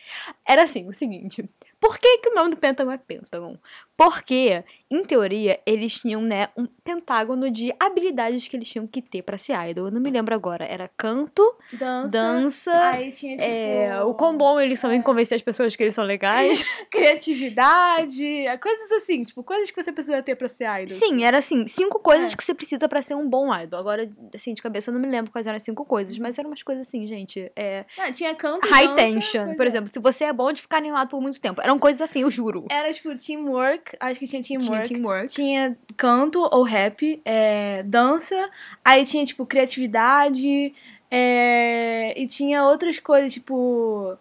era 0.45 0.63
assim, 0.63 0.87
o 0.87 0.93
seguinte. 0.93 1.47
Por 1.79 1.97
que, 1.97 2.19
que 2.19 2.29
o 2.29 2.35
nome 2.35 2.51
do 2.51 2.57
Pentagon 2.57 2.91
é 2.91 2.97
Pentagon? 2.97 3.57
Porque, 3.95 4.63
em 4.89 5.03
teoria, 5.03 5.59
eles 5.65 5.99
tinham, 5.99 6.21
né, 6.21 6.49
um 6.57 6.65
pentágono 6.83 7.49
de 7.51 7.73
habilidades 7.79 8.47
que 8.47 8.55
eles 8.57 8.67
tinham 8.67 8.87
que 8.87 9.01
ter 9.01 9.21
pra 9.21 9.37
ser 9.37 9.53
idol. 9.69 9.85
Eu 9.85 9.91
não 9.91 10.01
me 10.01 10.09
lembro 10.09 10.33
agora. 10.33 10.65
Era 10.65 10.87
canto, 10.97 11.43
Dança. 11.71 12.09
dança, 12.09 12.89
Aí 12.89 13.11
tinha, 13.11 13.37
tipo... 13.37 13.47
é, 13.49 14.03
o 14.03 14.13
quão 14.15 14.35
bom 14.37 14.59
eles 14.59 14.79
são 14.79 14.91
em 14.91 15.01
convencer 15.01 15.35
as 15.35 15.41
pessoas 15.41 15.75
que 15.75 15.83
eles 15.83 15.93
são 15.95 16.03
legais. 16.03 16.63
Criatividade, 16.89 18.45
coisas 18.61 18.91
assim, 18.93 19.23
tipo, 19.23 19.43
coisas 19.43 19.69
que 19.71 19.81
você 19.83 19.91
precisa 19.91 20.21
ter 20.21 20.35
pra 20.35 20.49
ser 20.49 20.65
idol. 20.81 20.97
Sim, 20.97 21.23
era 21.23 21.37
assim, 21.37 21.67
cinco 21.67 21.99
coisas 21.99 22.33
É. 22.33 22.35
que 22.37 22.43
você 22.43 22.53
precisa 22.53 22.87
pra 22.89 23.01
ser 23.01 23.15
um 23.15 23.27
bom 23.29 23.53
idol. 23.55 23.79
Agora, 23.79 24.09
assim, 24.33 24.53
de 24.53 24.61
cabeça 24.61 24.89
eu 24.89 24.93
não 24.93 25.01
me 25.01 25.07
lembro 25.07 25.31
quais 25.31 25.47
eram 25.47 25.57
as 25.57 25.63
cinco 25.63 25.85
coisas, 25.85 26.17
mas 26.17 26.37
eram 26.37 26.49
umas 26.49 26.63
coisas 26.63 26.87
assim, 26.87 27.05
gente. 27.07 27.51
É, 27.55 27.85
Ah, 27.97 28.11
tinha 28.11 28.33
canto, 28.35 28.67
high 28.67 28.87
dança, 28.87 28.95
tension, 28.97 29.55
por 29.55 29.65
é. 29.65 29.69
exemplo, 29.69 29.89
se 29.89 29.99
você 29.99 30.25
é 30.25 30.33
bom 30.33 30.51
de 30.51 30.61
ficar 30.61 30.77
animado 30.77 31.09
por 31.09 31.21
muito 31.21 31.39
tempo. 31.39 31.61
Eram 31.61 31.77
coisas 31.79 32.01
assim, 32.01 32.21
eu 32.21 32.31
juro. 32.31 32.65
Era, 32.69 32.91
tipo, 32.93 33.15
teamwork, 33.15 33.82
acho 33.99 34.19
que 34.19 34.27
tinha 34.27 34.41
Tinha 34.41 34.59
teamwork. 34.59 34.87
teamwork. 34.89 35.27
Tinha 35.27 35.77
canto 35.97 36.41
ou 36.51 36.63
rap, 36.63 37.21
é, 37.25 37.83
dança, 37.83 38.49
aí 38.83 39.05
tinha, 39.05 39.25
tipo, 39.25 39.45
criatividade, 39.45 40.73
é, 41.11 42.13
e 42.19 42.25
tinha 42.27 42.63
outras 42.65 42.99
coisas, 42.99 43.31
tipo. 43.33 44.17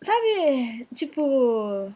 Sabe, 0.00 0.86
tipo. 0.94 1.92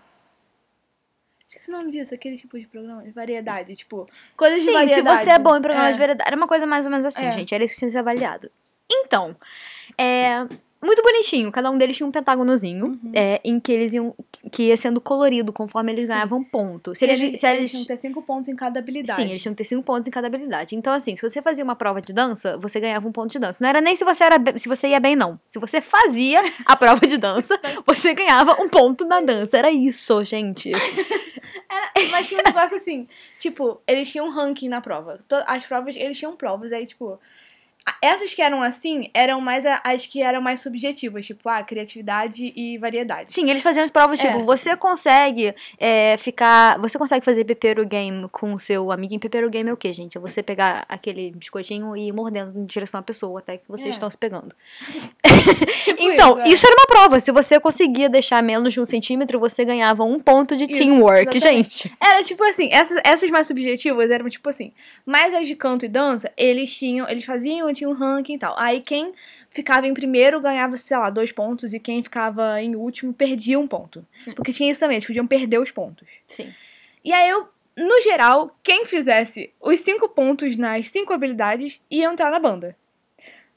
Esqueci 1.49 1.71
o 1.71 1.73
nome 1.73 1.91
disso, 1.91 2.15
aquele 2.15 2.37
tipo 2.37 2.59
de 2.59 2.67
programa 2.67 3.03
de 3.03 3.11
variedade, 3.11 3.75
tipo, 3.75 4.09
coisas 4.37 4.59
de 4.61 4.65
Sim, 4.67 4.71
se 4.71 4.75
variedade. 4.75 5.21
você 5.25 5.31
é 5.31 5.39
bom 5.39 5.57
em 5.57 5.61
programas 5.63 5.91
de 5.91 5.97
É. 5.97 5.99
variedade. 5.99 6.29
Era 6.29 6.37
uma 6.37 6.47
coisa 6.47 6.67
mais 6.67 6.85
ou 6.87 6.91
menos 6.93 7.07
assim, 7.07 7.27
É. 7.27 7.33
gente. 7.33 7.55
Era 7.55 7.65
isso 7.65 7.75
que 7.75 7.79
tinha 7.81 7.89
que 7.89 7.93
ser 7.93 7.99
avaliado. 7.99 8.51
Então, 8.91 9.35
é. 9.99 10.47
Muito 10.87 11.03
bonitinho, 11.03 11.51
cada 11.53 11.71
um 11.71 11.77
deles 11.77 11.97
tinha 11.97 12.07
um 12.07 12.13
pentágonozinho, 12.13 12.87
Uhum. 12.87 13.13
é, 13.13 13.41
em 13.45 13.59
que 13.61 13.73
eles 13.73 13.93
iam. 13.93 14.15
que 14.53 14.65
ia 14.65 14.77
sendo 14.77 15.01
colorido 15.01 15.53
conforme 15.53 15.91
eles 15.93 16.07
ganhavam 16.07 16.43
ponto. 16.43 16.95
Se 16.95 17.05
eles, 17.05 17.21
eles, 17.21 17.41
se 17.41 17.47
eles 17.49 17.59
eles, 17.59 17.71
tinham 17.73 17.83
que 17.83 17.89
ter 17.89 17.97
cinco 17.99 18.23
pontos 18.23 18.49
em 18.49 18.55
cada 18.55 18.79
habilidade. 18.79 19.21
Sim, 19.21 19.29
eles 19.31 19.43
tinham 19.43 19.53
que 19.53 19.59
ter 19.59 19.65
cinco 19.65 19.83
pontos 19.83 20.07
em 20.07 20.11
cada 20.11 20.29
habilidade. 20.29 20.77
Então, 20.77 20.93
assim, 20.93 21.17
se 21.17 21.29
você 21.29 21.43
fazia 21.43 21.65
uma 21.65 21.75
prova 21.75 22.01
de 22.01 22.13
dança, 22.13 22.57
você 22.59 22.79
ganhava 22.79 23.09
um 23.09 23.13
ponto 23.13 23.33
de 23.33 23.39
dança. 23.41 23.59
Não 23.61 23.69
era 23.69 23.81
nem 23.81 23.97
se 23.97 24.05
você 24.05 24.23
era 24.25 24.37
se 24.57 24.69
você 24.69 24.89
ia 24.89 25.01
bem, 25.01 25.17
não. 25.17 25.39
Se 25.49 25.59
você 25.59 25.81
fazia 25.81 26.41
a 26.65 26.77
prova 26.79 27.05
de 27.07 27.17
dança, 27.19 27.59
você 27.85 28.15
ganhava 28.15 28.57
um 28.63 28.69
ponto 28.69 29.05
na 29.05 29.21
dança. 29.21 29.59
Era 29.59 29.71
isso, 29.71 30.25
gente. 30.25 30.71
Mas 32.13 32.29
tinha 32.29 32.41
um 32.41 32.45
negócio 32.45 32.77
assim, 32.77 33.09
tipo, 33.39 33.81
eles 33.87 34.11
tinham 34.11 34.27
um 34.27 34.31
ranking 34.31 34.69
na 34.69 34.81
prova. 34.81 35.19
As 35.47 35.67
provas, 35.67 35.97
eles 35.97 36.17
tinham 36.19 36.37
provas, 36.37 36.73
aí, 36.73 36.87
tipo, 36.87 37.19
Essas 38.03 38.35
que 38.35 38.43
eram 38.43 38.63
assim 38.63 39.09
eram 39.15 39.41
mais 39.41 39.65
as 39.85 40.07
que 40.07 40.23
eram 40.23 40.41
mais 40.41 40.61
subjetivas, 40.61 41.25
tipo, 41.25 41.49
ah, 41.49 41.63
criatividade 41.63 42.53
e 42.55 42.77
variedade. 42.79 43.33
Sim, 43.33 43.49
eles 43.49 43.63
faziam 43.63 43.85
as 43.85 43.91
provas, 43.91 44.23
É. 44.23 44.27
tipo, 44.27 44.45
você 44.45 44.77
consegue 44.77 45.55
é, 45.79 46.17
ficar. 46.17 46.79
Você 46.81 46.99
consegue 46.99 47.25
fazer 47.25 47.45
pepero 47.45 47.87
game 47.87 48.29
com 48.31 48.53
o 48.55 48.59
seu 48.59 48.91
amiguinho. 48.93 49.21
Pepero 49.21 49.49
game 49.49 49.69
é 49.71 49.73
o 49.73 49.77
quê, 49.77 49.93
gente? 49.93 50.17
É 50.19 50.21
você 50.21 50.43
pegar 50.43 50.85
aquele 50.89 51.31
biscoitinho 51.33 51.97
e 51.97 52.09
ir 52.09 52.13
mordendo 52.13 52.59
em 52.59 52.65
direção 52.67 53.01
à 53.01 53.03
pessoa 53.03 53.39
até 53.41 53.57
que 53.57 53.69
vocês 53.69 53.89
É. 53.89 53.91
estão 53.91 54.11
se 54.11 54.19
pegando. 54.19 54.55
Tipo 55.85 56.03
Então, 56.03 56.41
é. 56.41 56.49
isso 56.49 56.67
era 56.67 56.75
uma 56.79 56.87
prova. 56.87 57.21
Se 57.21 57.31
você 57.31 57.61
conseguia 57.61 58.09
deixar 58.09 58.43
menos 58.43 58.73
de 58.73 58.81
um 58.81 58.85
centímetro, 58.85 59.39
você 59.39 59.65
ganhava 59.65 60.03
um 60.05 60.19
ponto 60.19 60.57
de 60.57 60.65
Isso, 60.65 60.83
teamwork, 60.83 61.37
exatamente. 61.37 61.89
gente. 61.89 61.97
Era 62.03 62.23
tipo 62.23 62.43
assim, 62.45 62.69
essas, 62.73 63.01
essas 63.05 63.31
mais 63.31 63.47
subjetivas 63.47 64.11
eram 64.11 64.29
tipo 64.29 64.49
assim. 64.49 64.73
Mas 65.05 65.33
as 65.35 65.47
de 65.47 65.55
canto 65.55 65.85
e 65.85 65.89
dança, 65.89 66.33
eles 66.37 66.75
tinham, 66.77 67.09
eles 67.09 67.25
faziam, 67.25 67.71
tinham 67.77 67.93
um 67.93 67.95
ranking 67.95 68.35
e 68.35 68.39
tal. 68.39 68.55
Aí 68.59 68.81
quem 68.81 69.13
ficava 69.51 69.87
em 69.87 69.95
primeiro 69.95 70.41
ganhava, 70.41 70.77
sei 70.77 70.97
lá, 70.97 71.11
dois 71.11 71.33
pontos, 71.33 71.73
e 71.73 71.81
quem 71.81 72.03
ficava 72.03 72.61
em 72.61 72.75
último 72.75 73.13
perdia 73.13 73.59
um 73.59 73.67
ponto. 73.67 74.05
Porque 74.35 74.53
tinha 74.53 74.71
isso 74.71 74.81
também, 74.81 74.97
eles 74.97 75.07
podiam 75.07 75.27
perder 75.27 75.59
os 75.59 75.71
pontos. 75.71 76.07
Sim. 76.27 76.53
E 77.05 77.13
aí 77.13 77.29
eu, 77.29 77.49
no 77.77 78.01
geral, 78.03 78.57
quem 78.63 78.85
fizesse 78.85 79.53
os 79.61 79.81
cinco 79.81 80.09
pontos 80.09 80.57
nas 80.57 80.89
cinco 80.89 81.13
habilidades 81.13 81.81
ia 81.91 82.07
entrar 82.07 82.31
na 82.31 82.41
banda. 82.41 82.77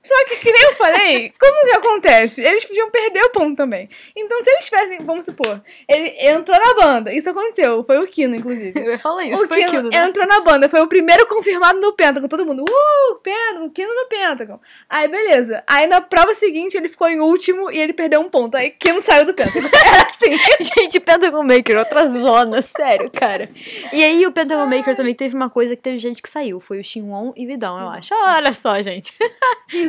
Só 0.02 0.14
que, 0.26 0.38
que 0.38 0.52
nem 0.52 0.64
eu 0.64 0.74
falei, 0.74 1.34
como 1.38 1.66
que 1.66 1.78
acontece? 1.78 2.42
Eles 2.42 2.64
podiam 2.64 2.90
perder 2.90 3.24
o 3.24 3.30
ponto 3.32 3.56
também. 3.56 3.90
Então, 4.16 4.42
se 4.42 4.50
eles 4.50 4.66
tivessem, 4.66 5.00
vamos 5.06 5.26
supor, 5.26 5.62
ele 5.88 6.16
entrou 6.20 6.58
na 6.58 6.74
banda, 6.74 7.14
isso 7.14 7.30
aconteceu, 7.30 7.84
foi 7.84 7.98
o 7.98 8.08
Kino, 8.08 8.36
inclusive. 8.36 8.74
Eu 8.80 8.92
ia 8.92 9.00
falar 9.00 9.24
o 9.26 9.48
Kino 9.48 9.90
entrou 9.94 10.26
na 10.26 10.40
banda, 10.40 10.70
foi 10.70 10.82
o 10.82 10.88
primeiro 10.88 11.28
confirmado 11.28 11.80
no 11.80 11.94
Pentagon. 11.94 12.28
Todo 12.28 12.46
mundo, 12.46 12.64
uh, 12.64 13.16
Pentagon, 13.22 13.70
Kino 13.70 13.94
no 13.94 14.08
Pentagon. 14.08 14.60
Aí, 14.90 15.08
beleza. 15.08 15.64
Aí, 15.68 15.86
na 15.88 16.02
prova 16.02 16.34
seguinte, 16.34 16.78
ele 16.78 16.90
ficou 16.90 17.10
em 17.10 17.20
último 17.20 17.70
e 17.70 17.80
ele 17.80 17.94
perdeu 17.94 18.22
um 18.22 18.30
ponto. 18.30 18.56
Aí, 18.56 18.70
Kino 18.70 19.02
saiu 19.02 19.26
do 19.26 19.34
Pentagon. 19.34 19.68
Era 19.86 20.08
assim. 20.08 20.38
Gente, 20.80 21.00
Pentagon 21.00 21.44
Maker, 21.44 21.78
outra 21.78 22.06
zona, 22.08 22.62
sério, 22.64 23.10
cara. 23.12 23.50
E 23.92 24.04
aí 24.04 24.26
o 24.26 24.32
Pentagon 24.32 24.66
Maker 24.66 24.96
também 24.96 25.16
teve 25.16 25.36
uma 25.36 25.50
coisa 25.50 25.76
que 25.76 25.82
teve 25.82 25.98
gente 25.98 26.22
que 26.22 26.30
saiu. 26.30 26.60
Foi 26.60 26.80
o 26.80 26.84
Shinwon 26.84 27.34
e 27.36 27.46
Vidão, 27.46 27.80
eu 27.80 27.90
acho. 27.90 28.14
Olha 28.14 28.54
só, 28.54 28.82
gente. 28.82 29.14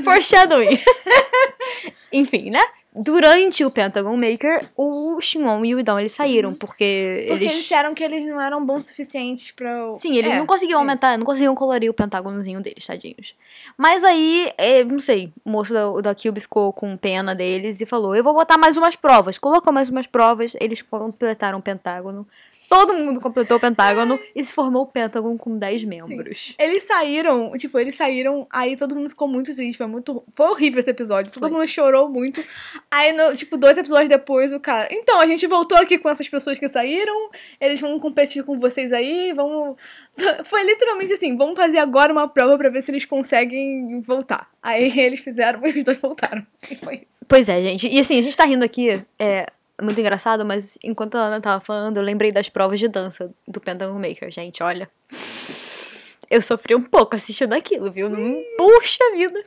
Foreshadowing. 0.02 0.68
Enfim, 2.12 2.50
né? 2.50 2.60
Durante 2.92 3.64
o 3.64 3.70
Pentagon 3.70 4.16
Maker, 4.16 4.68
o 4.76 5.20
Shinwon 5.20 5.64
e 5.64 5.74
o 5.74 5.76
Vidão, 5.76 5.98
eles 6.00 6.10
saíram, 6.10 6.52
porque, 6.52 7.24
Porque 7.28 7.32
eles... 7.44 7.52
eles 7.52 7.62
disseram 7.62 7.94
que 7.94 8.02
eles 8.02 8.26
não 8.26 8.40
eram 8.40 8.66
bons 8.66 8.84
o 8.84 8.88
suficientes 8.88 9.52
pra. 9.52 9.94
Sim, 9.94 10.16
eles 10.16 10.32
É, 10.32 10.36
não 10.36 10.44
conseguiam 10.44 10.80
isso. 10.80 10.88
aumentar, 10.90 11.16
não 11.16 11.24
conseguiam 11.24 11.54
colorir 11.54 11.88
o 11.88 11.94
pentágonozinho 11.94 12.60
deles, 12.60 12.84
tadinhos. 12.84 13.36
Mas 13.78 14.02
aí, 14.02 14.52
é, 14.58 14.82
não 14.82 14.98
sei, 14.98 15.32
o 15.44 15.50
moço 15.50 15.72
da, 15.72 15.88
da 16.00 16.14
Cube 16.16 16.40
ficou 16.40 16.72
com 16.72 16.96
pena 16.96 17.32
deles 17.32 17.80
e 17.80 17.86
falou: 17.86 18.16
Eu 18.16 18.24
vou 18.24 18.34
botar 18.34 18.58
mais 18.58 18.76
umas 18.76 18.96
provas. 18.96 19.38
Colocou 19.38 19.72
mais 19.72 19.88
umas 19.88 20.08
provas, 20.08 20.56
eles 20.60 20.82
completaram 20.82 21.60
o 21.60 21.62
pentágono. 21.62 22.26
Todo 22.70 22.94
mundo 22.94 23.20
completou 23.20 23.56
o 23.56 23.60
pentágono 23.60 24.16
e 24.32 24.44
se 24.44 24.52
formou 24.52 24.82
o 24.82 24.86
pentágono 24.86 25.36
com 25.36 25.58
10 25.58 25.82
membros. 25.82 26.54
Eles 26.56 26.84
saíram, 26.84 27.50
tipo, 27.56 27.76
eles 27.80 27.96
saíram, 27.96 28.46
aí 28.48 28.76
todo 28.76 28.94
mundo 28.94 29.10
ficou 29.10 29.26
muito 29.26 29.52
triste, 29.52 29.76
foi 29.76 29.88
muito. 29.88 30.22
Foi 30.30 30.46
horrível 30.46 30.78
esse 30.78 30.88
episódio. 30.88 31.32
Todo 31.32 31.42
Foi. 31.42 31.50
mundo 31.50 31.66
chorou 31.66 32.08
muito. 32.08 32.40
Aí, 32.88 33.12
no, 33.12 33.34
tipo, 33.34 33.56
dois 33.56 33.76
episódios 33.76 34.08
depois, 34.08 34.52
o 34.52 34.60
cara. 34.60 34.86
Então, 34.92 35.18
a 35.18 35.26
gente 35.26 35.44
voltou 35.48 35.76
aqui 35.76 35.98
com 35.98 36.08
essas 36.08 36.28
pessoas 36.28 36.60
que 36.60 36.68
saíram. 36.68 37.30
Eles 37.60 37.80
vão 37.80 37.98
competir 37.98 38.44
com 38.44 38.56
vocês 38.56 38.92
aí. 38.92 39.32
Vamos. 39.32 39.74
Foi 40.44 40.62
literalmente 40.62 41.12
assim: 41.12 41.36
vamos 41.36 41.56
fazer 41.56 41.78
agora 41.78 42.12
uma 42.12 42.28
prova 42.28 42.56
pra 42.56 42.70
ver 42.70 42.82
se 42.82 42.92
eles 42.92 43.04
conseguem 43.04 44.00
voltar. 44.00 44.48
Aí 44.62 44.96
eles 44.96 45.18
fizeram 45.18 45.60
e 45.66 45.70
os 45.76 45.82
dois 45.82 46.00
voltaram. 46.00 46.46
E 46.70 46.76
foi 46.76 47.06
isso. 47.10 47.24
Pois 47.26 47.48
é, 47.48 47.60
gente. 47.60 47.88
E 47.88 47.98
assim, 47.98 48.16
a 48.16 48.22
gente 48.22 48.36
tá 48.36 48.44
rindo 48.44 48.64
aqui, 48.64 49.02
é 49.18 49.46
muito 49.82 50.00
engraçado, 50.00 50.44
mas 50.44 50.78
enquanto 50.82 51.16
a 51.16 51.22
Ana 51.22 51.40
tava 51.40 51.60
falando, 51.64 51.96
eu 51.96 52.02
lembrei 52.02 52.32
das 52.32 52.48
provas 52.48 52.78
de 52.78 52.88
dança 52.88 53.30
do 53.46 53.60
Pentagon 53.60 53.98
Maker, 53.98 54.30
gente, 54.30 54.62
olha. 54.62 54.88
Eu 56.30 56.40
sofri 56.40 56.74
um 56.74 56.82
pouco 56.82 57.16
assistindo 57.16 57.52
aquilo, 57.52 57.90
viu? 57.90 58.08
Puxa 58.56 59.10
vida. 59.12 59.44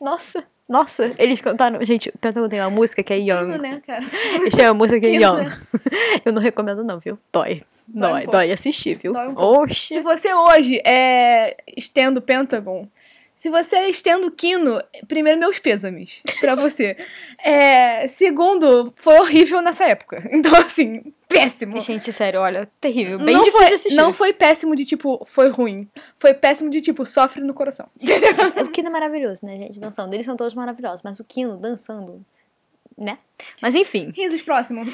Nossa, 0.00 0.44
nossa. 0.68 1.14
Eles 1.18 1.40
cantaram. 1.40 1.82
Gente, 1.84 2.10
o 2.10 2.18
Pentagon 2.18 2.48
tem 2.48 2.60
uma 2.60 2.70
música 2.70 3.02
que 3.02 3.12
é 3.12 3.18
Young. 3.18 3.54
Isso, 3.54 3.62
né, 3.62 3.82
cara? 3.86 4.04
Eles 4.34 4.54
têm 4.54 4.66
uma 4.66 4.74
música 4.74 5.00
que 5.00 5.06
é 5.06 5.12
Young. 5.12 5.48
Eu 6.24 6.32
não 6.32 6.42
recomendo, 6.42 6.84
não, 6.84 6.98
viu? 6.98 7.18
Dói. 7.32 7.62
Dói 7.86 8.08
um 8.08 8.12
Dói, 8.12 8.22
pouco. 8.24 8.32
dói 8.32 8.52
assistir, 8.52 8.98
viu? 8.98 9.14
Dói 9.14 9.28
um. 9.28 9.74
Se 9.74 10.00
você 10.02 10.34
hoje 10.34 10.78
é 10.84 11.56
estendo 11.74 12.20
Pentagon, 12.20 12.86
se 13.38 13.50
você 13.50 13.76
estendo 13.88 14.32
Kino, 14.32 14.82
primeiro 15.06 15.38
meus 15.38 15.60
pêsames 15.60 16.20
pra 16.40 16.56
você. 16.56 16.96
É, 17.44 18.08
segundo, 18.08 18.92
foi 18.96 19.16
horrível 19.20 19.62
nessa 19.62 19.84
época. 19.84 20.22
Então, 20.32 20.52
assim, 20.56 21.12
péssimo. 21.28 21.78
Gente, 21.78 22.12
sério, 22.12 22.40
olha, 22.40 22.68
terrível. 22.80 23.18
Bem 23.18 23.36
não 23.36 23.44
difícil 23.44 23.66
foi, 23.66 23.74
assistir. 23.74 23.96
Não 23.96 24.12
foi 24.12 24.32
péssimo 24.32 24.74
de 24.74 24.84
tipo, 24.84 25.24
foi 25.24 25.50
ruim. 25.50 25.88
Foi 26.16 26.34
péssimo 26.34 26.68
de 26.68 26.80
tipo, 26.80 27.04
sofre 27.04 27.42
no 27.42 27.54
coração. 27.54 27.88
O 28.60 28.68
Kino 28.70 28.88
é 28.88 28.90
maravilhoso, 28.90 29.46
né, 29.46 29.56
gente? 29.56 29.78
Dançando. 29.78 30.12
Eles 30.12 30.26
são 30.26 30.36
todos 30.36 30.54
maravilhosos, 30.54 31.02
mas 31.04 31.20
o 31.20 31.24
Kino 31.24 31.56
dançando, 31.56 32.24
né? 32.98 33.16
Mas 33.62 33.74
enfim. 33.74 34.12
Risos 34.14 34.42
próximo. 34.42 34.84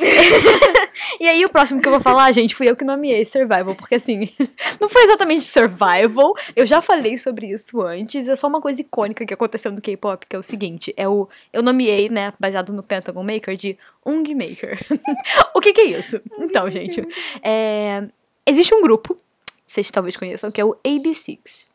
E 1.21 1.27
aí, 1.27 1.45
o 1.45 1.51
próximo 1.51 1.81
que 1.81 1.89
eu 1.89 1.93
vou 1.93 2.01
falar, 2.01 2.31
gente, 2.33 2.55
fui 2.55 2.69
eu 2.69 2.77
que 2.77 2.85
nomeei 2.85 3.25
Survival, 3.25 3.75
porque 3.75 3.97
assim, 3.97 4.31
não 4.81 4.89
foi 4.89 5.03
exatamente 5.05 5.47
Survival, 5.47 6.35
eu 6.55 6.67
já 6.67 6.81
falei 6.81 7.19
sobre 7.19 7.49
isso 7.49 7.81
antes, 7.83 8.29
é 8.29 8.35
só 8.35 8.47
uma 8.47 8.61
coisa 8.61 8.81
icônica 8.81 9.25
que 9.25 9.35
aconteceu 9.35 9.73
no 9.73 9.81
K-pop, 9.81 10.27
que 10.27 10.37
é 10.37 10.39
o 10.39 10.43
seguinte, 10.43 10.93
é 10.97 11.09
o, 11.09 11.29
eu 11.53 11.63
nomeei, 11.63 12.09
né, 12.09 12.33
baseado 12.39 12.73
no 12.73 12.83
Pentagon 12.83 13.23
Maker, 13.23 13.57
de 13.57 13.79
Ung 14.05 14.35
Maker. 14.35 14.79
o 15.55 15.61
que 15.61 15.73
que 15.73 15.81
é 15.81 15.85
isso? 15.85 16.21
Então, 16.39 16.71
gente, 16.71 17.03
é, 17.43 18.09
existe 18.47 18.75
um 18.75 18.83
grupo, 18.83 19.17
vocês 19.65 19.91
talvez 19.91 20.17
conheçam, 20.17 20.51
que 20.51 20.61
é 20.61 20.65
o 20.65 20.77
AB6. 20.85 21.67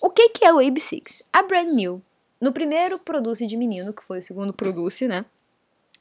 O 0.00 0.10
que 0.10 0.30
que 0.30 0.44
é 0.44 0.52
o 0.52 0.58
AB6? 0.58 1.22
A 1.32 1.42
Brand 1.42 1.68
New, 1.68 2.02
no 2.40 2.52
primeiro 2.52 2.98
Produce 2.98 3.46
de 3.46 3.56
Menino, 3.56 3.92
que 3.92 4.02
foi 4.02 4.18
o 4.18 4.22
segundo 4.22 4.52
Produce, 4.52 5.06
né, 5.08 5.24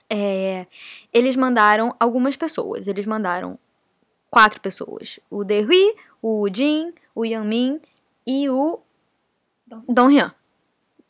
é, 0.09 0.67
eles 1.13 1.35
mandaram 1.35 1.95
algumas 1.99 2.35
pessoas. 2.35 2.87
Eles 2.87 3.05
mandaram 3.05 3.57
quatro 4.29 4.59
pessoas. 4.61 5.19
O 5.29 5.43
Dehui, 5.43 5.95
o 6.21 6.47
Jin, 6.51 6.93
o 7.13 7.25
Yangmin 7.25 7.79
e 8.25 8.49
o 8.49 8.79
Dong. 9.65 9.85
Dong 9.87 10.17
Hyun. 10.17 10.29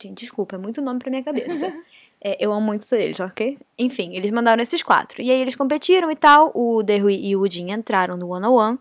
Gente, 0.00 0.20
desculpa, 0.20 0.56
é 0.56 0.58
muito 0.58 0.80
nome 0.82 0.98
pra 0.98 1.10
minha 1.10 1.22
cabeça. 1.22 1.72
É, 2.18 2.34
eu 2.40 2.50
amo 2.50 2.64
muito 2.64 2.92
eles, 2.94 3.20
ok? 3.20 3.58
Enfim, 3.78 4.16
eles 4.16 4.30
mandaram 4.30 4.62
esses 4.62 4.82
quatro. 4.82 5.20
E 5.20 5.30
aí 5.30 5.38
eles 5.38 5.54
competiram 5.54 6.10
e 6.10 6.16
tal. 6.16 6.50
O 6.54 6.82
Dehui 6.82 7.14
e 7.14 7.36
o 7.36 7.46
Jin 7.46 7.70
entraram 7.70 8.16
no 8.16 8.30
One 8.30 8.46
on 8.46 8.54
One. 8.54 8.78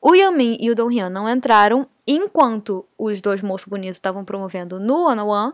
O 0.00 0.14
Yamin 0.14 0.56
e 0.58 0.70
o 0.70 0.74
Dong 0.74 0.98
Hyun 0.98 1.10
não 1.10 1.28
entraram. 1.28 1.86
Enquanto 2.06 2.86
os 2.96 3.20
dois 3.20 3.42
moços 3.42 3.68
bonitos 3.68 3.96
estavam 3.96 4.24
promovendo 4.24 4.80
no 4.80 5.06
One 5.06 5.20
on 5.20 5.26
One, 5.26 5.52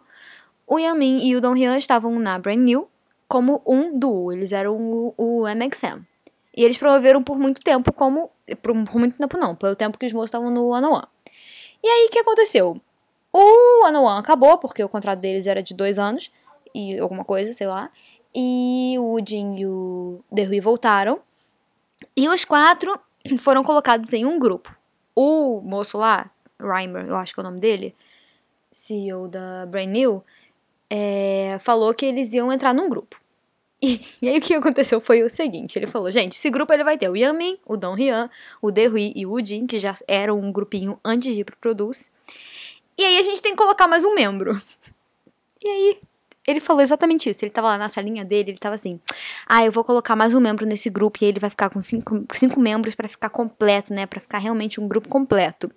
o 0.65 0.79
Yamin 0.79 1.27
e 1.27 1.35
o 1.35 1.41
Dong 1.41 1.61
Hyun 1.61 1.77
estavam 1.77 2.19
na 2.21 2.39
Brand 2.39 2.61
New 2.61 2.89
como 3.35 3.61
um 3.67 3.99
duo. 3.99 4.33
Eles 4.33 4.53
eram 4.53 4.77
o, 4.77 5.15
o 5.19 5.43
MXM. 5.49 6.07
E 6.57 6.63
eles 6.63 6.79
promoveram 6.79 7.21
por 7.21 7.37
muito 7.37 7.61
tempo 7.61 7.93
como. 7.93 8.31
Por, 8.63 8.73
por 8.85 8.97
muito 8.97 9.19
tempo 9.19 9.37
não, 9.37 9.57
pelo 9.57 9.75
tempo 9.75 9.99
que 9.99 10.07
os 10.07 10.13
moços 10.13 10.29
estavam 10.29 10.53
no 10.53 10.69
One 10.69 10.87
on 10.87 10.93
One. 10.93 11.07
E 11.83 11.89
aí, 11.89 12.07
o 12.07 12.11
que 12.11 12.21
aconteceu? 12.21 12.81
O 13.33 13.87
One 13.87 13.97
on 13.97 14.05
One 14.05 14.21
acabou, 14.21 14.57
porque 14.59 14.85
o 14.85 14.89
contrato 14.89 15.19
deles 15.19 15.49
era 15.49 15.65
de 15.65 15.75
dois 15.75 15.99
anos, 15.99 16.31
e 16.73 16.97
alguma 17.01 17.25
coisa, 17.25 17.53
sei 17.53 17.67
lá. 17.67 17.91
E 18.33 18.95
o 19.01 19.19
Jin 19.27 19.57
e 19.57 19.67
o 19.67 20.21
Derui 20.31 20.61
voltaram. 20.61 21.19
E 22.17 22.29
os 22.29 22.45
quatro 22.45 22.97
foram 23.41 23.65
colocados 23.65 24.13
em 24.13 24.25
um 24.25 24.39
grupo. 24.39 24.73
O 25.13 25.61
moço 25.61 25.99
lá, 25.99 26.31
Reimer, 26.61 27.07
eu 27.07 27.17
acho 27.17 27.35
que 27.35 27.41
é 27.41 27.43
o 27.43 27.45
nome 27.45 27.59
dele, 27.59 27.97
CEO 28.71 29.27
da 29.27 29.67
Brand 29.67 29.89
New, 29.89 30.23
é, 30.89 31.57
falou 31.59 31.93
que 31.93 32.07
eles 32.07 32.33
iam 32.33 32.53
entrar 32.53 32.73
num 32.73 32.89
grupo. 32.89 33.24
E, 33.85 34.01
e 34.23 34.29
aí 34.31 34.39
o 34.39 34.41
que 34.41 34.55
aconteceu 34.55 34.99
foi 34.99 35.23
o 35.23 35.29
seguinte, 35.29 35.79
ele 35.79 35.87
falou, 35.87 36.11
gente, 36.11 36.33
esse 36.33 36.49
grupo 36.49 36.73
ele 36.73 36.83
vai 36.83 36.97
ter 36.97 37.11
o 37.11 37.15
Yamin, 37.15 37.59
o 37.67 37.77
Dong 37.77 38.03
Hyun, 38.03 38.31
o 38.63 38.71
Derui 38.71 39.13
e 39.15 39.27
o 39.27 39.45
Jin, 39.45 39.67
que 39.67 39.79
já 39.79 39.95
eram 40.09 40.41
um 40.41 40.51
grupinho 40.51 40.99
antes 41.05 41.35
de 41.35 41.41
ir 41.41 41.45
pro 41.45 41.55
Produce. 41.59 42.11
E 42.97 43.05
aí 43.05 43.19
a 43.19 43.23
gente 43.23 43.43
tem 43.43 43.53
que 43.53 43.59
colocar 43.59 43.87
mais 43.87 44.03
um 44.03 44.15
membro. 44.15 44.59
E 45.63 45.69
aí 45.69 45.99
ele 46.47 46.61
falou 46.61 46.83
exatamente 46.83 47.29
isso. 47.31 47.45
Ele 47.45 47.51
tava 47.51 47.69
lá 47.69 47.79
na 47.79 47.89
salinha 47.89 48.25
dele, 48.25 48.51
ele 48.51 48.59
tava 48.59 48.75
assim: 48.75 49.01
Ah, 49.47 49.65
eu 49.65 49.73
vou 49.73 49.85
colocar 49.85 50.15
mais 50.15 50.35
um 50.35 50.41
membro 50.41 50.67
nesse 50.67 50.91
grupo 50.91 51.19
e 51.23 51.27
ele 51.27 51.41
vai 51.41 51.51
ficar 51.51 51.71
com 51.71 51.81
cinco, 51.81 52.25
cinco 52.33 52.61
membros 52.61 52.95
pra 52.95 53.09
ficar 53.09 53.31
completo, 53.31 53.93
né? 53.93 54.07
Pra 54.07 54.21
ficar 54.21 54.39
realmente 54.39 54.81
um 54.81 54.89
grupo 54.89 55.09
completo. 55.09 55.71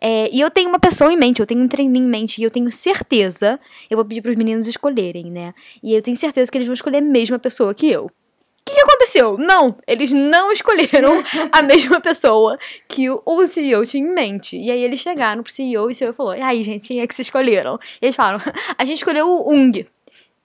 É, 0.00 0.28
e 0.32 0.40
eu 0.40 0.50
tenho 0.50 0.68
uma 0.68 0.80
pessoa 0.80 1.12
em 1.12 1.16
mente, 1.16 1.40
eu 1.40 1.46
tenho 1.46 1.60
um 1.60 1.68
treininho 1.68 2.04
em 2.04 2.08
mente 2.08 2.40
e 2.40 2.44
eu 2.44 2.50
tenho 2.50 2.70
certeza. 2.70 3.58
Eu 3.90 3.96
vou 3.96 4.04
pedir 4.04 4.22
pros 4.22 4.36
meninos 4.36 4.66
escolherem, 4.66 5.30
né? 5.30 5.54
E 5.82 5.94
eu 5.94 6.02
tenho 6.02 6.16
certeza 6.16 6.50
que 6.50 6.58
eles 6.58 6.66
vão 6.66 6.74
escolher 6.74 6.98
a 6.98 7.02
mesma 7.02 7.38
pessoa 7.38 7.74
que 7.74 7.90
eu. 7.90 8.04
O 8.04 8.64
que, 8.64 8.74
que 8.74 8.80
aconteceu? 8.80 9.02
aconteceu? 9.02 9.36
Não, 9.36 9.76
eles 9.86 10.12
não 10.12 10.52
escolheram 10.52 11.22
a 11.50 11.62
mesma 11.62 12.00
pessoa 12.00 12.58
que 12.88 13.10
o, 13.10 13.22
o 13.24 13.46
CEO 13.46 13.84
tinha 13.84 14.06
em 14.06 14.14
mente. 14.14 14.56
E 14.56 14.70
aí 14.70 14.82
eles 14.82 15.00
chegaram 15.00 15.42
pro 15.42 15.52
CEO 15.52 15.90
e 15.90 15.92
o 15.92 15.94
CEO 15.94 16.12
falou: 16.12 16.34
E 16.34 16.40
aí, 16.40 16.62
gente, 16.62 16.88
quem 16.88 17.00
é 17.00 17.06
que 17.06 17.14
vocês 17.14 17.26
escolheram? 17.26 17.78
E 18.00 18.06
eles 18.06 18.16
falaram: 18.16 18.40
A 18.78 18.84
gente 18.84 18.98
escolheu 18.98 19.28
o 19.28 19.52
Ung. 19.52 19.84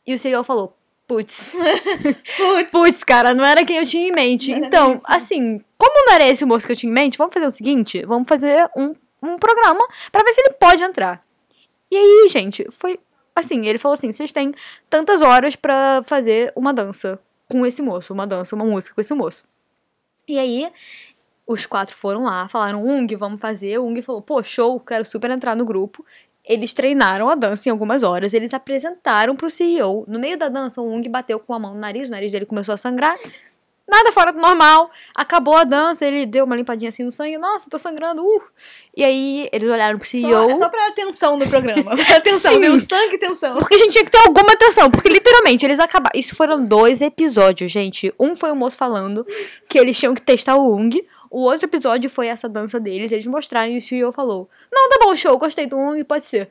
E 0.08 0.14
o 0.14 0.18
CEO 0.18 0.44
falou: 0.44 0.74
Putz. 1.06 1.54
Putz. 2.38 2.72
Putz, 2.72 3.04
cara, 3.04 3.34
não 3.34 3.46
era 3.46 3.66
quem 3.66 3.78
eu 3.78 3.86
tinha 3.86 4.08
em 4.08 4.12
mente. 4.12 4.52
Então, 4.52 5.02
assim, 5.04 5.62
como 5.78 6.06
não 6.06 6.14
era 6.14 6.28
esse 6.28 6.44
o 6.44 6.48
moço 6.48 6.66
que 6.66 6.72
eu 6.72 6.78
tinha 6.78 6.90
em 6.90 6.94
mente, 6.94 7.18
vamos 7.18 7.34
fazer 7.34 7.46
o 7.46 7.52
seguinte: 7.52 8.06
vamos 8.06 8.28
fazer 8.28 8.70
um, 8.76 8.94
um 9.22 9.38
programa 9.38 9.86
pra 10.12 10.24
ver 10.24 10.34
se 10.34 10.42
ele 10.42 10.54
pode 10.54 10.84
entrar. 10.84 11.22
E 11.92 11.96
aí, 11.96 12.28
gente, 12.30 12.66
foi 12.72 13.00
assim: 13.36 13.68
ele 13.68 13.78
falou 13.78 13.94
assim, 13.94 14.12
vocês 14.12 14.32
têm 14.32 14.54
tantas 14.90 15.22
horas 15.22 15.56
pra 15.56 16.02
fazer 16.06 16.52
uma 16.56 16.74
dança 16.74 17.20
com 17.50 17.66
esse 17.66 17.82
moço, 17.82 18.14
uma 18.14 18.26
dança, 18.26 18.56
uma 18.56 18.66
música 18.66 18.96
com 18.96 19.02
esse 19.02 19.14
moço. 19.14 19.46
E 20.28 20.38
aí, 20.38 20.70
os 21.46 21.66
quatro 21.66 21.96
foram 21.96 22.26
lá, 22.26 22.48
falaram, 22.50 22.86
Ung, 22.86 23.08
vamos 23.16 23.40
fazer. 23.40 23.78
O 23.78 23.86
Ung 23.86 24.02
falou, 24.02 24.22
pô, 24.22 24.44
show, 24.44 24.78
quero 24.82 25.06
super 25.06 25.32
entrar 25.32 25.56
no 25.56 25.64
grupo. 25.64 26.06
Eles 26.48 26.74
treinaram 26.74 27.30
a 27.30 27.36
dança 27.36 27.68
em 27.68 27.72
algumas 27.72 28.04
horas, 28.04 28.34
eles 28.34 28.54
apresentaram 28.54 29.36
pro 29.36 29.50
CEO. 29.50 30.06
No 30.08 30.18
meio 30.18 30.38
da 30.38 30.48
dança, 30.48 30.82
o 30.82 30.90
Ung 30.90 31.08
bateu 31.10 31.40
com 31.40 31.54
a 31.54 31.60
mão 31.60 31.74
no 31.74 31.80
nariz, 31.80 32.08
o 32.08 32.12
nariz 32.12 32.32
dele 32.32 32.46
começou 32.46 32.74
a 32.74 32.78
sangrar. 32.78 33.18
Nada 33.90 34.12
fora 34.12 34.34
do 34.34 34.40
normal. 34.40 34.92
Acabou 35.16 35.56
a 35.56 35.64
dança, 35.64 36.06
ele 36.06 36.26
deu 36.26 36.44
uma 36.44 36.58
limpadinha 36.58 36.90
assim 36.90 37.04
no 37.04 37.12
sangue. 37.12 37.38
Nossa, 37.38 37.70
tô 37.70 37.78
sangrando, 37.78 38.22
uh! 38.22 38.42
E 38.94 39.02
aí, 39.02 39.48
eles 39.50 39.70
olharam 39.70 39.98
pro 39.98 40.06
CEO. 40.06 40.50
Só, 40.50 40.56
só 40.58 40.70
pra 40.70 40.88
atenção 40.88 41.38
no 41.38 41.48
programa. 41.48 41.96
Pra 41.96 42.18
atenção, 42.18 42.54
Sim. 42.54 42.60
viu? 42.60 42.80
Sangue 42.80 43.16
e 43.16 43.18
tensão. 43.18 43.56
Porque 43.56 43.76
a 43.76 43.78
gente 43.78 43.92
tinha 43.94 44.04
que 44.04 44.12
ter 44.12 44.18
alguma 44.18 44.52
atenção. 44.52 44.92
Porque 44.92 45.08
literalmente 45.08 45.66
eles 45.66 45.80
acabaram. 45.80 46.20
Isso 46.20 46.36
foram 46.36 46.66
dois 46.66 47.02
episódios, 47.02 47.72
gente. 47.72 48.14
Um 48.20 48.36
foi 48.36 48.52
o 48.52 48.56
moço 48.56 48.76
falando 48.76 49.26
que 49.70 49.80
eles 49.80 49.98
tinham 49.98 50.14
que 50.14 50.22
testar 50.22 50.56
o 50.56 50.76
Ung. 50.76 50.92
O 51.30 51.42
outro 51.42 51.66
episódio 51.66 52.10
foi 52.10 52.28
essa 52.28 52.48
dança 52.48 52.80
deles. 52.80 53.12
Eles 53.12 53.28
mostraram 53.28 53.72
e 53.72 53.78
o 53.78 53.82
CEO 53.82 54.12
falou: 54.12 54.50
Não, 54.72 54.90
tá 54.90 54.98
bom, 55.04 55.16
show, 55.16 55.38
gostei 55.38 55.66
do 55.66 55.78
Ung, 55.78 56.04
pode 56.04 56.26
ser. 56.26 56.50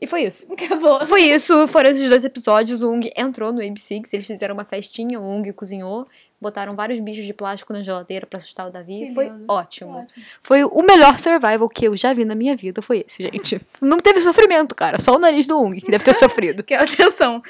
E 0.00 0.06
foi 0.06 0.24
isso. 0.24 0.46
Acabou. 0.52 1.00
Foi 1.08 1.22
isso, 1.22 1.66
foram 1.68 1.88
esses 1.88 2.06
dois 2.06 2.22
episódios. 2.22 2.82
O 2.82 2.92
Ung 2.92 3.10
entrou 3.16 3.50
no 3.50 3.60
AB6, 3.60 4.08
eles 4.12 4.26
fizeram 4.26 4.54
uma 4.54 4.64
festinha, 4.64 5.18
o 5.18 5.24
Ung 5.24 5.50
cozinhou, 5.54 6.06
botaram 6.40 6.74
vários 6.74 6.98
bichos 7.00 7.24
de 7.24 7.32
plástico 7.32 7.72
na 7.72 7.82
geladeira 7.82 8.26
pra 8.26 8.38
assustar 8.38 8.68
o 8.68 8.70
Davi. 8.70 9.08
Que 9.08 9.14
foi 9.14 9.28
lindo. 9.28 9.44
ótimo. 9.48 9.98
Ótimo. 9.98 10.24
Foi 10.42 10.64
o 10.64 10.82
melhor 10.82 11.18
survival 11.18 11.68
que 11.68 11.86
eu 11.86 11.96
já 11.96 12.12
vi 12.12 12.24
na 12.24 12.34
minha 12.34 12.56
vida, 12.56 12.82
foi 12.82 13.04
esse, 13.06 13.22
gente. 13.22 13.60
Não 13.82 13.98
teve 13.98 14.20
sofrimento, 14.20 14.74
cara, 14.74 15.00
só 15.00 15.14
o 15.14 15.18
nariz 15.18 15.46
do 15.46 15.58
Ung 15.60 15.80
que 15.80 15.90
deve 15.90 16.04
ter 16.04 16.14
sofrido. 16.14 16.62
Que 16.66 16.74
é 16.74 16.82
atenção. 16.82 17.42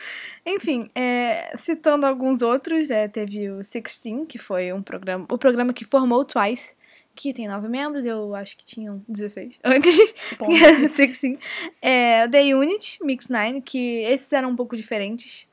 Enfim, 0.44 0.90
é, 0.94 1.52
citando 1.56 2.04
alguns 2.04 2.42
outros, 2.42 2.90
é, 2.90 3.08
teve 3.08 3.50
o 3.50 3.64
Sixteen, 3.64 4.26
que 4.26 4.38
foi 4.38 4.72
um 4.72 4.82
programa, 4.82 5.26
o 5.30 5.38
programa 5.38 5.72
que 5.72 5.84
formou 5.84 6.20
o 6.20 6.24
Twice, 6.24 6.74
que 7.14 7.32
tem 7.32 7.48
nove 7.48 7.66
membros, 7.66 8.04
eu 8.04 8.34
acho 8.34 8.56
que 8.56 8.64
tinham 8.64 9.02
16 9.08 9.58
antes. 9.64 10.14
Sixteen. 10.90 11.38
É, 11.80 12.28
The 12.28 12.54
Unit, 12.54 12.98
Mix 13.02 13.28
Nine, 13.28 13.62
que 13.62 14.02
esses 14.02 14.30
eram 14.32 14.50
um 14.50 14.56
pouco 14.56 14.76
diferentes. 14.76 15.48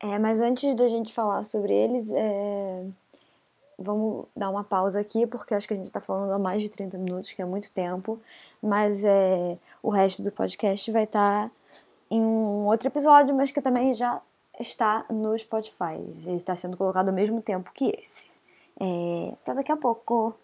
É, 0.00 0.18
mas 0.18 0.40
antes 0.40 0.74
da 0.74 0.88
gente 0.88 1.12
falar 1.12 1.42
sobre 1.42 1.74
eles, 1.74 2.12
é, 2.12 2.84
vamos 3.78 4.26
dar 4.36 4.50
uma 4.50 4.64
pausa 4.64 5.00
aqui, 5.00 5.26
porque 5.26 5.54
acho 5.54 5.66
que 5.66 5.74
a 5.74 5.76
gente 5.76 5.90
tá 5.90 6.00
falando 6.00 6.32
há 6.32 6.38
mais 6.38 6.62
de 6.62 6.68
30 6.68 6.98
minutos, 6.98 7.32
que 7.32 7.40
é 7.40 7.44
muito 7.44 7.70
tempo. 7.72 8.20
Mas 8.62 9.04
é, 9.04 9.58
o 9.82 9.90
resto 9.90 10.22
do 10.22 10.30
podcast 10.32 10.90
vai 10.90 11.04
estar 11.04 11.50
em 12.10 12.20
um 12.20 12.66
outro 12.66 12.88
episódio, 12.88 13.34
mas 13.34 13.50
que 13.50 13.60
também 13.60 13.94
já 13.94 14.20
está 14.58 15.04
no 15.10 15.36
Spotify. 15.38 15.94
Ele 16.24 16.36
está 16.36 16.56
sendo 16.56 16.76
colocado 16.76 17.08
ao 17.08 17.14
mesmo 17.14 17.40
tempo 17.42 17.70
que 17.72 17.92
esse. 18.02 18.26
É, 18.78 19.32
até 19.42 19.54
daqui 19.54 19.72
a 19.72 19.76
pouco. 19.76 20.34